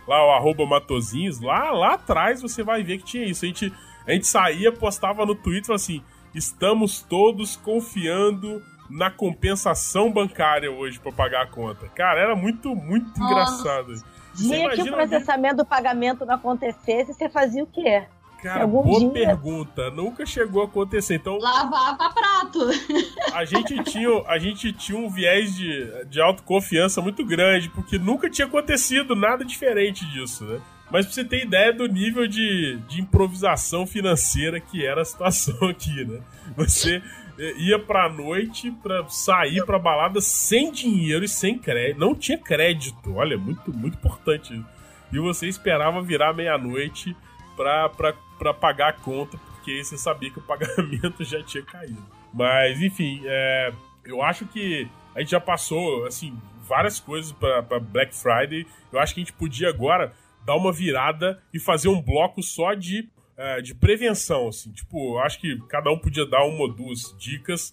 lá 0.07 0.27
o 0.27 0.31
arroba 0.33 0.67
Matozinhos, 0.67 1.41
lá, 1.41 1.71
lá 1.71 1.95
atrás 1.95 2.43
você 2.43 2.63
vai 2.63 2.83
ver 2.83 2.99
que 2.99 3.05
tinha 3.05 3.25
isso. 3.25 3.45
A 3.45 3.49
gente, 3.49 3.73
a 4.07 4.13
gente 4.13 4.27
saía, 4.27 4.71
postava 4.71 5.25
no 5.25 5.35
Twitter 5.35 5.75
assim: 5.75 6.03
estamos 6.35 7.03
todos 7.03 7.57
confiando 7.57 8.63
na 8.89 9.11
compensação 9.11 10.13
bancária 10.13 10.71
hoje 10.71 10.99
para 10.99 11.13
pagar 11.13 11.43
a 11.43 11.47
conta. 11.47 11.89
Cara, 11.89 12.21
era 12.21 12.37
muito, 12.37 12.75
muito 12.75 13.19
Nossa. 13.19 13.25
engraçado. 13.25 13.95
Dia 14.35 14.71
que 14.71 14.83
o 14.83 14.93
processamento 14.93 15.57
do 15.57 15.65
pagamento 15.65 16.25
não 16.25 16.35
acontecesse, 16.35 17.15
você 17.15 17.29
fazia 17.29 17.63
o 17.63 17.67
quê? 17.67 18.05
Cara, 18.43 18.67
boa 18.67 18.99
dia. 18.99 19.11
pergunta. 19.11 19.91
Nunca 19.91 20.25
chegou 20.25 20.63
a 20.63 20.65
acontecer. 20.65 21.17
Então. 21.17 21.39
Lavava 21.39 22.11
prato. 22.11 22.61
A 23.35 23.45
gente 23.45 23.83
tinha, 23.85 24.09
a 24.27 24.39
gente 24.39 24.73
tinha 24.73 24.99
um 24.99 25.09
viés 25.09 25.55
de, 25.55 26.05
de 26.07 26.21
autoconfiança 26.21 27.01
muito 27.01 27.25
grande, 27.25 27.69
porque 27.69 27.99
nunca 27.99 28.29
tinha 28.29 28.47
acontecido 28.47 29.15
nada 29.15 29.45
diferente 29.45 30.05
disso, 30.07 30.45
né? 30.45 30.61
Mas 30.91 31.07
pra 31.07 31.15
você 31.15 31.25
ter 31.25 31.45
ideia 31.45 31.73
do 31.73 31.87
nível 31.87 32.27
de, 32.27 32.79
de 32.89 33.01
improvisação 33.01 33.87
financeira 33.87 34.61
que 34.61 34.85
era 34.85 35.03
a 35.03 35.05
situação 35.05 35.57
aqui, 35.69 36.05
né? 36.05 36.21
Você 36.57 37.03
ia 37.57 37.79
pra 37.79 38.09
noite 38.09 38.71
pra 38.83 39.09
sair 39.09 39.65
pra 39.65 39.79
balada 39.79 40.21
sem 40.21 40.71
dinheiro 40.71 41.25
e 41.25 41.29
sem 41.29 41.59
crédito. 41.59 41.99
Não 41.99 42.15
tinha 42.15 42.37
crédito. 42.37 43.15
Olha, 43.15 43.39
muito, 43.39 43.73
muito 43.73 43.95
importante. 43.95 44.63
E 45.13 45.19
você 45.19 45.47
esperava 45.47 46.03
virar 46.03 46.35
meia-noite 46.35 47.17
pra, 47.57 47.89
pra, 47.89 48.13
pra 48.39 48.55
pagar 48.55 48.89
a 48.89 48.93
conta, 48.93 49.39
porque 49.39 49.83
você 49.83 49.97
sabia 49.97 50.31
que 50.31 50.39
o 50.39 50.43
pagamento 50.47 51.25
já 51.25 51.43
tinha 51.43 51.65
caído. 51.65 52.05
Mas, 52.33 52.81
enfim, 52.81 53.23
é, 53.25 53.73
eu 54.05 54.23
acho 54.23 54.47
que 54.47 54.89
a 55.15 55.21
gente 55.21 55.31
já 55.31 55.41
passou, 55.41 56.07
assim, 56.07 56.39
várias 56.69 57.01
coisas 57.01 57.33
pra, 57.33 57.63
pra 57.63 57.81
Black 57.81 58.15
Friday. 58.15 58.67
Eu 58.93 59.01
acho 59.01 59.15
que 59.15 59.21
a 59.21 59.25
gente 59.25 59.33
podia 59.33 59.69
agora 59.69 60.13
dar 60.51 60.57
uma 60.57 60.73
virada 60.73 61.41
e 61.55 61.61
fazer 61.61 61.89
um 61.89 62.03
bloco 62.03 62.43
só 62.43 62.75
de 62.75 63.09
é, 63.37 63.63
de 63.63 63.73
prevenção, 63.73 64.49
assim. 64.49 64.71
Tipo, 64.73 65.19
acho 65.21 65.41
que 65.41 65.57
cada 65.69 65.91
um 65.91 65.99
podia 65.99 66.27
dar 66.27 66.45
uma 66.45 66.63
ou 66.63 66.69
duas 66.69 67.17
dicas 67.19 67.73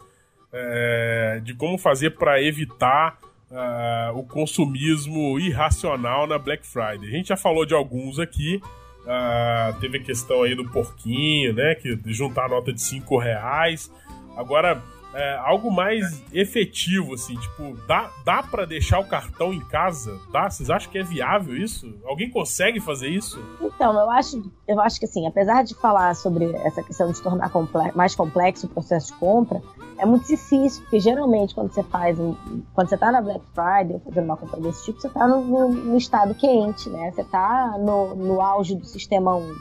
é, 0.53 1.41
de 1.43 1.53
como 1.55 1.78
fazer 1.78 2.11
para 2.11 2.41
evitar 2.41 3.17
é, 3.51 4.11
o 4.13 4.23
consumismo 4.23 5.38
irracional 5.39 6.25
na 6.28 6.38
Black 6.38 6.65
Friday. 6.65 7.09
A 7.09 7.11
gente 7.11 7.30
já 7.30 7.36
falou 7.36 7.65
de 7.65 7.73
alguns 7.73 8.19
aqui. 8.19 8.61
É, 9.05 9.73
teve 9.82 9.97
a 9.97 10.03
questão 10.03 10.43
aí 10.43 10.55
do 10.55 10.69
porquinho, 10.69 11.53
né? 11.53 11.75
Que 11.75 11.99
juntar 12.13 12.45
a 12.45 12.49
nota 12.49 12.71
de 12.71 12.82
5 12.82 13.17
reais. 13.17 13.91
Agora, 14.38 14.82
é, 15.18 15.36
algo 15.38 15.72
mais 15.72 16.24
efetivo, 16.32 17.15
assim, 17.15 17.36
tipo, 17.36 17.76
dá, 17.88 18.11
dá 18.24 18.43
para 18.43 18.65
deixar 18.65 18.99
o 18.99 19.07
cartão 19.07 19.51
em 19.51 19.59
casa? 19.59 20.15
Dá? 20.32 20.47
Vocês 20.47 20.70
acham 20.70 20.91
que 20.91 20.99
é 20.99 21.03
viável 21.03 21.57
isso? 21.57 21.91
Alguém 22.05 22.30
consegue 22.30 22.80
fazer 22.80 23.09
isso? 23.09 23.43
Então, 23.59 23.99
eu 23.99 24.11
acho, 24.11 24.51
eu 24.68 24.80
acho 24.80 24.99
que 24.99 25.05
assim, 25.05 25.26
apesar 25.26 25.63
de 25.63 25.74
falar 25.74 26.15
sobre 26.15 26.55
essa 26.57 26.84
questão 26.84 27.11
de 27.11 27.20
tornar 27.20 27.51
mais 27.95 28.13
complexo 28.13 28.68
o 28.68 28.70
processo 28.70 29.07
de 29.07 29.20
compra, 29.20 29.59
é 29.97 30.05
muito 30.05 30.28
difícil, 30.28 30.84
porque 30.84 30.99
geralmente 30.99 31.55
quando 31.55 31.74
você 31.74 31.82
faz, 31.82 32.20
um, 32.20 32.36
quando 32.76 32.88
você 32.88 32.97
tá 32.97 33.11
na 33.11 33.20
Black 33.20 33.43
Friday 33.55 33.99
fazendo 34.05 34.26
uma 34.26 34.38
compra 34.38 34.61
desse 34.61 34.86
tipo, 34.86 35.01
você 35.01 35.09
tá 35.09 35.28
no, 35.28 35.43
no, 35.43 35.70
no 35.70 35.97
estado 35.97 36.36
quente, 36.36 36.91
né? 36.91 37.11
Você 37.11 37.24
tá 37.24 37.76
no, 37.80 38.13
no 38.13 38.39
auge 38.39 38.76
do 38.76 38.86
sistema 38.86 39.36
1. 39.36 39.55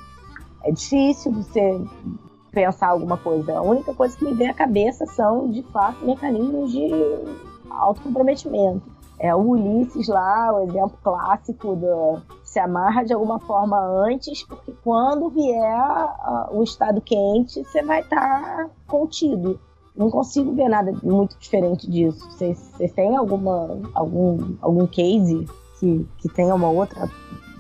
É 0.64 0.72
difícil 0.72 1.32
você 1.32 1.80
pensar 2.57 2.88
alguma 2.88 3.18
coisa. 3.18 3.59
A 3.59 3.61
única 3.61 3.92
coisa 3.92 4.16
que 4.16 4.24
me 4.24 4.32
vem 4.32 4.48
à 4.48 4.54
cabeça 4.54 5.04
são, 5.04 5.50
de 5.50 5.62
fato, 5.64 6.02
mecanismos 6.07 6.72
de 6.72 6.88
autocomprometimento. 7.68 8.82
É 9.18 9.34
o 9.34 9.40
Ulisses 9.40 10.09
lá, 10.09 10.54
o 10.54 10.64
exemplo 10.64 10.98
clássico 11.02 11.76
do 11.76 12.22
se 12.42 12.59
amarra 12.59 13.04
de 13.04 13.12
alguma 13.12 13.38
forma 13.40 13.78
antes, 13.78 14.42
porque 14.42 14.72
quando 14.82 15.28
vier 15.28 15.84
uh, 15.84 16.57
o 16.57 16.62
estado 16.62 17.02
quente, 17.02 17.62
você 17.62 17.82
vai 17.82 18.00
estar 18.00 18.16
tá 18.16 18.70
contido. 18.86 19.61
Não 19.94 20.11
consigo 20.11 20.54
ver 20.54 20.68
nada 20.68 20.92
muito 21.02 21.36
diferente 21.38 21.90
disso. 21.90 22.30
Vocês 22.30 22.92
têm 22.94 23.16
alguma, 23.16 23.78
algum, 23.94 24.57
algum 24.62 24.86
case 24.86 25.46
que, 25.78 26.07
que 26.18 26.28
tenha 26.30 26.54
uma 26.54 26.70
outra 26.70 27.11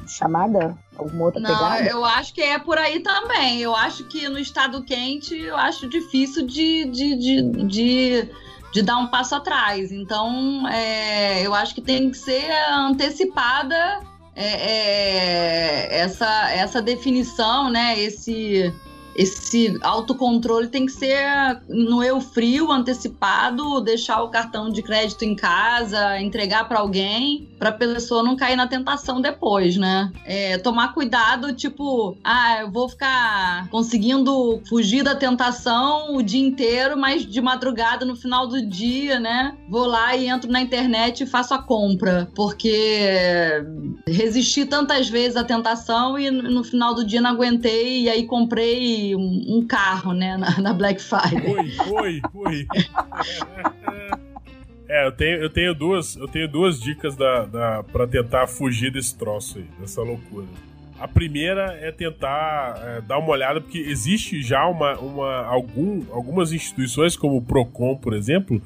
chamada? 0.06 0.76
Alguma 0.98 1.24
outra 1.24 1.40
Não, 1.40 1.50
pegada? 1.50 1.88
eu 1.88 2.04
acho 2.04 2.32
que 2.32 2.40
é 2.40 2.58
por 2.58 2.78
aí 2.78 3.00
também. 3.00 3.60
Eu 3.60 3.74
acho 3.74 4.04
que 4.04 4.28
no 4.28 4.38
estado 4.38 4.82
quente, 4.82 5.36
eu 5.36 5.56
acho 5.56 5.88
difícil 5.88 6.46
de, 6.46 6.86
de, 6.86 7.16
de, 7.16 7.42
de, 7.66 8.30
de 8.72 8.82
dar 8.82 8.96
um 8.98 9.06
passo 9.06 9.34
atrás. 9.34 9.92
Então, 9.92 10.66
é, 10.68 11.46
eu 11.46 11.54
acho 11.54 11.74
que 11.74 11.80
tem 11.80 12.10
que 12.10 12.16
ser 12.16 12.50
antecipada 12.70 14.00
é, 14.34 14.46
é, 14.46 15.98
essa, 16.00 16.50
essa 16.50 16.82
definição, 16.82 17.70
né? 17.70 17.98
Esse 17.98 18.72
esse 19.16 19.78
autocontrole 19.82 20.68
tem 20.68 20.86
que 20.86 20.92
ser 20.92 21.60
no 21.68 22.02
eu 22.02 22.20
frio, 22.20 22.70
antecipado, 22.70 23.80
deixar 23.80 24.22
o 24.22 24.28
cartão 24.28 24.70
de 24.70 24.82
crédito 24.82 25.24
em 25.24 25.34
casa, 25.34 26.20
entregar 26.20 26.68
para 26.68 26.80
alguém, 26.80 27.48
para 27.58 27.70
a 27.70 27.72
pessoa 27.72 28.22
não 28.22 28.36
cair 28.36 28.56
na 28.56 28.66
tentação 28.66 29.20
depois, 29.20 29.76
né? 29.76 30.12
É, 30.24 30.58
tomar 30.58 30.92
cuidado, 30.92 31.54
tipo, 31.54 32.16
ah, 32.22 32.60
eu 32.60 32.70
vou 32.70 32.88
ficar 32.88 33.68
conseguindo 33.70 34.60
fugir 34.68 35.02
da 35.02 35.14
tentação 35.14 36.14
o 36.16 36.22
dia 36.22 36.46
inteiro, 36.46 36.96
mas 36.98 37.24
de 37.24 37.40
madrugada, 37.40 38.04
no 38.04 38.16
final 38.16 38.46
do 38.46 38.60
dia, 38.60 39.18
né? 39.18 39.56
Vou 39.68 39.86
lá 39.86 40.14
e 40.14 40.26
entro 40.28 40.50
na 40.50 40.60
internet 40.60 41.22
e 41.22 41.26
faço 41.26 41.54
a 41.54 41.62
compra, 41.62 42.28
porque 42.34 43.64
resisti 44.06 44.66
tantas 44.66 45.08
vezes 45.08 45.36
à 45.36 45.44
tentação 45.44 46.18
e 46.18 46.30
no 46.30 46.62
final 46.62 46.94
do 46.94 47.04
dia 47.04 47.20
não 47.20 47.30
aguentei 47.30 48.02
e 48.02 48.10
aí 48.10 48.26
comprei 48.26 49.05
um, 49.14 49.44
um 49.58 49.66
carro, 49.66 50.12
né, 50.12 50.36
na, 50.36 50.60
na, 50.60 50.72
Black 50.72 51.00
Friday. 51.00 51.54
Oi, 51.54 51.72
oi, 51.90 52.22
oi. 52.34 52.66
É, 54.88 55.06
eu 55.06 55.12
tenho, 55.12 55.36
eu 55.38 55.50
tenho 55.50 55.74
duas, 55.74 56.16
eu 56.16 56.28
tenho 56.28 56.48
duas 56.48 56.80
dicas 56.80 57.16
da, 57.16 57.44
da 57.44 57.82
para 57.82 58.06
tentar 58.06 58.46
fugir 58.46 58.92
desse 58.92 59.16
troço 59.16 59.58
aí, 59.58 59.66
dessa 59.80 60.00
loucura. 60.00 60.46
A 60.98 61.06
primeira 61.06 61.76
é 61.80 61.92
tentar 61.92 62.80
é, 62.82 63.00
dar 63.02 63.18
uma 63.18 63.28
olhada, 63.28 63.60
porque 63.60 63.78
existe 63.78 64.42
já 64.42 64.66
uma, 64.66 64.98
uma, 64.98 65.44
algum, 65.44 66.04
algumas 66.10 66.52
instituições, 66.52 67.16
como 67.16 67.36
o 67.36 67.42
Procon, 67.42 67.96
por 67.96 68.14
exemplo, 68.14 68.62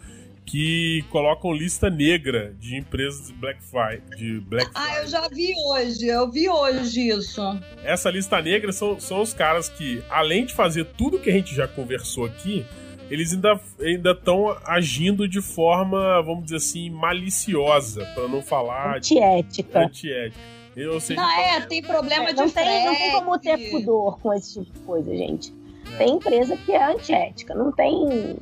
que 0.51 1.05
colocam 1.11 1.53
lista 1.53 1.89
negra 1.89 2.53
de 2.59 2.77
empresas 2.77 3.29
de 3.29 3.33
Black 3.35 3.63
Friday. 3.63 4.03
De 4.17 4.41
Black 4.41 4.67
Friday. 4.67 4.93
Ah, 4.93 5.03
eu 5.03 5.07
já 5.07 5.29
vi 5.29 5.55
hoje, 5.57 6.09
eu 6.09 6.29
vi 6.29 6.49
hoje 6.49 7.09
isso. 7.09 7.41
Essa 7.85 8.11
lista 8.11 8.43
negra 8.43 8.73
são, 8.73 8.99
são 8.99 9.21
os 9.21 9.33
caras 9.33 9.69
que, 9.69 10.03
além 10.11 10.45
de 10.45 10.53
fazer 10.53 10.87
tudo 10.87 11.21
que 11.21 11.31
a 11.31 11.33
gente 11.33 11.55
já 11.55 11.69
conversou 11.69 12.25
aqui, 12.25 12.67
eles 13.09 13.33
ainda 13.33 13.61
ainda 13.81 14.11
estão 14.11 14.57
agindo 14.65 15.29
de 15.29 15.41
forma, 15.41 16.21
vamos 16.21 16.45
dizer 16.45 16.57
assim, 16.57 16.91
maliciosa, 16.91 18.05
para 18.07 18.27
não 18.27 18.43
falar 18.43 18.97
antiética. 18.97 19.85
Antiética. 19.85 20.37
Eu 20.75 21.01
sei 21.01 21.15
não, 21.15 21.31
é, 21.31 21.61
tem 21.61 21.83
problema 21.83 22.31
é, 22.31 22.33
de 22.33 22.41
não 22.41 22.51
tem, 22.51 22.87
não 22.87 22.97
tem 22.97 23.11
como 23.13 23.39
ter 23.39 23.71
pudor 23.71 24.19
com 24.19 24.33
esse 24.35 24.55
tipo 24.55 24.73
de 24.73 24.81
coisa, 24.81 25.17
gente. 25.17 25.55
É. 25.95 25.99
Tem 25.99 26.15
empresa 26.15 26.57
que 26.57 26.73
é 26.73 26.93
antiética, 26.93 27.55
não 27.55 27.71
tem 27.71 28.39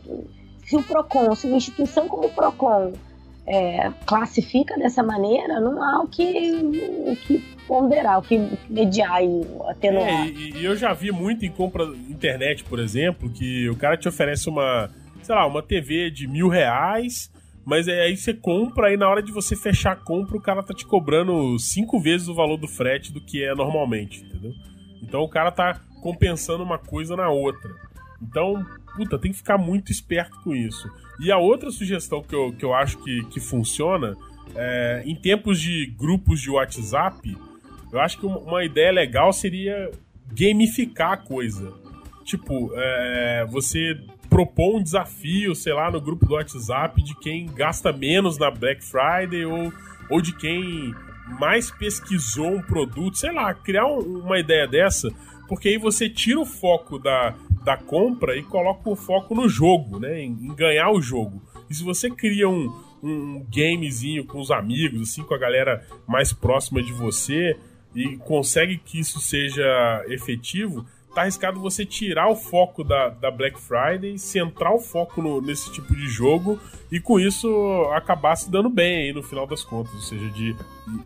se 0.69 0.77
o 0.77 0.83
PROCON, 0.83 1.35
se 1.35 1.47
uma 1.47 1.57
instituição 1.57 2.07
como 2.07 2.27
o 2.27 2.31
PROCON 2.31 2.93
é, 3.47 3.91
classifica 4.05 4.77
dessa 4.77 5.03
maneira, 5.03 5.59
não 5.59 5.83
há 5.83 6.03
o 6.03 6.07
que, 6.07 6.53
o 7.07 7.17
que 7.17 7.39
ponderar, 7.67 8.19
o 8.19 8.23
que 8.23 8.39
mediar 8.69 9.25
e 9.25 9.47
atenuar. 9.67 10.07
É, 10.07 10.29
e, 10.29 10.63
eu 10.63 10.77
já 10.77 10.93
vi 10.93 11.11
muito 11.11 11.47
em 11.47 11.51
compra 11.51 11.85
internet, 11.85 12.65
por 12.65 12.79
exemplo, 12.79 13.31
que 13.31 13.67
o 13.71 13.77
cara 13.77 13.97
te 13.97 14.07
oferece 14.07 14.51
uma, 14.51 14.91
sei 15.23 15.35
lá, 15.35 15.47
uma 15.47 15.63
TV 15.63 16.11
de 16.11 16.29
mil 16.29 16.49
reais, 16.49 17.33
mas 17.65 17.89
aí 17.89 18.15
você 18.15 18.35
compra 18.35 18.93
e 18.93 18.99
na 18.99 19.09
hora 19.09 19.23
de 19.23 19.33
você 19.33 19.57
fechar 19.57 19.93
a 19.93 19.97
compra, 19.97 20.37
o 20.37 20.43
cara 20.43 20.63
tá 20.63 20.75
te 20.75 20.85
cobrando 20.85 21.59
cinco 21.59 21.99
vezes 21.99 22.29
o 22.29 22.35
valor 22.35 22.59
do 22.59 22.69
frete 22.69 23.11
do 23.11 23.23
que 23.23 23.43
é 23.43 23.55
normalmente, 23.55 24.23
entendeu? 24.23 24.53
Então 25.03 25.23
o 25.23 25.29
cara 25.31 25.51
tá 25.51 25.81
compensando 26.03 26.63
uma 26.63 26.79
coisa 26.79 27.17
na 27.17 27.31
outra. 27.31 27.71
Então, 28.23 28.67
puta, 28.99 29.17
tem 29.17 29.31
que 29.31 29.39
ficar 29.39 29.57
muito 29.57 29.93
esperto 29.93 30.37
com 30.43 30.53
isso. 30.55 30.91
E 31.21 31.31
a 31.31 31.39
outra 31.39 31.71
sugestão 31.71 32.21
que 32.21 32.35
eu, 32.35 32.53
que 32.53 32.65
eu 32.65 32.75
acho 32.75 32.99
que, 32.99 33.25
que 33.27 33.39
funciona, 33.39 34.17
é, 34.57 35.05
em 35.07 35.15
tempos 35.15 35.61
de 35.61 35.87
grupos 35.97 36.41
de 36.41 36.51
WhatsApp, 36.51 37.37
eu 37.93 38.01
acho 38.01 38.19
que 38.19 38.27
uma, 38.27 38.65
ideia 38.65 38.91
legal 38.91 39.33
seria 39.33 39.91
gamificar 40.33 41.13
a 41.13 41.17
coisa. 41.17 41.73
Tipo, 42.25 42.73
é, 42.75 43.47
você 43.49 43.97
propor 44.29 44.77
um 44.77 44.83
desafio, 44.83 45.55
sei 45.55 45.73
lá, 45.73 45.91
no 45.91 46.01
grupo 46.01 46.27
do 46.27 46.35
WhatsApp 46.35 47.01
de 47.01 47.15
quem 47.21 47.47
gasta 47.47 47.93
menos 47.93 48.37
na 48.37 48.51
Black 48.51 48.85
Friday 48.85 49.45
ou, 49.47 49.73
ou 50.11 50.21
de 50.21 50.33
quem 50.33 50.93
mais 51.39 51.71
pesquisou 51.71 52.57
um 52.57 52.63
produto, 52.63 53.17
sei 53.17 53.33
lá, 53.33 53.55
criar 53.55 53.87
um, 53.87 54.25
uma 54.25 54.39
ideia 54.39 54.67
dessa, 54.67 55.09
porque 55.47 55.69
aí 55.69 55.79
você 55.79 56.11
tira 56.11 56.41
o 56.41 56.45
foco 56.45 56.99
da, 56.99 57.35
da 57.65 57.77
compra 57.77 58.37
e 58.37 58.43
coloca 58.43 58.89
o 58.89 58.97
foco 58.97 59.35
no 59.35 59.49
jogo, 59.49 59.99
né? 59.99 60.21
Em, 60.21 60.31
em 60.31 60.55
ganhar 60.55 60.91
o 60.91 61.01
jogo. 61.01 61.43
E 61.69 61.75
se 61.75 61.83
você 61.83 62.11
cria 62.11 62.49
um, 62.49 62.73
um 63.03 63.47
gamezinho 63.55 64.25
com 64.25 64.41
os 64.41 64.51
amigos, 64.51 65.03
assim, 65.03 65.23
com 65.23 65.35
a 65.35 65.39
galera 65.39 65.87
mais 66.07 66.33
próxima 66.33 66.83
de 66.83 66.93
você, 66.93 67.57
e 67.95 68.17
consegue 68.19 68.79
que 68.79 69.01
isso 69.01 69.21
seja 69.21 70.05
efetivo, 70.09 70.87
tá 71.15 71.23
arriscado 71.23 71.61
você 71.61 71.85
tirar 71.85 72.29
o 72.29 72.37
foco 72.37 72.85
da, 72.85 73.09
da 73.09 73.31
Black 73.31 73.59
Friday, 73.61 74.19
centrar 74.19 74.73
o 74.73 74.79
foco 74.79 75.21
no, 75.21 75.41
nesse 75.41 75.73
tipo 75.73 75.95
de 75.97 76.07
jogo 76.07 76.61
e 76.93 77.01
com 77.01 77.19
isso 77.19 77.49
acabar 77.93 78.37
se 78.37 78.51
dando 78.51 78.69
bem 78.69 79.07
aí 79.09 79.13
no 79.13 79.23
final 79.23 79.47
das 79.47 79.65
contas, 79.65 79.93
ou 79.95 80.01
seja, 80.01 80.29
de 80.31 80.55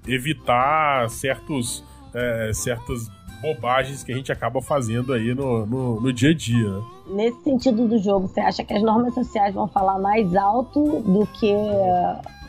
evitar 0.07 1.09
certos, 1.09 1.85
é, 2.13 2.51
certas 2.53 3.09
bobagens 3.43 4.03
que 4.03 4.13
a 4.13 4.17
gente 4.17 4.31
acaba 4.33 4.63
fazendo 4.63 5.13
aí 5.13 5.35
no, 5.35 5.67
no, 5.67 6.01
no, 6.01 6.13
dia 6.13 6.31
a 6.31 6.35
dia. 6.35 6.71
Né? 6.71 6.83
Nesse 7.09 7.43
sentido 7.43 7.89
do 7.89 7.99
jogo, 7.99 8.29
você 8.29 8.41
acha 8.41 8.65
que 8.65 8.73
as 8.73 8.83
normas 8.83 9.13
sociais 9.13 9.55
vão 9.55 9.69
falar 9.69 9.99
mais 9.99 10.35
alto 10.35 11.01
do 11.01 11.27
que. 11.27 11.53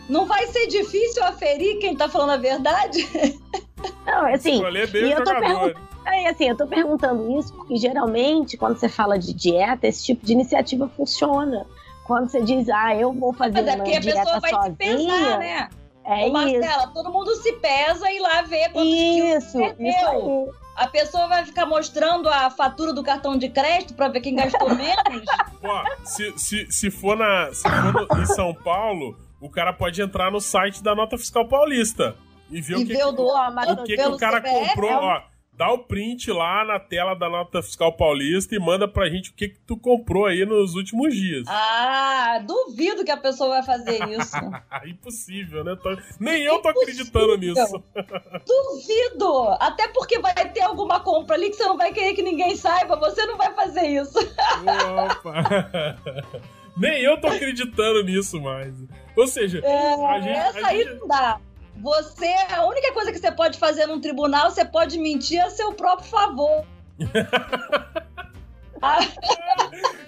Não 0.07 0.25
vai 0.25 0.47
ser 0.47 0.67
difícil 0.67 1.23
aferir 1.23 1.79
quem 1.79 1.95
tá 1.95 2.07
falando 2.07 2.31
a 2.31 2.37
verdade? 2.37 2.99
Não, 4.05 4.33
assim. 4.33 4.61
E 4.61 5.11
eu 5.11 5.23
tô 5.23 5.31
perguntando 5.31 5.93
é, 6.05 6.27
assim, 6.27 6.49
eu 6.49 6.57
tô 6.57 6.67
perguntando 6.67 7.39
isso 7.39 7.53
porque 7.53 7.77
geralmente, 7.77 8.57
quando 8.57 8.77
você 8.77 8.89
fala 8.89 9.17
de 9.17 9.33
dieta, 9.33 9.87
esse 9.87 10.03
tipo 10.03 10.25
de 10.25 10.33
iniciativa 10.33 10.87
funciona. 10.89 11.65
Quando 12.05 12.29
você 12.29 12.41
diz, 12.41 12.67
ah, 12.69 12.95
eu 12.95 13.13
vou 13.13 13.31
fazer 13.31 13.61
Mas 13.61 13.67
é 13.67 13.77
porque 13.77 13.95
a 13.95 14.01
pessoa 14.01 14.39
vai 14.39 14.51
sozinha, 14.51 14.75
se 14.75 14.77
pesar, 14.77 15.39
né? 15.39 15.69
É 16.05 16.27
Ô, 16.27 16.33
Marcela, 16.33 16.87
todo 16.87 17.11
mundo 17.11 17.33
se 17.35 17.53
pesa 17.53 18.11
e 18.11 18.19
lá 18.19 18.41
vê 18.41 18.67
quantos 18.69 18.93
isso, 18.93 19.57
quilos 19.57 19.79
isso 19.79 20.05
aí. 20.05 20.62
A 20.75 20.87
pessoa 20.87 21.27
vai 21.27 21.45
ficar 21.45 21.65
mostrando 21.65 22.27
a 22.27 22.49
fatura 22.49 22.93
do 22.93 23.03
cartão 23.03 23.37
de 23.37 23.49
crédito 23.49 23.93
para 23.93 24.07
ver 24.07 24.21
quem 24.21 24.35
gastou 24.35 24.73
menos. 24.75 25.23
Se, 26.03 26.37
se, 26.37 26.67
se 26.69 26.91
for, 26.91 27.15
na, 27.15 27.53
se 27.53 27.63
for 27.63 27.93
no, 27.93 28.21
em 28.21 28.25
São 28.25 28.53
Paulo, 28.53 29.17
o 29.39 29.49
cara 29.49 29.71
pode 29.71 30.01
entrar 30.01 30.29
no 30.29 30.41
site 30.41 30.83
da 30.83 30.93
Nota 30.93 31.17
Fiscal 31.17 31.47
Paulista 31.47 32.15
e 32.51 32.59
ver 32.59 32.73
e 32.73 32.83
o 32.83 32.85
que, 32.85 32.95
que, 32.95 33.11
do, 33.13 33.25
ó, 33.25 33.49
o, 33.49 33.83
que, 33.83 33.95
que 33.95 34.05
o 34.05 34.17
cara 34.17 34.41
CBF, 34.41 34.69
comprou. 34.69 34.91
É 34.91 34.95
ó, 34.95 35.21
dá 35.57 35.71
o 35.71 35.79
print 35.79 36.31
lá 36.31 36.65
na 36.65 36.79
tela 36.79 37.13
da 37.13 37.29
nota 37.29 37.61
fiscal 37.61 37.93
paulista 37.93 38.55
e 38.55 38.59
manda 38.59 38.87
pra 38.87 39.09
gente 39.09 39.29
o 39.29 39.33
que, 39.33 39.49
que 39.49 39.59
tu 39.59 39.77
comprou 39.77 40.25
aí 40.25 40.45
nos 40.45 40.75
últimos 40.75 41.15
dias. 41.15 41.45
Ah, 41.47 42.39
duvido 42.45 43.03
que 43.03 43.11
a 43.11 43.17
pessoa 43.17 43.49
vai 43.49 43.63
fazer 43.63 44.03
isso. 44.09 44.35
Impossível, 44.85 45.63
né? 45.63 45.77
Tô... 45.81 45.95
Nem 46.19 46.43
eu 46.43 46.61
tô 46.61 46.69
acreditando 46.69 47.37
nisso. 47.37 47.83
duvido! 48.45 49.49
Até 49.59 49.87
porque 49.89 50.19
vai 50.19 50.33
ter 50.51 50.61
alguma 50.61 50.99
compra 50.99 51.35
ali 51.35 51.49
que 51.49 51.55
você 51.55 51.65
não 51.65 51.77
vai 51.77 51.93
querer 51.93 52.13
que 52.13 52.23
ninguém 52.23 52.55
saiba, 52.55 52.95
você 52.95 53.25
não 53.25 53.37
vai 53.37 53.53
fazer 53.53 53.85
isso. 53.87 54.19
Opa! 54.19 55.97
Nem 56.75 57.03
eu 57.03 57.21
tô 57.21 57.27
acreditando 57.27 58.03
nisso 58.03 58.41
mais. 58.41 58.73
Ou 59.15 59.27
seja, 59.27 59.59
é, 59.59 60.05
a 60.05 60.19
gente, 60.19 60.37
essa 60.37 60.65
a 60.65 60.69
aí 60.69 60.83
gente... 60.83 60.99
não 60.99 61.07
dá. 61.07 61.39
Você, 61.77 62.33
a 62.49 62.65
única 62.65 62.93
coisa 62.93 63.11
que 63.11 63.19
você 63.19 63.31
pode 63.31 63.57
fazer 63.57 63.85
num 63.87 63.99
tribunal, 63.99 64.51
você 64.51 64.63
pode 64.63 64.97
mentir 64.97 65.43
a 65.43 65.49
seu 65.49 65.73
próprio 65.73 66.09
favor. 66.09 66.65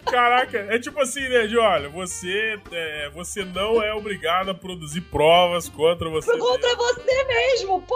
Caraca, 0.05 0.57
é 0.69 0.77
tipo 0.77 0.99
assim, 1.01 1.27
né, 1.27 1.47
de 1.47 1.57
olha, 1.57 1.89
você, 1.89 2.59
é, 2.71 3.09
você 3.09 3.43
não 3.43 3.81
é 3.81 3.93
obrigado 3.93 4.51
a 4.51 4.53
produzir 4.53 5.01
provas 5.01 5.69
contra 5.69 6.09
você 6.09 6.37
Contra 6.37 6.67
mesmo. 6.67 6.83
você 6.83 7.23
mesmo, 7.23 7.81
pô! 7.81 7.95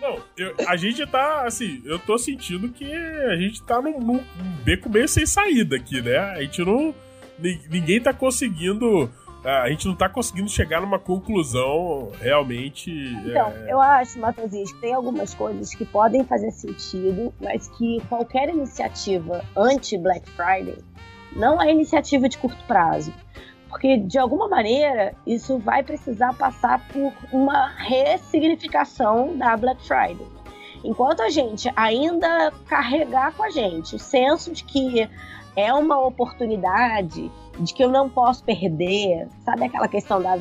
Não, 0.00 0.20
eu, 0.36 0.54
a 0.66 0.76
gente 0.76 1.06
tá, 1.06 1.46
assim, 1.46 1.80
eu 1.84 1.98
tô 1.98 2.18
sentindo 2.18 2.68
que 2.70 2.92
a 2.92 3.36
gente 3.36 3.62
tá 3.62 3.80
num, 3.80 4.00
num 4.00 4.24
beco 4.64 4.90
meio 4.90 5.06
sem 5.06 5.24
saída 5.24 5.76
aqui, 5.76 6.02
né? 6.02 6.18
A 6.18 6.42
gente 6.42 6.60
não. 6.64 6.92
Ninguém 7.38 8.00
tá 8.00 8.12
conseguindo 8.12 9.08
a 9.44 9.68
gente 9.68 9.86
não 9.86 9.94
tá 9.94 10.08
conseguindo 10.08 10.48
chegar 10.48 10.80
numa 10.80 10.98
conclusão 10.98 12.10
realmente. 12.20 12.90
Então, 13.24 13.48
é... 13.48 13.72
eu 13.72 13.80
acho, 13.80 14.18
Matheus, 14.18 14.72
que 14.72 14.80
tem 14.80 14.94
algumas 14.94 15.34
coisas 15.34 15.74
que 15.74 15.84
podem 15.84 16.24
fazer 16.24 16.50
sentido, 16.52 17.34
mas 17.40 17.68
que 17.68 18.00
qualquer 18.08 18.48
iniciativa 18.48 19.44
anti-Black 19.56 20.30
Friday 20.30 20.78
não 21.34 21.60
é 21.60 21.70
iniciativa 21.70 22.28
de 22.28 22.38
curto 22.38 22.62
prazo. 22.66 23.12
Porque, 23.68 23.96
de 23.96 24.18
alguma 24.18 24.48
maneira, 24.48 25.14
isso 25.26 25.58
vai 25.58 25.82
precisar 25.82 26.34
passar 26.34 26.86
por 26.88 27.12
uma 27.32 27.68
ressignificação 27.68 29.36
da 29.36 29.56
Black 29.56 29.82
Friday. 29.86 30.26
Enquanto 30.84 31.22
a 31.22 31.30
gente 31.30 31.72
ainda 31.74 32.52
carregar 32.68 33.32
com 33.32 33.44
a 33.44 33.50
gente 33.50 33.96
o 33.96 33.98
senso 33.98 34.52
de 34.52 34.62
que 34.64 35.08
é 35.56 35.72
uma 35.72 35.98
oportunidade 36.00 37.30
de 37.58 37.74
que 37.74 37.84
eu 37.84 37.88
não 37.88 38.08
posso 38.08 38.42
perder, 38.44 39.28
sabe 39.44 39.64
aquela 39.64 39.88
questão 39.88 40.22
da 40.22 40.38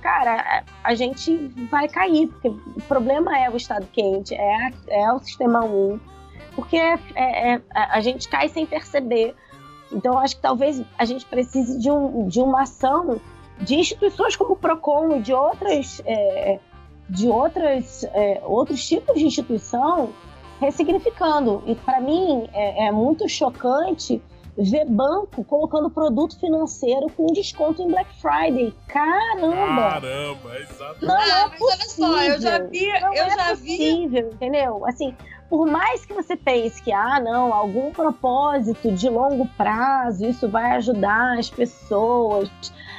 cara, 0.00 0.64
a 0.82 0.94
gente 0.94 1.34
vai 1.70 1.88
cair, 1.88 2.28
porque 2.28 2.48
o 2.48 2.82
problema 2.86 3.38
é 3.38 3.48
o 3.48 3.56
estado 3.56 3.86
quente, 3.92 4.34
é, 4.34 4.70
é 4.88 5.12
o 5.12 5.18
sistema 5.18 5.64
1, 5.64 5.98
porque 6.54 6.76
é, 6.76 6.98
é, 7.14 7.54
é, 7.54 7.62
a 7.74 8.00
gente 8.00 8.28
cai 8.28 8.48
sem 8.48 8.66
perceber. 8.66 9.34
Então, 9.90 10.18
acho 10.18 10.36
que 10.36 10.42
talvez 10.42 10.82
a 10.98 11.04
gente 11.04 11.24
precise 11.24 11.78
de, 11.78 11.90
um, 11.90 12.28
de 12.28 12.40
uma 12.40 12.62
ação 12.62 13.20
de 13.60 13.76
instituições 13.76 14.36
como 14.36 14.54
o 14.54 14.56
PROCON 14.56 15.16
e 15.16 15.20
de 15.20 15.32
outras, 15.32 16.02
é, 16.04 16.58
de 17.08 17.28
outras, 17.28 18.04
é, 18.12 18.42
outros 18.44 18.86
tipos 18.86 19.14
de 19.14 19.24
instituição 19.24 20.10
ressignificando. 20.60 21.62
E 21.66 21.74
para 21.74 22.00
mim 22.00 22.48
é, 22.52 22.86
é 22.86 22.92
muito 22.92 23.28
chocante 23.28 24.20
ver 24.56 24.84
banco 24.86 25.42
colocando 25.44 25.90
produto 25.90 26.38
financeiro 26.38 27.10
com 27.16 27.26
desconto 27.26 27.82
em 27.82 27.88
Black 27.88 28.08
Friday. 28.20 28.74
Caramba! 28.86 30.00
Caramba, 30.00 30.58
exatamente. 30.60 31.04
Não 31.04 31.16
ah, 31.16 31.28
é 31.28 31.48
possível. 31.48 31.66
olha 31.68 31.88
só, 31.88 32.22
eu 32.22 32.40
já 32.40 32.58
vi, 32.58 33.00
não 33.00 33.14
eu 33.14 33.24
é 33.24 33.30
já 33.30 33.48
possível, 33.50 34.28
vi. 34.28 34.34
entendeu? 34.34 34.86
Assim, 34.86 35.14
por 35.48 35.66
mais 35.66 36.06
que 36.06 36.14
você 36.14 36.36
pense 36.36 36.82
que, 36.82 36.92
ah, 36.92 37.20
não, 37.20 37.52
algum 37.52 37.90
propósito 37.90 38.92
de 38.92 39.08
longo 39.08 39.46
prazo, 39.56 40.26
isso 40.26 40.48
vai 40.48 40.72
ajudar 40.72 41.38
as 41.38 41.50
pessoas 41.50 42.50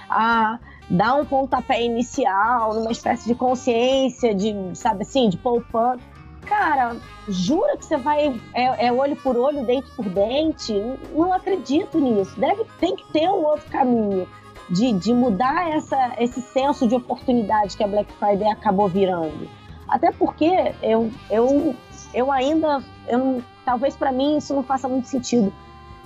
a 0.10 0.60
dar 0.90 1.16
um 1.16 1.26
pontapé 1.26 1.82
inicial, 1.84 2.74
numa 2.74 2.92
espécie 2.92 3.28
de 3.28 3.34
consciência, 3.34 4.36
de, 4.36 4.54
sabe 4.74 5.02
assim, 5.02 5.30
de 5.30 5.38
poupança 5.38 6.15
cara, 6.46 6.96
jura 7.28 7.76
que 7.78 7.86
você 7.86 7.98
vai 7.98 8.40
é, 8.54 8.88
é, 8.88 8.92
olho 8.94 9.16
por 9.18 9.36
olho, 9.36 9.66
dente 9.66 9.90
por 9.92 10.06
dente? 10.08 10.74
Não, 11.14 11.34
acredito 11.34 12.00
nisso. 12.00 12.40
Deve 12.40 12.66
tem 12.80 12.96
que 12.96 13.12
ter 13.12 13.30
um 13.30 13.44
outro 13.44 13.70
caminho 13.70 14.28
de, 14.70 14.94
de 14.94 15.14
mudar 15.14 15.70
essa, 15.70 16.16
esse 16.20 16.42
senso 16.42 16.88
de 16.88 16.96
oportunidade 16.96 17.76
que 17.76 17.84
a 17.84 17.88
Black 17.88 18.12
Friday 18.14 18.50
acabou 18.50 18.88
virando. 18.88 19.50
Até 19.88 20.12
porque 20.12 20.74
eu, 20.82 21.12
eu, 21.30 21.76
eu 22.14 22.32
ainda, 22.32 22.82
eu, 23.08 23.44
talvez 23.64 23.96
para 23.96 24.12
mim 24.12 24.38
isso 24.38 24.54
não 24.54 24.64
faça 24.64 24.88
muito 24.88 25.08
sentido. 25.08 25.54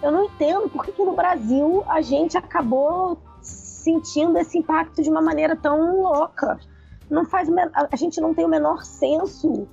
Eu 0.01 0.11
não 0.11 0.25
entendo 0.25 0.69
por 0.69 0.85
que, 0.85 0.91
que 0.91 1.03
no 1.03 1.13
Brasil 1.13 1.83
a 1.87 2.01
gente 2.01 2.37
acabou 2.37 3.17
sentindo 3.41 4.37
esse 4.37 4.57
impacto 4.57 5.01
de 5.01 5.09
uma 5.09 5.21
maneira 5.21 5.55
tão 5.55 6.01
louca. 6.01 6.59
Não 7.09 7.25
faz 7.25 7.49
a 7.73 7.95
gente 7.95 8.21
não 8.21 8.33
tem 8.33 8.45
o 8.45 8.49
menor 8.49 8.83
senso 8.83 9.67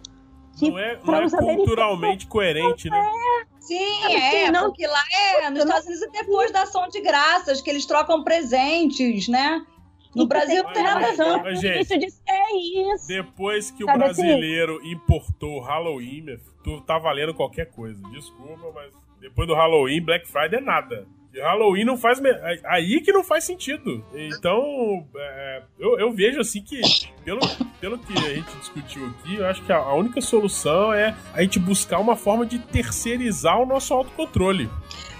que 0.56 0.70
não 0.70 0.78
é, 0.78 0.98
não 1.04 1.14
é 1.14 1.56
culturalmente 1.56 2.26
coerente, 2.26 2.88
né? 2.88 2.98
É. 2.98 3.56
Sim, 3.60 4.14
é, 4.14 4.44
assim, 4.44 4.52
não, 4.52 4.66
porque 4.66 4.86
lá 4.86 5.02
é, 5.12 5.50
nos 5.50 5.64
Estados 5.64 5.86
Unidos 5.86 6.02
é 6.02 6.10
depois 6.10 6.52
da 6.52 6.62
ação 6.62 6.88
de 6.88 7.00
graças, 7.00 7.60
que 7.60 7.68
eles 7.68 7.84
trocam 7.84 8.22
presentes, 8.22 9.26
né? 9.26 9.66
No 10.14 10.22
e 10.22 10.26
Brasil 10.28 10.62
não 10.62 10.72
tem 10.72 10.82
nada 10.84 11.08
a 11.08 11.42
ver. 11.42 11.86
É 12.26 12.56
isso. 12.56 13.08
Depois 13.08 13.70
que 13.72 13.84
Sabe 13.84 13.98
o 13.98 14.04
assim? 14.06 14.22
brasileiro 14.22 14.78
assim? 14.78 14.92
importou 14.92 15.56
o 15.56 15.60
Halloween, 15.60 16.38
tu 16.62 16.80
tá 16.80 16.96
valendo 16.96 17.34
qualquer 17.34 17.66
coisa. 17.66 18.00
Desculpa, 18.10 18.70
mas 18.72 18.94
depois 19.20 19.48
do 19.48 19.54
Halloween, 19.54 20.00
Black 20.00 20.26
Friday 20.26 20.60
é 20.60 20.62
nada. 20.62 21.06
Halloween 21.40 21.84
não 21.84 21.96
faz. 21.96 22.20
Aí 22.64 23.00
que 23.00 23.12
não 23.12 23.22
faz 23.24 23.44
sentido. 23.44 24.04
Então, 24.14 25.06
é, 25.16 25.62
eu, 25.78 25.98
eu, 25.98 26.12
vejo 26.12 26.40
assim 26.40 26.62
que, 26.62 26.80
pelo, 27.24 27.40
pelo 27.80 27.98
que 27.98 28.12
a 28.12 28.34
gente 28.34 28.56
discutiu 28.56 29.06
aqui, 29.06 29.36
eu 29.36 29.46
acho 29.46 29.62
que 29.62 29.72
a, 29.72 29.76
a 29.76 29.94
única 29.94 30.20
solução 30.20 30.92
é 30.92 31.14
a 31.34 31.42
gente 31.42 31.58
buscar 31.58 31.98
uma 31.98 32.16
forma 32.16 32.46
de 32.46 32.58
terceirizar 32.58 33.60
o 33.60 33.66
nosso 33.66 33.92
autocontrole. 33.92 34.70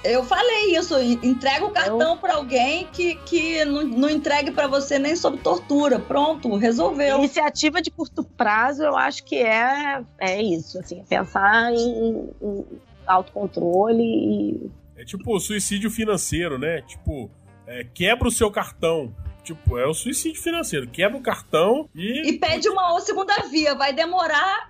Eu 0.05 0.23
falei 0.23 0.77
isso, 0.77 0.97
entrega 1.01 1.65
o 1.65 1.71
cartão 1.71 2.13
eu... 2.13 2.17
para 2.17 2.35
alguém 2.35 2.87
que, 2.93 3.17
que 3.17 3.65
não, 3.65 3.83
não 3.83 4.09
entregue 4.09 4.53
para 4.53 4.69
você 4.69 5.01
nem 5.01 5.17
sob 5.17 5.37
tortura. 5.39 5.99
Pronto, 5.99 6.55
resolveu. 6.57 7.19
Iniciativa 7.19 7.83
de 7.83 7.91
curto 7.91 8.23
prazo, 8.23 8.85
eu 8.85 8.97
acho 8.97 9.25
que 9.25 9.37
é, 9.37 10.03
é 10.19 10.41
isso, 10.41 10.79
assim, 10.79 11.03
pensar 11.09 11.73
em, 11.73 12.31
em 12.41 12.65
autocontrole 13.05 14.03
e 14.03 14.71
é 14.97 15.05
tipo 15.05 15.39
suicídio 15.39 15.91
financeiro, 15.91 16.59
né? 16.59 16.83
Tipo, 16.83 17.31
é, 17.67 17.85
quebra 17.85 18.29
o 18.29 18.31
seu 18.31 18.51
cartão. 18.51 19.15
Tipo, 19.43 19.79
é 19.79 19.87
o 19.87 19.95
suicídio 19.95 20.43
financeiro. 20.43 20.89
Quebra 20.89 21.17
o 21.17 21.23
cartão 21.23 21.89
e. 21.95 22.31
E 22.31 22.39
pede 22.39 22.69
uma 22.69 22.99
segunda 23.01 23.35
via, 23.51 23.75
vai 23.75 23.93
demorar. 23.93 24.69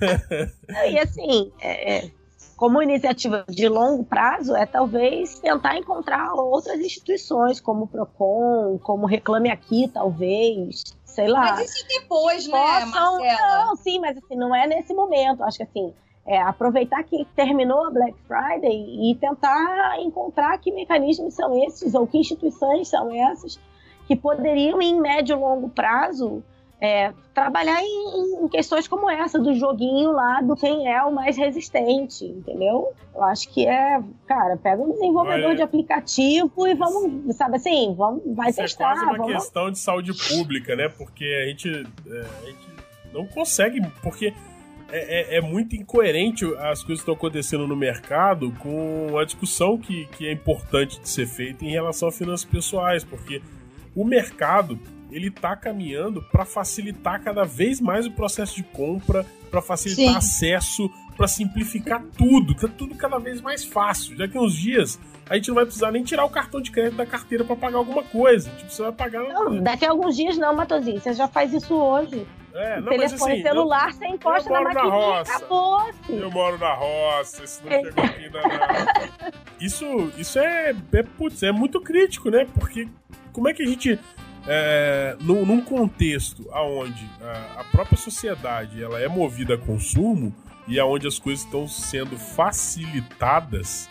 e 0.90 0.98
assim, 0.98 1.52
é, 1.60 1.96
é, 1.96 2.10
como 2.56 2.82
iniciativa 2.82 3.44
de 3.48 3.68
longo 3.68 4.04
prazo, 4.04 4.56
é 4.56 4.64
talvez 4.64 5.38
tentar 5.40 5.76
encontrar 5.76 6.32
outras 6.34 6.80
instituições, 6.80 7.60
como 7.60 7.84
o 7.84 7.86
PROCON, 7.86 8.78
como 8.78 9.06
Reclame 9.06 9.50
Aqui, 9.50 9.88
talvez, 9.92 10.84
sei 11.04 11.28
lá. 11.28 11.56
Mas 11.56 11.70
isso 11.70 11.86
depois, 11.88 12.46
né, 12.46 12.52
possam... 12.52 13.18
Marcela? 13.18 13.66
Não, 13.66 13.76
sim, 13.76 13.98
mas 13.98 14.16
assim, 14.16 14.36
não 14.36 14.54
é 14.54 14.66
nesse 14.66 14.94
momento. 14.94 15.42
Acho 15.42 15.58
que 15.58 15.64
assim, 15.64 15.92
é, 16.26 16.40
aproveitar 16.40 17.02
que 17.04 17.26
terminou 17.36 17.86
a 17.86 17.90
Black 17.90 18.16
Friday 18.26 19.10
e 19.10 19.14
tentar 19.16 20.00
encontrar 20.00 20.56
que 20.58 20.72
mecanismos 20.72 21.34
são 21.34 21.62
esses 21.64 21.94
ou 21.94 22.06
que 22.06 22.18
instituições 22.18 22.88
são 22.88 23.14
essas 23.14 23.60
que 24.06 24.16
poderiam, 24.16 24.80
em 24.80 25.00
médio 25.00 25.36
e 25.36 25.38
longo 25.38 25.68
prazo, 25.68 26.42
é, 26.80 27.12
trabalhar 27.32 27.82
em, 27.82 28.44
em, 28.44 28.48
questões 28.48 28.86
como 28.86 29.08
essa, 29.08 29.38
do 29.38 29.54
joguinho 29.54 30.12
lá 30.12 30.42
do 30.42 30.54
quem 30.54 30.86
é 30.86 31.02
o 31.02 31.10
mais 31.10 31.36
resistente, 31.36 32.26
entendeu? 32.26 32.92
Eu 33.14 33.22
acho 33.24 33.48
que 33.48 33.66
é, 33.66 34.02
cara, 34.26 34.56
pega 34.56 34.82
um 34.82 34.92
desenvolvedor 34.92 35.46
Olha, 35.46 35.56
de 35.56 35.62
aplicativo 35.62 36.66
e 36.66 36.74
vamos, 36.74 37.34
sabe 37.36 37.56
assim, 37.56 37.94
vamos, 37.96 38.22
vai 38.34 38.50
isso 38.50 38.60
testar. 38.60 38.84
É 38.84 38.86
quase 38.88 39.04
uma 39.04 39.16
vamos... 39.16 39.32
questão 39.32 39.70
de 39.70 39.78
saúde 39.78 40.12
pública, 40.28 40.76
né? 40.76 40.88
Porque 40.88 41.24
a 41.24 41.48
gente, 41.48 41.70
é, 41.70 42.26
a 42.42 42.46
gente 42.46 42.68
não 43.14 43.26
consegue, 43.26 43.80
porque 44.02 44.34
é, 44.90 45.36
é, 45.36 45.38
é, 45.38 45.40
muito 45.40 45.74
incoerente 45.74 46.44
as 46.44 46.82
coisas 46.82 46.84
que 46.84 46.92
estão 46.92 47.14
acontecendo 47.14 47.66
no 47.66 47.76
mercado 47.76 48.52
com 48.58 49.16
a 49.18 49.24
discussão 49.24 49.78
que, 49.78 50.06
que 50.06 50.26
é 50.26 50.32
importante 50.32 51.00
de 51.00 51.08
ser 51.08 51.26
feita 51.26 51.64
em 51.64 51.70
relação 51.70 52.08
a 52.08 52.12
finanças 52.12 52.44
pessoais, 52.44 53.02
porque 53.02 53.42
o 53.94 54.04
mercado 54.04 54.78
ele 55.10 55.28
está 55.28 55.54
caminhando 55.54 56.22
para 56.22 56.44
facilitar 56.44 57.22
cada 57.22 57.44
vez 57.44 57.80
mais 57.80 58.06
o 58.06 58.10
processo 58.10 58.56
de 58.56 58.64
compra, 58.64 59.24
para 59.50 59.62
facilitar 59.62 60.10
Sim. 60.10 60.16
acesso, 60.16 60.90
para 61.16 61.28
simplificar 61.28 62.02
tudo, 62.18 62.54
tá 62.54 62.66
tudo 62.66 62.94
cada 62.96 63.18
vez 63.18 63.40
mais 63.40 63.64
fácil. 63.64 64.18
Daqui 64.18 64.36
uns 64.36 64.54
dias 64.54 64.98
a 65.28 65.36
gente 65.36 65.48
não 65.48 65.54
vai 65.54 65.64
precisar 65.64 65.92
nem 65.92 66.02
tirar 66.02 66.24
o 66.24 66.30
cartão 66.30 66.60
de 66.60 66.70
crédito 66.70 66.96
da 66.96 67.06
carteira 67.06 67.44
para 67.44 67.56
pagar 67.56 67.78
alguma 67.78 68.02
coisa. 68.02 68.50
Tipo, 68.50 68.70
você 68.70 68.82
vai 68.82 68.92
pagar. 68.92 69.22
Não, 69.22 69.62
daqui 69.62 69.84
a 69.84 69.90
alguns 69.90 70.16
dias 70.16 70.36
não, 70.36 70.54
Matosinho. 70.54 71.00
Você 71.00 71.12
já 71.12 71.28
faz 71.28 71.52
isso 71.52 71.74
hoje. 71.74 72.26
É, 72.54 72.80
não, 72.80 72.88
telefone 72.88 72.98
mas 72.98 73.12
assim, 73.12 73.42
celular, 73.42 73.88
eu, 73.88 73.94
você 73.94 74.06
encosta 74.06 74.50
na 74.50 74.60
maquininha 74.60 74.88
na 74.88 74.96
roça. 74.96 75.36
acabou. 75.36 75.90
Eu 76.08 76.30
moro 76.30 76.56
na 76.56 76.72
roça, 76.72 77.44
isso 77.44 77.62
não 77.64 77.72
é. 77.72 77.82
chegou 77.82 78.04
aqui 78.04 78.30
na... 78.30 79.34
Isso, 79.60 80.12
isso 80.16 80.38
é, 80.38 80.74
é, 80.92 81.02
putz, 81.02 81.42
é 81.42 81.50
muito 81.50 81.80
crítico, 81.80 82.30
né? 82.30 82.46
Porque 82.54 82.88
como 83.32 83.48
é 83.48 83.54
que 83.54 83.62
a 83.62 83.66
gente 83.66 83.98
é, 84.46 85.16
num, 85.20 85.44
num, 85.44 85.60
contexto 85.60 86.48
onde 86.52 87.10
a, 87.20 87.60
a, 87.60 87.64
própria 87.64 87.96
sociedade 87.96 88.82
ela 88.82 89.00
é 89.00 89.08
movida 89.08 89.54
a 89.54 89.58
consumo 89.58 90.34
e 90.68 90.78
aonde 90.78 91.08
as 91.08 91.18
coisas 91.18 91.44
estão 91.44 91.66
sendo 91.66 92.16
facilitadas 92.16 93.88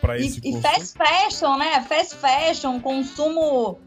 para 0.00 0.16
esse 0.16 0.38
e, 0.38 0.52
consumo. 0.52 0.58
E 0.58 0.62
fast 0.62 0.96
fashion, 0.96 1.58
né? 1.58 1.82
Fast 1.82 2.14
fashion, 2.16 2.80
consumo 2.80 3.78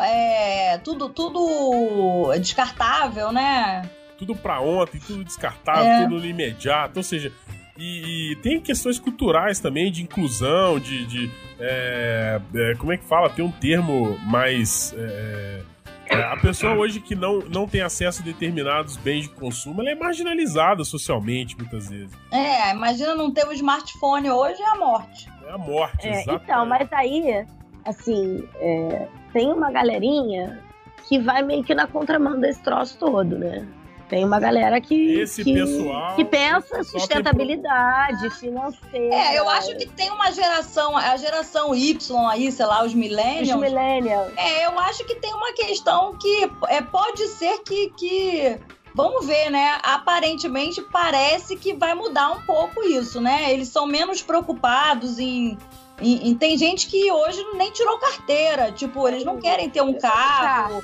é, 0.00 0.78
tudo, 0.78 1.08
tudo 1.08 2.32
descartável, 2.38 3.32
né? 3.32 3.88
Tudo 4.18 4.34
para 4.34 4.60
ontem, 4.60 5.00
tudo 5.00 5.24
descartável, 5.24 5.84
é. 5.84 6.08
tudo 6.08 6.26
imediato. 6.26 6.98
Ou 6.98 7.02
seja, 7.02 7.32
e, 7.76 8.32
e, 8.32 8.36
tem 8.36 8.60
questões 8.60 8.98
culturais 8.98 9.58
também, 9.58 9.90
de 9.90 10.02
inclusão, 10.02 10.78
de. 10.78 11.04
de 11.06 11.30
é, 11.58 12.40
é, 12.54 12.74
como 12.76 12.92
é 12.92 12.96
que 12.96 13.04
fala? 13.04 13.28
Tem 13.28 13.44
um 13.44 13.50
termo 13.50 14.18
mais. 14.20 14.94
É, 14.96 15.62
é, 16.06 16.22
a 16.22 16.36
pessoa 16.36 16.74
hoje 16.74 17.00
que 17.00 17.14
não, 17.14 17.40
não 17.40 17.66
tem 17.66 17.80
acesso 17.80 18.22
a 18.22 18.24
determinados 18.24 18.96
bens 18.96 19.22
de 19.22 19.30
consumo, 19.30 19.80
ela 19.80 19.90
é 19.90 19.94
marginalizada 19.94 20.84
socialmente, 20.84 21.56
muitas 21.56 21.88
vezes. 21.88 22.12
É, 22.30 22.70
imagina 22.72 23.14
não 23.14 23.32
ter 23.32 23.46
um 23.46 23.52
smartphone 23.52 24.30
hoje, 24.30 24.62
é 24.62 24.68
a 24.68 24.76
morte. 24.76 25.28
É 25.46 25.52
a 25.52 25.58
morte, 25.58 26.06
é, 26.06 26.24
Então, 26.32 26.66
mas 26.66 26.92
aí, 26.92 27.44
assim, 27.84 28.46
é, 28.56 29.08
tem 29.34 29.52
uma 29.52 29.70
galerinha 29.70 30.62
que 31.08 31.18
vai 31.18 31.42
meio 31.42 31.62
que 31.62 31.74
na 31.74 31.86
contramão 31.86 32.40
desse 32.40 32.62
troço 32.62 32.96
todo, 32.96 33.36
né? 33.36 33.66
Tem 34.08 34.24
uma 34.24 34.38
galera 34.38 34.80
que, 34.80 35.18
Esse 35.18 35.42
que, 35.42 35.54
pessoal, 35.54 36.14
que 36.14 36.24
pensa 36.24 36.84
sustentabilidade 36.84 38.30
financeira. 38.30 39.14
É, 39.14 39.38
eu 39.38 39.48
acho 39.48 39.76
que 39.76 39.86
tem 39.86 40.10
uma 40.10 40.30
geração, 40.30 40.96
a 40.96 41.16
geração 41.16 41.74
Y 41.74 42.16
aí, 42.30 42.52
sei 42.52 42.66
lá, 42.66 42.84
os 42.84 42.94
millennials. 42.94 43.48
Os 43.48 43.60
millennials. 43.60 44.32
É, 44.36 44.66
eu 44.66 44.78
acho 44.78 45.04
que 45.04 45.16
tem 45.16 45.32
uma 45.34 45.52
questão 45.54 46.16
que 46.16 46.50
é, 46.68 46.80
pode 46.80 47.26
ser 47.28 47.58
que, 47.64 47.90
que 47.96 48.58
Vamos 48.94 49.26
ver, 49.26 49.50
né? 49.50 49.80
Aparentemente 49.82 50.80
parece 50.80 51.56
que 51.56 51.74
vai 51.74 51.94
mudar 51.94 52.30
um 52.30 52.42
pouco 52.42 52.84
isso, 52.84 53.20
né? 53.20 53.52
Eles 53.52 53.66
são 53.66 53.86
menos 53.86 54.22
preocupados 54.22 55.18
em, 55.18 55.58
em, 56.00 56.28
em, 56.28 56.34
tem 56.34 56.56
gente 56.58 56.86
que 56.86 57.10
hoje 57.10 57.44
nem 57.54 57.70
tirou 57.70 57.98
carteira, 57.98 58.72
tipo, 58.72 59.06
eles 59.08 59.24
não 59.24 59.38
querem 59.38 59.70
ter 59.70 59.82
um 59.82 59.94
carro. 59.94 60.82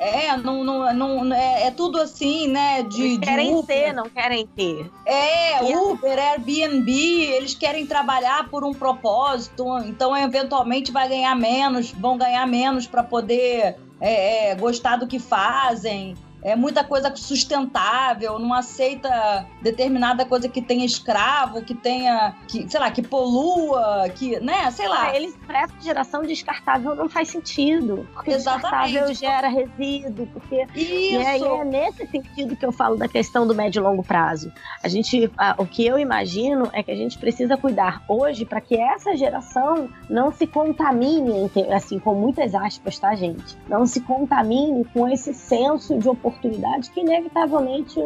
É, 0.00 0.36
não, 0.36 0.62
não, 0.62 0.94
não, 0.94 1.34
é, 1.34 1.66
é 1.66 1.70
tudo 1.72 2.00
assim, 2.00 2.46
né? 2.46 2.84
De, 2.84 3.02
eles 3.02 3.18
querem 3.18 3.52
Uber. 3.52 3.76
ser, 3.76 3.92
não 3.92 4.08
querem 4.08 4.46
ter. 4.46 4.88
É, 5.04 5.60
Uber, 5.76 6.16
Airbnb, 6.16 6.90
eles 6.90 7.54
querem 7.54 7.84
trabalhar 7.84 8.48
por 8.48 8.64
um 8.64 8.72
propósito, 8.72 9.64
então 9.86 10.16
eventualmente 10.16 10.92
vai 10.92 11.08
ganhar 11.08 11.34
menos, 11.34 11.90
vão 11.90 12.16
ganhar 12.16 12.46
menos 12.46 12.86
para 12.86 13.02
poder 13.02 13.76
é, 14.00 14.50
é, 14.50 14.54
gostar 14.54 14.96
do 14.96 15.06
que 15.08 15.18
fazem 15.18 16.16
é 16.42 16.54
muita 16.54 16.84
coisa 16.84 17.14
sustentável, 17.14 18.38
não 18.38 18.54
aceita 18.54 19.46
determinada 19.60 20.24
coisa 20.24 20.48
que 20.48 20.62
tenha 20.62 20.84
escravo, 20.84 21.62
que 21.62 21.74
tenha, 21.74 22.34
que, 22.46 22.68
sei 22.68 22.80
lá, 22.80 22.90
que 22.90 23.02
polua, 23.02 24.08
que, 24.14 24.38
né, 24.40 24.70
sei 24.70 24.88
lá. 24.88 25.08
Ah, 25.08 25.16
eles 25.16 25.36
essa 25.48 25.74
geração 25.80 26.22
descartável 26.22 26.94
não 26.94 27.08
faz 27.08 27.28
sentido, 27.28 28.06
porque 28.14 28.30
Exatamente. 28.32 28.92
descartável 28.92 29.14
gera 29.14 29.48
resíduo, 29.48 30.26
porque 30.28 30.66
Isso. 30.74 31.14
e 31.14 31.16
aí 31.16 31.42
é 31.42 31.64
nesse 31.64 32.06
sentido 32.06 32.54
que 32.54 32.64
eu 32.64 32.70
falo 32.70 32.96
da 32.96 33.08
questão 33.08 33.46
do 33.46 33.54
médio 33.54 33.80
e 33.80 33.82
longo 33.82 34.02
prazo. 34.02 34.52
A 34.82 34.88
gente, 34.88 35.30
a, 35.36 35.54
o 35.58 35.66
que 35.66 35.84
eu 35.84 35.98
imagino 35.98 36.68
é 36.72 36.82
que 36.82 36.90
a 36.90 36.96
gente 36.96 37.18
precisa 37.18 37.56
cuidar 37.56 38.02
hoje 38.06 38.44
para 38.44 38.60
que 38.60 38.76
essa 38.76 39.16
geração 39.16 39.88
não 40.08 40.30
se 40.30 40.46
contamine, 40.46 41.50
assim, 41.74 41.98
com 41.98 42.14
muitas 42.14 42.54
aspas, 42.54 42.98
tá, 42.98 43.14
gente? 43.14 43.56
Não 43.68 43.86
se 43.86 44.00
contamine 44.00 44.84
com 44.84 45.08
esse 45.08 45.34
senso 45.34 45.98
de 45.98 46.08
oportunidade 46.08 46.27
oportunidade 46.28 46.90
que 46.90 47.00
inevitavelmente 47.00 47.98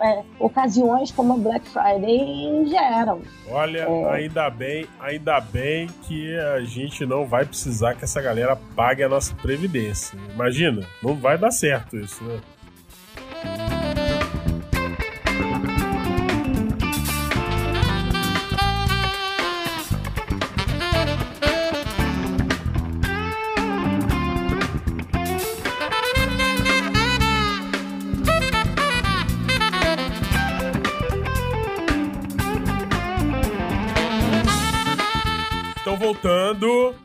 é, 0.00 0.22
ocasiões 0.38 1.10
como 1.10 1.34
a 1.34 1.36
Black 1.36 1.68
Friday 1.68 2.66
geram. 2.66 3.22
Olha, 3.48 3.80
é... 3.80 4.10
ainda 4.10 4.48
bem, 4.50 4.86
ainda 5.00 5.40
bem 5.40 5.88
que 6.02 6.36
a 6.38 6.60
gente 6.60 7.04
não 7.04 7.26
vai 7.26 7.44
precisar 7.44 7.94
que 7.94 8.04
essa 8.04 8.20
galera 8.20 8.56
pague 8.76 9.02
a 9.02 9.08
nossa 9.08 9.34
previdência. 9.36 10.18
Imagina, 10.32 10.86
não 11.02 11.14
vai 11.14 11.36
dar 11.36 11.50
certo 11.50 11.96
isso, 11.96 12.22
né? 12.24 12.40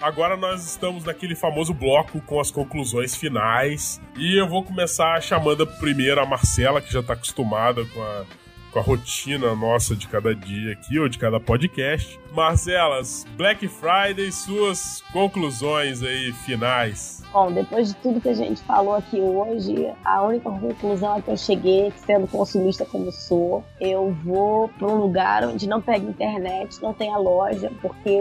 Agora 0.07 0.37
nós 0.37 0.65
estamos 0.65 1.03
naquele 1.03 1.35
famoso 1.35 1.73
bloco 1.73 2.21
com 2.21 2.39
as 2.39 2.49
conclusões 2.49 3.13
finais. 3.13 3.99
E 4.15 4.39
eu 4.39 4.47
vou 4.47 4.63
começar 4.63 5.21
chamando 5.21 5.67
primeiro 5.67 6.21
a 6.21 6.25
Marcela, 6.25 6.79
que 6.81 6.93
já 6.93 7.03
tá 7.03 7.11
acostumada 7.11 7.83
com 7.87 8.01
a, 8.01 8.23
com 8.71 8.79
a 8.79 8.81
rotina 8.81 9.55
nossa 9.55 9.95
de 9.95 10.07
cada 10.07 10.35
dia 10.35 10.73
aqui, 10.73 10.99
ou 10.99 11.07
de 11.07 11.17
cada 11.17 11.39
podcast. 11.39 12.19
Marcelas, 12.33 13.25
Black 13.35 13.67
Friday, 13.67 14.31
suas 14.31 15.01
conclusões 15.11 16.03
aí 16.03 16.31
finais. 16.31 17.17
Bom, 17.31 17.51
depois 17.51 17.89
de 17.89 17.95
tudo 17.95 18.21
que 18.21 18.29
a 18.29 18.33
gente 18.33 18.61
falou 18.63 18.95
aqui 18.95 19.19
hoje, 19.19 19.91
a 20.03 20.23
única 20.23 20.49
conclusão 20.49 21.15
a 21.15 21.21
que 21.21 21.29
eu 21.29 21.37
cheguei, 21.37 21.91
sendo 22.05 22.27
consumista 22.27 22.85
como 22.85 23.11
sou, 23.11 23.63
eu 23.79 24.15
vou 24.23 24.69
para 24.69 24.87
um 24.87 24.95
lugar 24.95 25.43
onde 25.45 25.67
não 25.67 25.81
pega 25.81 26.05
internet, 26.05 26.81
não 26.81 26.93
tenha 26.93 27.17
loja, 27.17 27.71
porque 27.81 28.17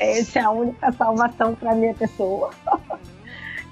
essa 0.00 0.38
é 0.38 0.42
a 0.42 0.50
única 0.50 0.90
salvação 0.92 1.54
para 1.54 1.74
minha 1.74 1.94
pessoa. 1.94 2.50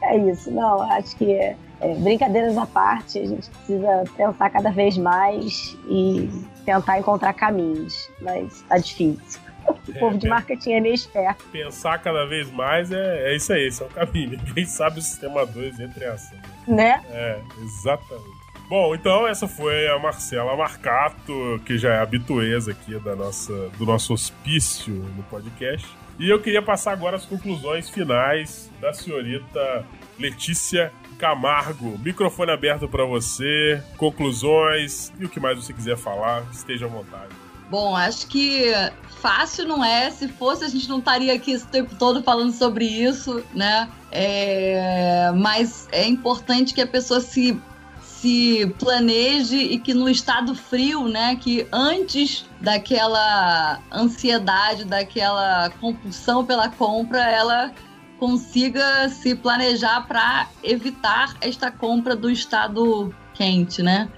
é 0.03 0.19
isso, 0.19 0.51
não, 0.51 0.83
acho 0.83 1.17
que 1.17 1.33
é, 1.33 1.57
é, 1.85 1.95
brincadeiras 1.97 2.57
à 2.57 2.65
parte, 2.65 3.19
a 3.19 3.27
gente 3.27 3.51
precisa 3.51 4.05
pensar 4.17 4.49
cada 4.49 4.71
vez 4.71 4.97
mais 4.97 5.77
e 5.87 6.31
tentar 6.65 6.99
encontrar 6.99 7.35
caminhos, 7.35 8.11
mas 8.23 8.63
tá 8.63 8.79
difícil. 8.79 9.41
O 9.67 9.77
é, 9.95 9.99
povo 9.99 10.17
de 10.17 10.27
marketing 10.27 10.73
é 10.73 10.81
meio 10.81 10.95
esperto. 10.95 11.45
Pensar 11.53 11.99
cada 11.99 12.25
vez 12.25 12.51
mais 12.51 12.91
é, 12.91 13.33
é 13.33 13.37
isso 13.37 13.53
aí, 13.53 13.67
esse 13.67 13.83
é 13.83 13.87
o 13.87 13.89
caminho. 13.91 14.39
Quem 14.55 14.65
sabe 14.65 14.99
o 14.99 15.03
sistema 15.03 15.45
2 15.45 15.81
entre 15.81 16.07
ação. 16.07 16.39
Né? 16.67 17.03
É, 17.11 17.39
exatamente. 17.63 18.45
Bom, 18.67 18.95
então 18.95 19.27
essa 19.27 19.47
foi 19.47 19.87
a 19.89 19.99
Marcela 19.99 20.57
Marcato, 20.57 21.61
que 21.67 21.77
já 21.77 21.95
é 21.95 22.01
habitueza 22.01 22.71
aqui 22.71 22.99
da 22.99 23.15
nossa, 23.15 23.53
do 23.77 23.85
nosso 23.85 24.15
hospício 24.15 24.95
no 24.95 25.23
podcast. 25.25 25.87
E 26.19 26.31
eu 26.31 26.41
queria 26.41 26.63
passar 26.63 26.93
agora 26.93 27.17
as 27.17 27.27
conclusões 27.27 27.91
finais 27.91 28.71
da 28.81 28.95
senhorita 28.95 29.85
Letícia 30.19 30.93
Camargo. 31.19 31.99
Microfone 31.99 32.51
aberto 32.51 32.89
para 32.89 33.05
você, 33.05 33.83
conclusões 33.97 35.13
e 35.19 35.25
o 35.25 35.29
que 35.29 35.41
mais 35.41 35.57
você 35.57 35.73
quiser 35.73 35.97
falar, 35.97 36.45
esteja 36.53 36.87
à 36.87 36.89
vontade. 36.89 37.31
Bom, 37.71 37.97
acho 37.97 38.27
que 38.27 38.73
fácil 39.21 39.67
não 39.67 39.85
é. 39.85 40.11
Se 40.11 40.29
fosse, 40.29 40.65
a 40.65 40.69
gente 40.69 40.89
não 40.89 40.99
estaria 40.99 41.33
aqui 41.33 41.53
esse 41.53 41.67
tempo 41.67 41.95
todo 41.97 42.23
falando 42.23 42.53
sobre 42.53 42.85
isso, 42.85 43.43
né? 43.55 43.89
É... 44.13 45.33
Mas 45.35 45.89
é 45.91 46.07
importante 46.07 46.75
que 46.75 46.81
a 46.81 46.87
pessoa 46.87 47.21
se 47.21 47.61
se 48.25 48.75
planeje 48.79 49.57
e 49.57 49.79
que 49.79 49.93
no 49.93 50.09
estado 50.09 50.55
frio, 50.55 51.09
né, 51.09 51.37
que 51.37 51.69
antes 51.71 52.47
daquela 52.59 53.79
ansiedade, 53.93 54.87
daquela 54.87 55.69
compulsão 55.79 56.43
pela 56.43 56.71
compra, 56.71 57.21
ela 57.21 57.71
consiga 58.19 59.09
se 59.09 59.35
planejar 59.35 60.07
para 60.07 60.49
evitar 60.63 61.37
esta 61.41 61.71
compra 61.71 62.15
do 62.15 62.31
estado 62.31 63.15
quente, 63.35 63.83
né? 63.83 64.09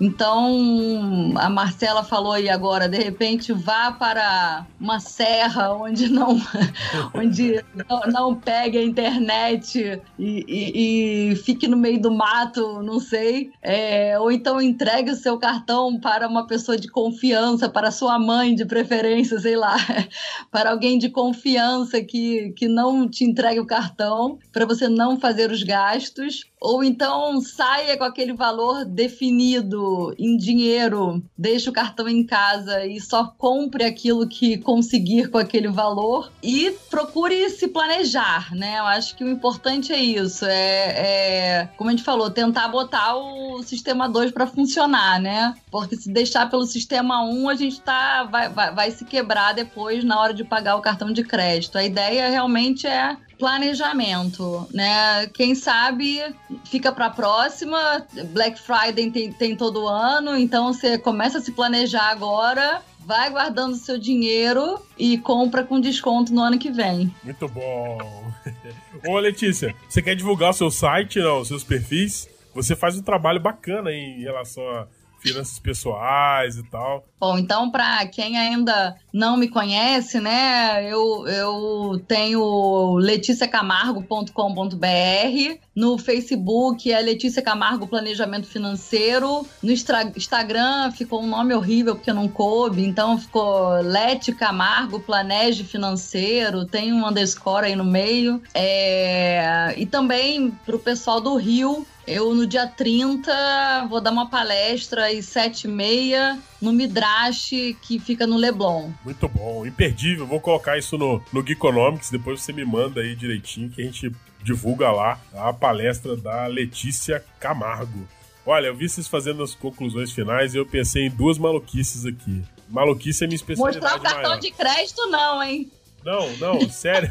Então, 0.00 1.32
a 1.36 1.48
Marcela 1.48 2.04
falou 2.04 2.32
aí 2.32 2.48
agora, 2.48 2.88
de 2.88 2.98
repente 2.98 3.52
vá 3.52 3.90
para 3.90 4.66
uma 4.78 5.00
serra 5.00 5.72
onde 5.72 6.08
não, 6.08 6.36
onde 7.14 7.64
não, 7.88 8.00
não, 8.12 8.34
pegue 8.34 8.78
a 8.78 8.84
internet 8.84 10.00
e, 10.18 10.44
e, 10.46 11.30
e, 11.32 11.36
fique 11.36 11.66
no 11.66 11.76
meio 11.76 12.00
do 12.00 12.10
mato, 12.10 12.82
não 12.82 13.00
sei. 13.00 13.50
É, 13.62 14.18
ou 14.18 14.30
então 14.30 14.60
entregue 14.60 15.10
o 15.10 15.16
seu 15.16 15.38
cartão 15.38 15.98
para 15.98 16.28
uma 16.28 16.46
pessoa 16.46 16.76
de 16.76 16.88
confiança, 16.88 17.68
para 17.68 17.90
sua 17.90 18.18
mãe 18.18 18.54
de 18.54 18.64
preferência, 18.64 19.38
sei 19.38 19.56
lá, 19.56 19.76
para 20.50 20.70
alguém 20.70 20.98
de 20.98 21.08
confiança 21.08 22.02
que, 22.02 22.52
que 22.56 22.68
não 22.68 23.08
te 23.08 23.24
entregue 23.24 23.60
o 23.60 23.66
cartão, 23.66 24.38
para 24.52 24.66
você 24.66 24.88
não 24.88 25.18
fazer 25.18 25.50
os 25.50 25.62
gastos 25.62 26.44
ou 26.60 26.82
então 26.82 27.40
saia 27.40 27.96
com 27.96 28.04
aquele 28.04 28.32
valor 28.32 28.84
definido 28.84 29.85
em 30.18 30.36
dinheiro, 30.36 31.22
deixe 31.36 31.68
o 31.68 31.72
cartão 31.72 32.08
em 32.08 32.24
casa 32.24 32.84
e 32.86 33.00
só 33.00 33.24
compre 33.38 33.84
aquilo 33.84 34.28
que 34.28 34.58
conseguir 34.58 35.28
com 35.28 35.38
aquele 35.38 35.68
valor 35.68 36.30
e 36.42 36.70
procure 36.90 37.48
se 37.50 37.68
planejar, 37.68 38.54
né? 38.54 38.78
Eu 38.78 38.84
acho 38.84 39.16
que 39.16 39.24
o 39.24 39.28
importante 39.28 39.92
é 39.92 40.02
isso, 40.02 40.44
é, 40.44 41.60
é 41.60 41.68
como 41.76 41.90
a 41.90 41.92
gente 41.92 42.04
falou, 42.04 42.30
tentar 42.30 42.68
botar 42.68 43.16
o 43.16 43.62
sistema 43.62 44.08
2 44.08 44.32
para 44.32 44.46
funcionar, 44.46 45.20
né? 45.20 45.54
Porque 45.70 45.96
se 45.96 46.10
deixar 46.10 46.48
pelo 46.48 46.66
sistema 46.66 47.24
1, 47.24 47.42
um, 47.42 47.48
a 47.48 47.54
gente 47.54 47.80
tá, 47.80 48.24
vai, 48.24 48.48
vai, 48.48 48.74
vai 48.74 48.90
se 48.90 49.04
quebrar 49.04 49.52
depois 49.52 50.04
na 50.04 50.20
hora 50.20 50.34
de 50.34 50.44
pagar 50.44 50.76
o 50.76 50.82
cartão 50.82 51.12
de 51.12 51.22
crédito. 51.22 51.78
A 51.78 51.84
ideia 51.84 52.28
realmente 52.28 52.86
é 52.86 53.16
planejamento, 53.38 54.66
né? 54.72 55.26
Quem 55.28 55.54
sabe 55.54 56.22
fica 56.64 56.92
para 56.92 57.06
a 57.06 57.10
próxima. 57.10 58.06
Black 58.32 58.60
Friday 58.60 59.10
tem, 59.10 59.32
tem 59.32 59.56
todo 59.56 59.86
ano, 59.86 60.36
então 60.36 60.72
você 60.72 60.98
começa 60.98 61.38
a 61.38 61.40
se 61.40 61.52
planejar 61.52 62.10
agora 62.10 62.82
vai 63.06 63.30
guardando 63.30 63.76
seu 63.76 63.96
dinheiro 63.96 64.80
e 64.98 65.16
compra 65.16 65.62
com 65.62 65.80
desconto 65.80 66.34
no 66.34 66.42
ano 66.42 66.58
que 66.58 66.72
vem. 66.72 67.14
Muito 67.22 67.48
bom. 67.48 68.32
Ô 69.06 69.16
Letícia, 69.18 69.72
você 69.88 70.02
quer 70.02 70.16
divulgar 70.16 70.50
o 70.50 70.52
seu 70.52 70.72
site, 70.72 71.20
não, 71.20 71.40
os 71.40 71.46
seus 71.46 71.62
perfis? 71.62 72.28
Você 72.52 72.74
faz 72.74 72.98
um 72.98 73.02
trabalho 73.02 73.38
bacana 73.38 73.92
em 73.92 74.22
relação 74.22 74.68
a 74.70 74.88
finanças 75.20 75.58
pessoais 75.58 76.56
e 76.56 76.62
tal. 76.64 77.06
Bom, 77.18 77.38
então, 77.38 77.70
para 77.70 78.06
quem 78.06 78.36
ainda 78.38 78.96
não 79.16 79.38
me 79.38 79.48
conhece, 79.48 80.20
né, 80.20 80.92
eu, 80.92 81.26
eu 81.26 81.98
tenho 82.06 82.96
leticiacamargo.com.br. 82.96 85.58
No 85.74 85.96
Facebook 85.96 86.92
é 86.92 87.00
Letícia 87.00 87.40
Camargo 87.40 87.86
Planejamento 87.86 88.46
Financeiro. 88.46 89.46
No 89.62 89.72
Instagram 89.72 90.92
ficou 90.92 91.22
um 91.22 91.26
nome 91.26 91.54
horrível 91.54 91.94
porque 91.94 92.12
não 92.12 92.28
coube, 92.28 92.84
então 92.84 93.18
ficou 93.18 93.80
Lete 93.80 94.32
Camargo 94.32 95.00
Planeje 95.00 95.64
Financeiro. 95.64 96.66
Tem 96.66 96.92
um 96.92 97.06
underscore 97.06 97.66
aí 97.66 97.76
no 97.76 97.84
meio. 97.84 98.42
É... 98.52 99.72
E 99.78 99.86
também 99.86 100.50
para 100.66 100.76
o 100.76 100.78
pessoal 100.78 101.22
do 101.22 101.36
Rio, 101.36 101.86
eu, 102.06 102.32
no 102.34 102.46
dia 102.46 102.68
30, 102.68 103.86
vou 103.90 104.00
dar 104.00 104.12
uma 104.12 104.30
palestra 104.30 105.08
às 105.08 105.26
7h30 105.26 106.38
no 106.62 106.72
Midrash, 106.72 107.50
que 107.82 107.98
fica 107.98 108.26
no 108.26 108.36
Leblon. 108.36 108.90
Muito 109.06 109.28
bom, 109.28 109.64
imperdível. 109.64 110.26
Vou 110.26 110.40
colocar 110.40 110.76
isso 110.76 110.98
no, 110.98 111.22
no 111.32 111.46
Geekonomics, 111.46 112.10
depois 112.10 112.42
você 112.42 112.52
me 112.52 112.64
manda 112.64 113.00
aí 113.00 113.14
direitinho 113.14 113.70
que 113.70 113.80
a 113.80 113.84
gente 113.84 114.10
divulga 114.42 114.90
lá 114.90 115.20
a 115.32 115.52
palestra 115.52 116.16
da 116.16 116.48
Letícia 116.48 117.24
Camargo. 117.38 118.08
Olha, 118.44 118.66
eu 118.66 118.74
vi 118.74 118.88
vocês 118.88 119.06
fazendo 119.06 119.44
as 119.44 119.54
conclusões 119.54 120.10
finais 120.10 120.56
e 120.56 120.58
eu 120.58 120.66
pensei 120.66 121.06
em 121.06 121.10
duas 121.10 121.38
maluquices 121.38 122.04
aqui. 122.04 122.42
Maluquice 122.68 123.22
é 123.22 123.28
minha 123.28 123.36
especialidade 123.36 123.80
Mostrar 123.80 124.00
o 124.00 124.02
cartão 124.02 124.30
maior. 124.30 124.40
de 124.40 124.50
crédito 124.50 125.06
não, 125.06 125.40
hein? 125.40 125.70
Não, 126.04 126.36
não, 126.38 126.68
sério. 126.68 127.08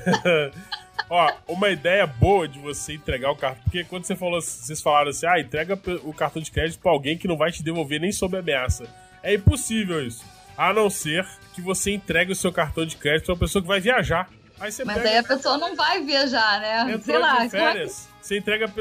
Ó, 1.09 1.31
uma 1.47 1.69
ideia 1.69 2.05
boa 2.05 2.45
de 2.45 2.59
você 2.59 2.95
entregar 2.95 3.31
o 3.31 3.37
cartão. 3.37 3.63
Porque 3.63 3.85
quando 3.85 4.03
você 4.03 4.17
falou, 4.17 4.41
vocês 4.41 4.81
falaram 4.81 5.11
assim, 5.11 5.27
ah, 5.27 5.39
entrega 5.39 5.79
o 6.03 6.13
cartão 6.13 6.41
de 6.41 6.51
crédito 6.51 6.81
pra 6.81 6.91
alguém 6.91 7.17
que 7.17 7.27
não 7.27 7.37
vai 7.37 7.53
te 7.53 7.63
devolver 7.63 8.01
nem 8.01 8.11
sob 8.11 8.37
ameaça. 8.37 8.85
É 9.23 9.33
impossível 9.33 10.05
isso. 10.05 10.34
A 10.57 10.73
não 10.73 10.89
ser 10.89 11.25
que 11.53 11.61
você 11.61 11.91
entregue 11.93 12.31
o 12.31 12.35
seu 12.35 12.51
cartão 12.51 12.85
de 12.85 12.95
crédito 12.95 13.25
pra 13.25 13.33
uma 13.33 13.39
pessoa 13.39 13.61
que 13.61 13.67
vai 13.67 13.79
viajar. 13.79 14.29
Aí 14.59 14.71
você 14.71 14.85
Mas 14.85 14.97
pega, 14.97 15.09
aí 15.09 15.17
a 15.17 15.23
pessoa 15.23 15.57
não 15.57 15.75
vai 15.75 16.01
viajar, 16.03 16.61
né? 16.61 16.81
entrou 16.93 17.01
Sei 17.03 17.17
lá. 17.17 17.43
de 17.43 17.49
férias, 17.49 18.07
você 18.21 18.37
entrega 18.37 18.71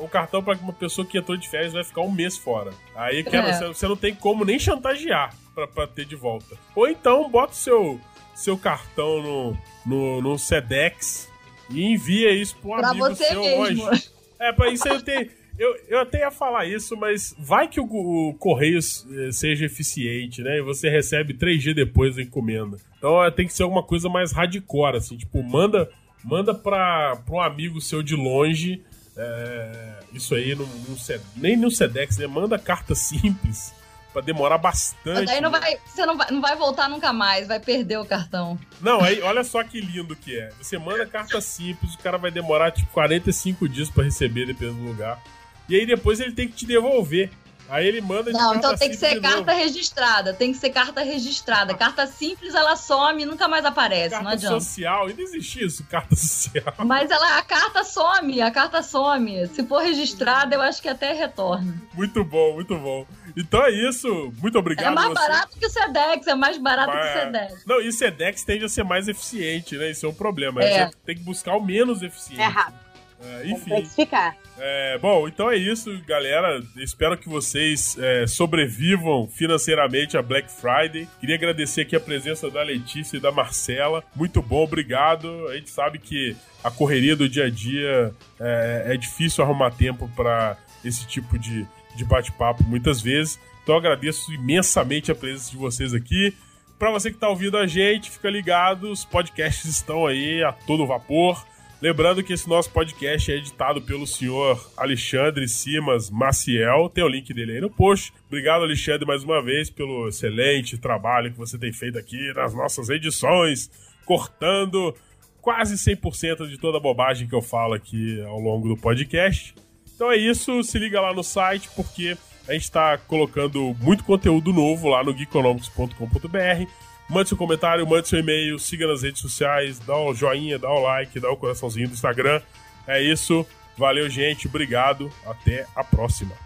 o 0.00 0.08
cartão 0.08 0.40
pra 0.42 0.54
uma 0.54 0.72
pessoa 0.72 1.04
que 1.04 1.18
entrou 1.18 1.36
de 1.36 1.48
férias 1.48 1.72
e 1.72 1.74
vai 1.74 1.82
ficar 1.84 2.02
um 2.02 2.10
mês 2.12 2.36
fora. 2.38 2.70
Aí 2.94 3.24
É. 3.26 3.52
você, 3.52 3.66
você 3.66 3.88
não 3.88 3.96
tem 3.96 4.14
como 4.14 4.44
nem 4.44 4.58
chantagear 4.60 5.34
pra, 5.52 5.66
pra 5.66 5.86
ter 5.88 6.04
de 6.04 6.14
volta. 6.14 6.56
Ou 6.76 6.88
então 6.88 7.28
bota 7.28 7.52
o 7.52 7.56
seu, 7.56 8.00
seu 8.32 8.56
cartão 8.56 9.20
no, 9.20 9.58
no, 9.84 10.22
no 10.22 10.38
Sedex 10.38 11.28
e 11.68 11.82
envia 11.84 12.30
isso 12.30 12.56
um 12.64 12.76
Pra 12.76 12.90
amigo 12.90 13.08
você 13.08 13.24
seu 13.24 13.40
mesmo. 13.40 13.86
hoje. 13.88 14.10
É, 14.38 14.52
pra 14.52 14.68
isso 14.70 14.86
eu 14.86 15.02
tenho. 15.02 15.28
Eu, 15.58 15.76
eu 15.88 16.00
até 16.00 16.20
ia 16.20 16.30
falar 16.30 16.66
isso, 16.66 16.96
mas 16.96 17.34
vai 17.38 17.68
que 17.68 17.80
o, 17.80 17.84
o 17.84 18.34
correio 18.34 18.78
eh, 18.78 19.32
seja 19.32 19.66
eficiente, 19.66 20.42
né? 20.42 20.58
E 20.58 20.62
você 20.62 20.88
recebe 20.90 21.34
três 21.34 21.62
dias 21.62 21.76
depois 21.76 22.16
da 22.16 22.22
encomenda. 22.22 22.76
Então 22.98 23.22
eh, 23.22 23.30
tem 23.30 23.46
que 23.46 23.52
ser 23.52 23.62
alguma 23.62 23.82
coisa 23.82 24.08
mais 24.08 24.32
hardcore, 24.32 24.96
assim, 24.96 25.16
tipo, 25.16 25.42
manda, 25.42 25.88
manda 26.24 26.52
pra, 26.52 27.16
pra 27.24 27.34
um 27.34 27.40
amigo 27.40 27.80
seu 27.80 28.02
de 28.02 28.16
longe. 28.16 28.82
eh, 29.16 29.94
isso 30.12 30.34
aí, 30.34 30.54
num, 30.54 30.66
num 30.66 30.96
nem 31.36 31.56
no 31.56 31.70
Sedex, 31.70 32.18
né? 32.18 32.26
Manda 32.26 32.58
carta 32.58 32.94
simples 32.94 33.72
pra 34.14 34.22
demorar 34.22 34.58
bastante. 34.58 35.20
Mas 35.20 35.30
aí 35.30 35.40
não 35.40 35.50
vai, 35.50 35.76
você 35.84 36.06
não 36.06 36.16
vai, 36.16 36.30
não 36.30 36.40
vai 36.40 36.56
voltar 36.56 36.88
nunca 36.88 37.12
mais, 37.12 37.48
vai 37.48 37.58
perder 37.58 37.98
o 37.98 38.04
cartão. 38.04 38.58
Não, 38.80 39.00
aí 39.00 39.20
olha 39.20 39.42
só 39.42 39.62
que 39.64 39.80
lindo 39.80 40.14
que 40.14 40.38
é. 40.38 40.50
Você 40.60 40.78
manda 40.78 41.04
carta 41.04 41.40
simples, 41.40 41.94
o 41.94 41.98
cara 41.98 42.16
vai 42.16 42.30
demorar 42.30 42.70
tipo 42.70 42.90
45 42.92 43.68
dias 43.68 43.90
pra 43.90 44.04
receber, 44.04 44.46
dependendo 44.46 44.78
do 44.78 44.84
lugar. 44.86 45.20
E 45.68 45.76
aí 45.76 45.86
depois 45.86 46.20
ele 46.20 46.32
tem 46.32 46.48
que 46.48 46.54
te 46.54 46.66
devolver. 46.66 47.30
Aí 47.66 47.86
ele 47.86 48.00
manda 48.02 48.24
de 48.24 48.32
Não, 48.32 48.52
carta 48.52 48.58
então 48.58 48.76
tem 48.76 48.90
que 48.90 48.96
simples 48.96 49.14
ser 49.14 49.20
carta 49.22 49.52
registrada, 49.52 50.34
tem 50.34 50.52
que 50.52 50.58
ser 50.58 50.68
carta 50.70 51.00
registrada. 51.00 51.74
Carta 51.74 52.06
simples, 52.06 52.54
ela 52.54 52.76
some 52.76 53.22
e 53.22 53.26
nunca 53.26 53.48
mais 53.48 53.64
aparece, 53.64 54.14
não 54.16 54.22
Carta 54.24 54.36
adianta. 54.36 54.60
social, 54.60 55.06
ainda 55.06 55.22
existe 55.22 55.64
isso, 55.64 55.82
carta 55.84 56.14
social. 56.14 56.74
Mas 56.84 57.10
ela, 57.10 57.38
a 57.38 57.42
carta 57.42 57.82
some, 57.82 58.42
a 58.42 58.50
carta 58.50 58.82
some. 58.82 59.46
Se 59.48 59.64
for 59.66 59.82
registrada, 59.82 60.54
eu 60.54 60.60
acho 60.60 60.82
que 60.82 60.88
até 60.88 61.12
retorna. 61.14 61.74
Muito 61.94 62.22
bom, 62.22 62.52
muito 62.54 62.76
bom. 62.78 63.06
Então 63.34 63.64
é 63.64 63.70
isso, 63.70 64.32
muito 64.42 64.58
obrigado. 64.58 64.92
é 64.92 64.94
mais 64.94 65.08
você. 65.08 65.14
barato 65.14 65.58
que 65.58 65.66
o 65.66 65.70
Sedex, 65.70 66.26
é 66.26 66.34
mais 66.34 66.58
barato 66.58 66.92
que 66.92 66.98
o. 66.98 67.12
Sedex. 67.20 67.64
Não, 67.66 67.80
e 67.80 67.90
Sedex 67.92 68.44
tende 68.44 68.66
a 68.66 68.68
ser 68.68 68.84
mais 68.84 69.08
eficiente, 69.08 69.74
né? 69.78 69.90
Isso 69.90 70.04
é 70.04 70.08
um 70.10 70.14
problema. 70.14 70.62
É. 70.62 70.88
Você 70.88 70.96
tem 71.06 71.16
que 71.16 71.22
buscar 71.22 71.56
o 71.56 71.64
menos 71.64 72.02
eficiente. 72.02 72.42
É 72.42 72.46
rápido. 72.46 72.83
É, 73.24 73.46
enfim. 73.46 73.70
Complexificar. 73.70 74.36
É, 74.56 74.98
bom, 74.98 75.26
então 75.26 75.50
é 75.50 75.56
isso, 75.56 75.90
galera. 76.06 76.62
Espero 76.76 77.18
que 77.18 77.28
vocês 77.28 77.96
é, 77.98 78.26
sobrevivam 78.26 79.26
financeiramente 79.28 80.16
a 80.16 80.22
Black 80.22 80.50
Friday. 80.50 81.08
Queria 81.18 81.34
agradecer 81.34 81.82
aqui 81.82 81.96
a 81.96 82.00
presença 82.00 82.50
da 82.50 82.62
Letícia 82.62 83.16
e 83.16 83.20
da 83.20 83.32
Marcela. 83.32 84.04
Muito 84.14 84.40
bom, 84.40 84.62
obrigado. 84.62 85.48
A 85.48 85.54
gente 85.54 85.70
sabe 85.70 85.98
que 85.98 86.36
a 86.62 86.70
correria 86.70 87.16
do 87.16 87.28
dia 87.28 87.46
a 87.46 87.50
dia 87.50 88.14
é, 88.38 88.94
é 88.94 88.96
difícil 88.96 89.42
arrumar 89.42 89.70
tempo 89.72 90.08
para 90.14 90.56
esse 90.84 91.06
tipo 91.06 91.38
de, 91.38 91.66
de 91.96 92.04
bate-papo 92.04 92.62
muitas 92.64 93.00
vezes. 93.00 93.40
Então 93.62 93.76
agradeço 93.76 94.32
imensamente 94.32 95.10
a 95.10 95.14
presença 95.14 95.50
de 95.50 95.56
vocês 95.56 95.94
aqui. 95.94 96.34
Para 96.78 96.90
você 96.90 97.08
que 97.10 97.16
está 97.16 97.28
ouvindo 97.28 97.56
a 97.56 97.66
gente, 97.66 98.10
fica 98.10 98.28
ligado, 98.28 98.90
os 98.90 99.04
podcasts 99.04 99.64
estão 99.64 100.06
aí 100.06 100.42
a 100.44 100.52
todo 100.52 100.86
vapor. 100.86 101.44
Lembrando 101.84 102.24
que 102.24 102.32
esse 102.32 102.48
nosso 102.48 102.70
podcast 102.70 103.30
é 103.30 103.36
editado 103.36 103.82
pelo 103.82 104.06
senhor 104.06 104.58
Alexandre 104.74 105.46
Simas 105.46 106.08
Maciel. 106.08 106.88
Tem 106.88 107.04
o 107.04 107.08
link 107.08 107.34
dele 107.34 107.52
aí 107.52 107.60
no 107.60 107.68
post. 107.68 108.10
Obrigado, 108.26 108.62
Alexandre, 108.62 109.06
mais 109.06 109.22
uma 109.22 109.42
vez 109.42 109.68
pelo 109.68 110.08
excelente 110.08 110.78
trabalho 110.78 111.30
que 111.30 111.36
você 111.36 111.58
tem 111.58 111.74
feito 111.74 111.98
aqui 111.98 112.32
nas 112.32 112.54
nossas 112.54 112.88
edições, 112.88 113.70
cortando 114.06 114.94
quase 115.42 115.74
100% 115.74 116.48
de 116.48 116.56
toda 116.56 116.78
a 116.78 116.80
bobagem 116.80 117.28
que 117.28 117.34
eu 117.34 117.42
falo 117.42 117.74
aqui 117.74 118.18
ao 118.22 118.40
longo 118.40 118.66
do 118.66 118.78
podcast. 118.78 119.54
Então 119.94 120.10
é 120.10 120.16
isso, 120.16 120.62
se 120.62 120.78
liga 120.78 121.02
lá 121.02 121.12
no 121.12 121.22
site 121.22 121.68
porque 121.76 122.16
a 122.48 122.54
gente 122.54 122.62
está 122.62 122.96
colocando 122.96 123.76
muito 123.78 124.04
conteúdo 124.04 124.54
novo 124.54 124.88
lá 124.88 125.04
no 125.04 125.14
geekonomics.com.br. 125.14 126.66
Mande 127.08 127.28
seu 127.28 127.38
comentário, 127.38 127.86
mande 127.86 128.08
seu 128.08 128.18
e-mail, 128.18 128.58
siga 128.58 128.86
nas 128.86 129.02
redes 129.02 129.20
sociais, 129.20 129.78
dá 129.78 129.96
o 129.96 130.14
joinha, 130.14 130.58
dá 130.58 130.70
o 130.70 130.80
like, 130.80 131.20
dá 131.20 131.30
o 131.30 131.36
coraçãozinho 131.36 131.88
do 131.88 131.94
Instagram. 131.94 132.40
É 132.86 133.02
isso. 133.02 133.46
Valeu, 133.76 134.08
gente. 134.08 134.46
Obrigado. 134.46 135.10
Até 135.26 135.66
a 135.74 135.84
próxima. 135.84 136.43